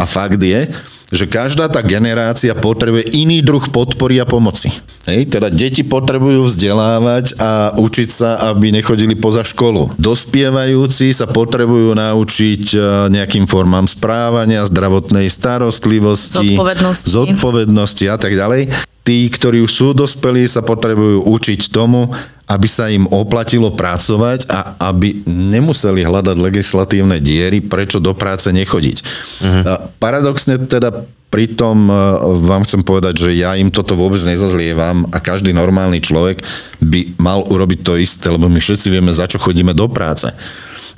A 0.00 0.08
fakt 0.08 0.40
je, 0.40 0.64
že 1.10 1.26
každá 1.26 1.66
tá 1.66 1.82
generácia 1.82 2.54
potrebuje 2.54 3.10
iný 3.18 3.42
druh 3.42 3.62
podpory 3.66 4.22
a 4.22 4.26
pomoci. 4.26 4.70
Hej, 5.10 5.34
teda 5.34 5.50
deti 5.50 5.82
potrebujú 5.82 6.46
vzdelávať 6.46 7.34
a 7.42 7.74
učiť 7.74 8.08
sa, 8.08 8.38
aby 8.52 8.70
nechodili 8.70 9.18
poza 9.18 9.42
školu. 9.42 9.98
Dospievajúci 9.98 11.10
sa 11.10 11.26
potrebujú 11.26 11.98
naučiť 11.98 12.64
e, 12.70 12.78
nejakým 13.10 13.50
formám 13.50 13.90
správania, 13.90 14.62
zdravotnej 14.62 15.26
starostlivosti, 15.26 16.54
zodpovednosti, 16.54 17.06
zodpovednosti 17.10 18.04
a 18.06 18.16
tak 18.20 18.38
ďalej. 18.38 18.70
Tí, 19.10 19.26
ktorí 19.26 19.58
už 19.66 19.72
sú 19.74 19.88
dospelí, 19.90 20.46
sa 20.46 20.62
potrebujú 20.62 21.26
učiť 21.26 21.74
tomu, 21.74 22.06
aby 22.46 22.66
sa 22.70 22.86
im 22.86 23.10
oplatilo 23.10 23.74
pracovať 23.74 24.46
a 24.46 24.78
aby 24.86 25.26
nemuseli 25.26 26.06
hľadať 26.06 26.38
legislatívne 26.38 27.18
diery, 27.18 27.58
prečo 27.58 27.98
do 27.98 28.14
práce 28.14 28.46
nechodiť. 28.54 28.96
Uh-huh. 29.42 29.90
Paradoxne 29.98 30.62
teda 30.62 30.94
Pritom 31.30 31.86
e, 31.86 31.94
vám 32.42 32.66
chcem 32.66 32.82
povedať, 32.82 33.22
že 33.22 33.38
ja 33.38 33.54
im 33.54 33.70
toto 33.70 33.94
vôbec 33.94 34.18
nezazlievam 34.18 35.06
a 35.14 35.22
každý 35.22 35.54
normálny 35.54 36.02
človek 36.02 36.42
by 36.82 37.14
mal 37.22 37.46
urobiť 37.46 37.86
to 37.86 37.94
isté, 38.02 38.26
lebo 38.26 38.50
my 38.50 38.58
všetci 38.58 38.90
vieme, 38.90 39.14
za 39.14 39.30
čo 39.30 39.38
chodíme 39.38 39.70
do 39.70 39.86
práce. 39.86 40.26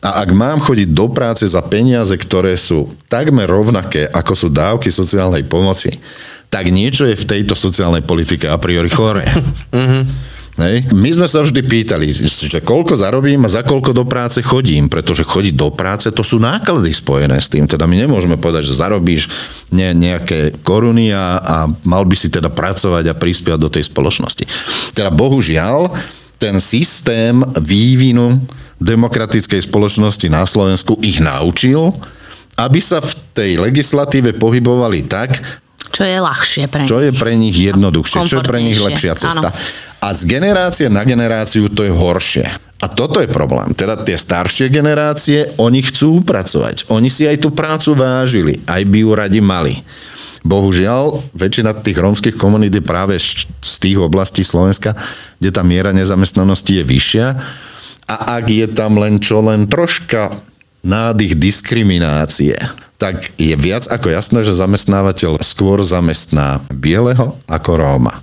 A 0.00 0.24
ak 0.24 0.32
mám 0.32 0.58
chodiť 0.58 0.88
do 0.88 1.12
práce 1.12 1.44
za 1.44 1.60
peniaze, 1.62 2.16
ktoré 2.16 2.56
sú 2.56 2.90
takmer 3.12 3.46
rovnaké, 3.46 4.08
ako 4.08 4.32
sú 4.34 4.48
dávky 4.48 4.88
sociálnej 4.88 5.44
pomoci, 5.44 6.00
tak 6.52 6.68
niečo 6.68 7.08
je 7.08 7.16
v 7.16 7.24
tejto 7.24 7.56
sociálnej 7.56 8.04
politike 8.04 8.44
a 8.44 8.60
priori 8.60 8.92
chore. 8.92 9.24
Uh-huh. 9.72 10.04
Hej. 10.60 10.92
My 10.92 11.08
sme 11.08 11.24
sa 11.24 11.40
vždy 11.40 11.64
pýtali, 11.64 12.12
že 12.12 12.60
koľko 12.60 12.92
zarobím 12.92 13.48
a 13.48 13.48
za 13.48 13.64
koľko 13.64 13.96
do 13.96 14.04
práce 14.04 14.44
chodím, 14.44 14.92
pretože 14.92 15.24
chodiť 15.24 15.56
do 15.56 15.72
práce 15.72 16.12
to 16.12 16.20
sú 16.20 16.36
náklady 16.36 16.92
spojené 16.92 17.40
s 17.40 17.48
tým. 17.48 17.64
Teda 17.64 17.88
my 17.88 17.96
nemôžeme 17.96 18.36
povedať, 18.36 18.68
že 18.68 18.76
zarobíš 18.76 19.32
ne, 19.72 19.96
nejaké 19.96 20.60
koruny 20.60 21.08
a, 21.08 21.40
a 21.40 21.56
mal 21.88 22.04
by 22.04 22.12
si 22.12 22.28
teda 22.28 22.52
pracovať 22.52 23.04
a 23.08 23.16
prispiať 23.16 23.58
do 23.64 23.72
tej 23.72 23.88
spoločnosti. 23.88 24.44
Teda 24.92 25.08
bohužiaľ, 25.08 25.88
ten 26.36 26.60
systém 26.60 27.40
vývinu 27.56 28.36
demokratickej 28.76 29.72
spoločnosti 29.72 30.28
na 30.28 30.44
Slovensku 30.44 31.00
ich 31.00 31.16
naučil, 31.16 31.96
aby 32.60 32.76
sa 32.84 33.00
v 33.00 33.12
tej 33.32 33.50
legislatíve 33.56 34.36
pohybovali 34.36 35.08
tak, 35.08 35.40
Čo 35.92 36.08
je 36.08 36.16
ľahšie 36.18 36.64
pre 36.72 36.80
nich. 36.82 36.90
čo 36.90 36.98
je 37.04 37.12
pre 37.12 37.32
nich 37.36 37.56
jednoduchšie, 37.56 38.18
čo 38.24 38.40
je 38.40 38.48
pre 38.48 38.60
nich 38.64 38.80
lepšia 38.80 39.12
cesta. 39.12 39.52
Áno. 39.52 39.90
A 40.02 40.08
z 40.16 40.26
generácie 40.26 40.90
na 40.90 41.06
generáciu 41.06 41.70
to 41.70 41.86
je 41.86 41.92
horšie. 41.94 42.48
A 42.82 42.90
toto 42.90 43.22
je 43.22 43.30
problém. 43.30 43.70
Teda 43.78 43.94
tie 43.94 44.18
staršie 44.18 44.66
generácie, 44.66 45.54
oni 45.62 45.86
chcú 45.86 46.26
pracovať. 46.26 46.90
Oni 46.90 47.06
si 47.06 47.22
aj 47.22 47.38
tú 47.46 47.54
prácu 47.54 47.94
vážili. 47.94 48.58
Aj 48.66 48.82
by 48.82 48.98
ju 48.98 49.10
radi 49.14 49.38
mali. 49.38 49.78
Bohužiaľ, 50.42 51.22
väčšina 51.38 51.78
tých 51.78 52.02
rómskych 52.02 52.34
komunít 52.34 52.74
je 52.74 52.82
práve 52.82 53.14
z 53.62 53.74
tých 53.78 53.94
oblastí 54.02 54.42
Slovenska, 54.42 54.98
kde 55.38 55.54
tá 55.54 55.62
miera 55.62 55.94
nezamestnanosti 55.94 56.82
je 56.82 56.84
vyššia. 56.84 57.26
A 58.10 58.14
ak 58.42 58.50
je 58.50 58.66
tam 58.66 58.98
len 58.98 59.22
čo 59.22 59.38
len 59.38 59.70
troška 59.70 60.34
nádych 60.82 61.38
diskriminácie, 61.38 62.58
tak 63.02 63.34
je 63.34 63.50
viac 63.58 63.90
ako 63.90 64.14
jasné, 64.14 64.46
že 64.46 64.54
zamestnávateľ 64.54 65.42
skôr 65.42 65.82
zamestná 65.82 66.62
bieleho 66.70 67.34
ako 67.50 67.70
Róma. 67.74 68.22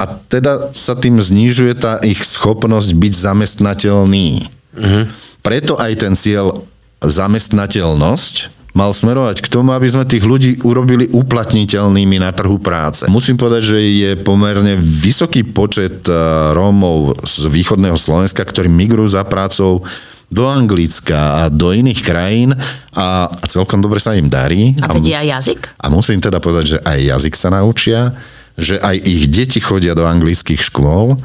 A 0.00 0.08
teda 0.08 0.72
sa 0.72 0.96
tým 0.96 1.20
znižuje 1.20 1.76
tá 1.76 2.00
ich 2.00 2.24
schopnosť 2.24 2.96
byť 2.96 3.12
zamestnateľný. 3.12 4.48
Uh-huh. 4.72 5.04
Preto 5.44 5.76
aj 5.76 5.92
ten 6.00 6.16
cieľ 6.16 6.64
zamestnateľnosť 7.04 8.56
mal 8.72 8.96
smerovať 8.96 9.44
k 9.44 9.52
tomu, 9.52 9.76
aby 9.76 9.92
sme 9.92 10.08
tých 10.08 10.24
ľudí 10.24 10.64
urobili 10.64 11.04
uplatniteľnými 11.12 12.24
na 12.24 12.32
trhu 12.32 12.56
práce. 12.56 13.04
Musím 13.12 13.36
povedať, 13.36 13.76
že 13.76 13.78
je 13.82 14.10
pomerne 14.16 14.80
vysoký 14.80 15.44
počet 15.44 16.08
eh, 16.08 16.16
Rómov 16.56 17.20
z 17.20 17.52
východného 17.52 18.00
Slovenska, 18.00 18.40
ktorí 18.40 18.72
migrujú 18.72 19.12
za 19.12 19.28
prácou 19.28 19.84
do 20.30 20.46
Anglicka 20.46 21.42
a 21.42 21.50
do 21.50 21.74
iných 21.74 22.00
krajín 22.00 22.54
a, 22.94 23.26
a 23.26 23.44
celkom 23.50 23.82
dobre 23.82 23.98
sa 23.98 24.14
im 24.14 24.30
darí. 24.30 24.78
A 24.78 24.94
vedia 24.94 25.20
aj 25.20 25.28
jazyk? 25.42 25.60
A 25.76 25.90
musím 25.90 26.22
teda 26.22 26.38
povedať, 26.38 26.64
že 26.64 26.78
aj 26.80 26.98
jazyk 27.18 27.34
sa 27.34 27.50
naučia, 27.50 28.14
že 28.54 28.78
aj 28.78 28.96
ich 28.96 29.26
deti 29.26 29.58
chodia 29.58 29.92
do 29.92 30.06
anglických 30.06 30.62
škôl 30.62 31.18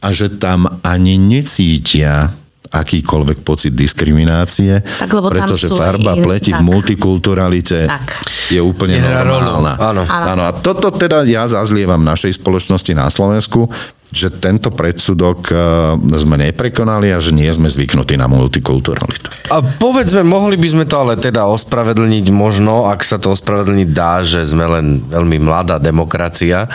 a 0.00 0.08
že 0.12 0.28
tam 0.28 0.68
ani 0.84 1.16
necítia 1.16 2.28
akýkoľvek 2.70 3.42
pocit 3.42 3.74
diskriminácie, 3.74 4.78
Tak, 4.78 5.10
lebo 5.10 5.26
tam 5.26 5.42
pretože 5.42 5.66
sú 5.66 5.74
farba 5.74 6.14
aj- 6.14 6.22
pleti 6.22 6.50
v 6.54 6.62
tak. 6.62 6.68
multikulturalite 6.70 7.90
Tak. 7.90 8.06
je 8.46 8.62
úplne 8.62 8.94
rolu, 9.02 9.42
normálna. 9.42 9.74
áno. 9.74 10.02
áno. 10.06 10.42
A 10.46 10.54
toto 10.54 10.94
teda 10.94 11.26
ja 11.26 11.50
zazlievam 11.50 11.98
našej 11.98 12.38
spoločnosti 12.38 12.92
na 12.94 13.10
Slovensku, 13.10 13.66
že 14.10 14.28
tento 14.30 14.74
predsudok 14.74 15.38
eh, 15.50 15.58
sme 16.18 16.36
neprekonali 16.38 17.14
a 17.14 17.22
že 17.22 17.30
nie 17.30 17.48
sme 17.50 17.70
zvyknutí 17.70 18.18
na 18.18 18.26
multikulturalitu. 18.26 19.50
A 19.54 19.62
povedzme, 19.62 20.26
mohli 20.26 20.58
by 20.58 20.68
sme 20.68 20.84
to 20.86 20.98
ale 20.98 21.14
teda 21.14 21.46
ospravedlniť 21.46 22.26
možno, 22.34 22.90
ak 22.90 23.06
sa 23.06 23.22
to 23.22 23.34
ospravedlniť 23.34 23.88
dá, 23.94 24.26
že 24.26 24.42
sme 24.42 24.66
len 24.66 24.86
veľmi 25.06 25.38
mladá 25.42 25.78
demokracia 25.78 26.66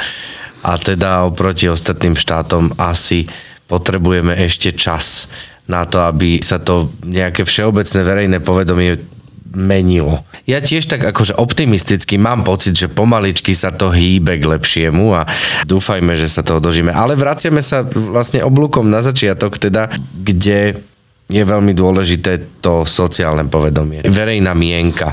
a 0.65 0.71
teda 0.79 1.29
oproti 1.29 1.69
ostatným 1.69 2.17
štátom 2.17 2.73
asi 2.79 3.29
potrebujeme 3.69 4.33
ešte 4.39 4.73
čas 4.73 5.29
na 5.65 5.85
to, 5.85 6.01
aby 6.05 6.41
sa 6.41 6.61
to 6.61 6.93
nejaké 7.01 7.41
všeobecné 7.41 7.99
verejné 8.05 8.37
povedomie 8.41 9.14
menilo. 9.55 10.21
Ja 10.45 10.61
tiež 10.61 10.85
tak 10.85 11.01
akože 11.01 11.39
optimisticky 11.39 12.19
mám 12.19 12.43
pocit, 12.45 12.75
že 12.75 12.91
pomaličky 12.91 13.55
sa 13.55 13.71
to 13.73 13.89
hýbe 13.89 14.37
k 14.37 14.45
lepšiemu 14.45 15.05
a 15.15 15.25
dúfajme, 15.65 16.13
že 16.19 16.29
sa 16.29 16.45
toho 16.45 16.61
dožíme. 16.61 16.91
Ale 16.91 17.15
vraciame 17.15 17.63
sa 17.63 17.81
vlastne 17.87 18.43
oblúkom 18.43 18.85
na 18.85 19.01
začiatok, 19.01 19.57
teda, 19.57 19.89
kde 20.13 20.77
je 21.25 21.41
veľmi 21.41 21.73
dôležité 21.73 22.61
to 22.61 22.85
sociálne 22.85 23.49
povedomie. 23.49 24.05
Verejná 24.05 24.53
mienka 24.53 25.09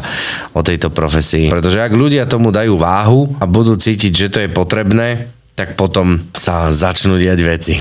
o 0.52 0.60
tejto 0.60 0.92
profesii. 0.92 1.48
Pretože 1.48 1.80
ak 1.80 1.96
ľudia 1.96 2.28
tomu 2.28 2.52
dajú 2.52 2.76
váhu 2.76 3.32
a 3.40 3.48
budú 3.48 3.80
cítiť, 3.80 4.12
že 4.12 4.28
to 4.28 4.38
je 4.44 4.52
potrebné, 4.52 5.32
tak 5.56 5.72
potom 5.72 6.20
sa 6.36 6.68
začnú 6.68 7.16
diať 7.16 7.40
veci. 7.40 7.74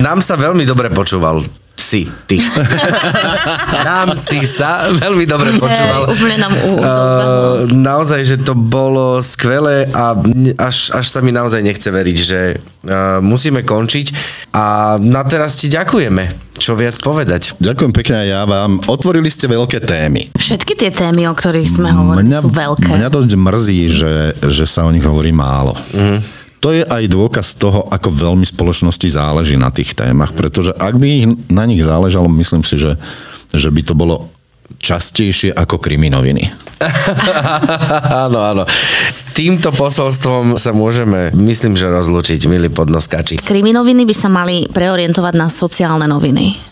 Nám 0.00 0.24
sa 0.24 0.38
veľmi 0.38 0.64
dobre 0.64 0.88
počúval 0.88 1.44
si, 1.80 2.04
ty. 2.28 2.36
Nám 3.88 4.12
si 4.14 4.44
sa 4.44 4.84
veľmi 4.86 5.24
dobre 5.24 5.56
počúval. 5.56 6.06
Hej, 6.06 6.12
úplne 6.14 6.36
nám 6.36 6.54
u, 6.54 6.72
Uh, 6.80 7.68
naozaj, 7.76 8.24
že 8.24 8.36
to 8.40 8.56
bolo 8.56 9.20
skvelé 9.20 9.84
a 9.92 10.16
až, 10.56 10.92
až 10.96 11.06
sa 11.06 11.20
mi 11.20 11.28
naozaj 11.30 11.60
nechce 11.60 11.88
veriť, 11.88 12.18
že 12.18 12.40
uh, 12.56 13.20
musíme 13.20 13.62
končiť 13.64 14.06
a 14.52 14.96
na 15.00 15.22
teraz 15.24 15.60
ti 15.60 15.68
ďakujeme. 15.68 16.52
Čo 16.60 16.76
viac 16.76 17.00
povedať? 17.00 17.56
Ďakujem 17.56 17.92
pekne 17.96 18.16
aj 18.20 18.28
ja 18.28 18.42
vám. 18.44 18.84
Otvorili 18.84 19.32
ste 19.32 19.48
veľké 19.48 19.80
témy. 19.80 20.28
Všetky 20.36 20.76
tie 20.76 20.92
témy, 20.92 21.24
o 21.28 21.32
ktorých 21.32 21.68
sme 21.68 21.88
hovorili, 21.88 22.36
sú 22.36 22.52
veľké. 22.52 23.00
Mňa 23.00 23.08
dosť 23.08 23.32
mrzí, 23.32 23.80
že, 23.88 24.12
že 24.44 24.64
sa 24.68 24.84
o 24.84 24.92
nich 24.92 25.04
hovorí 25.04 25.32
málo. 25.32 25.72
Mhm. 25.96 26.39
To 26.60 26.76
je 26.76 26.84
aj 26.84 27.08
dôkaz 27.08 27.56
toho, 27.56 27.88
ako 27.88 28.12
veľmi 28.12 28.44
spoločnosti 28.44 29.08
záleží 29.08 29.56
na 29.56 29.72
tých 29.72 29.96
témach, 29.96 30.36
pretože 30.36 30.76
ak 30.76 30.94
by 31.00 31.06
ich, 31.08 31.26
na 31.48 31.64
nich 31.64 31.80
záležalo, 31.80 32.28
myslím 32.36 32.62
si, 32.68 32.76
že, 32.76 33.00
že 33.52 33.72
by 33.72 33.80
to 33.80 33.96
bolo 33.96 34.28
častejšie 34.78 35.50
ako 35.56 35.80
kriminoviny. 35.80 36.46
áno, 38.24 38.40
áno. 38.40 38.62
S 39.08 39.36
týmto 39.36 39.68
posolstvom 39.72 40.56
sa 40.56 40.72
môžeme, 40.72 41.28
myslím, 41.36 41.76
že 41.76 41.90
rozlučiť, 41.90 42.48
milí 42.48 42.72
podnoskači. 42.72 43.40
Kriminoviny 43.40 44.08
by 44.08 44.14
sa 44.16 44.28
mali 44.32 44.64
preorientovať 44.70 45.34
na 45.36 45.48
sociálne 45.52 46.08
noviny. 46.08 46.70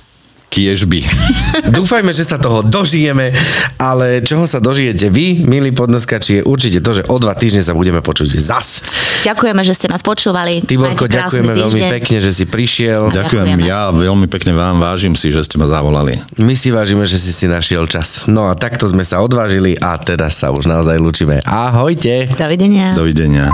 Kiež 0.48 0.88
by. 0.88 1.04
Dúfajme, 1.76 2.10
že 2.16 2.24
sa 2.24 2.40
toho 2.40 2.64
dožijeme, 2.64 3.36
ale 3.76 4.24
čoho 4.24 4.48
sa 4.48 4.58
dožijete 4.64 5.12
vy, 5.12 5.44
milí 5.44 5.76
podnoskači, 5.76 6.40
je 6.40 6.42
určite 6.42 6.80
to, 6.80 6.96
že 6.96 7.02
o 7.06 7.16
dva 7.20 7.36
týždne 7.36 7.60
sa 7.60 7.76
budeme 7.76 8.00
počuť 8.00 8.28
zas. 8.32 8.80
Ďakujeme, 9.28 9.60
že 9.60 9.76
ste 9.76 9.86
nás 9.92 10.00
počúvali. 10.00 10.64
Tiborko, 10.64 11.04
ďakujeme 11.04 11.52
veľmi 11.52 11.80
týždeň. 11.84 11.94
pekne, 12.00 12.16
že 12.24 12.30
si 12.32 12.44
prišiel. 12.48 13.12
Ďakujem 13.12 13.48
Ďakujeme. 13.54 13.68
ja 13.68 13.92
veľmi 13.92 14.26
pekne 14.32 14.52
vám, 14.56 14.80
vážim 14.80 15.12
si, 15.12 15.28
že 15.28 15.44
ste 15.44 15.60
ma 15.60 15.68
zavolali. 15.68 16.16
My 16.40 16.56
si 16.56 16.72
vážime, 16.72 17.04
že 17.04 17.20
si 17.20 17.30
si 17.36 17.44
našiel 17.44 17.84
čas. 17.84 18.24
No 18.24 18.48
a 18.48 18.56
takto 18.56 18.88
sme 18.88 19.04
sa 19.04 19.20
odvážili 19.20 19.76
a 19.76 20.00
teda 20.00 20.32
sa 20.32 20.48
už 20.48 20.64
naozaj 20.64 20.96
lučíme. 20.96 21.44
Ahojte. 21.44 22.32
Dovidenia. 22.34 22.96
Dovidenia. 22.96 23.52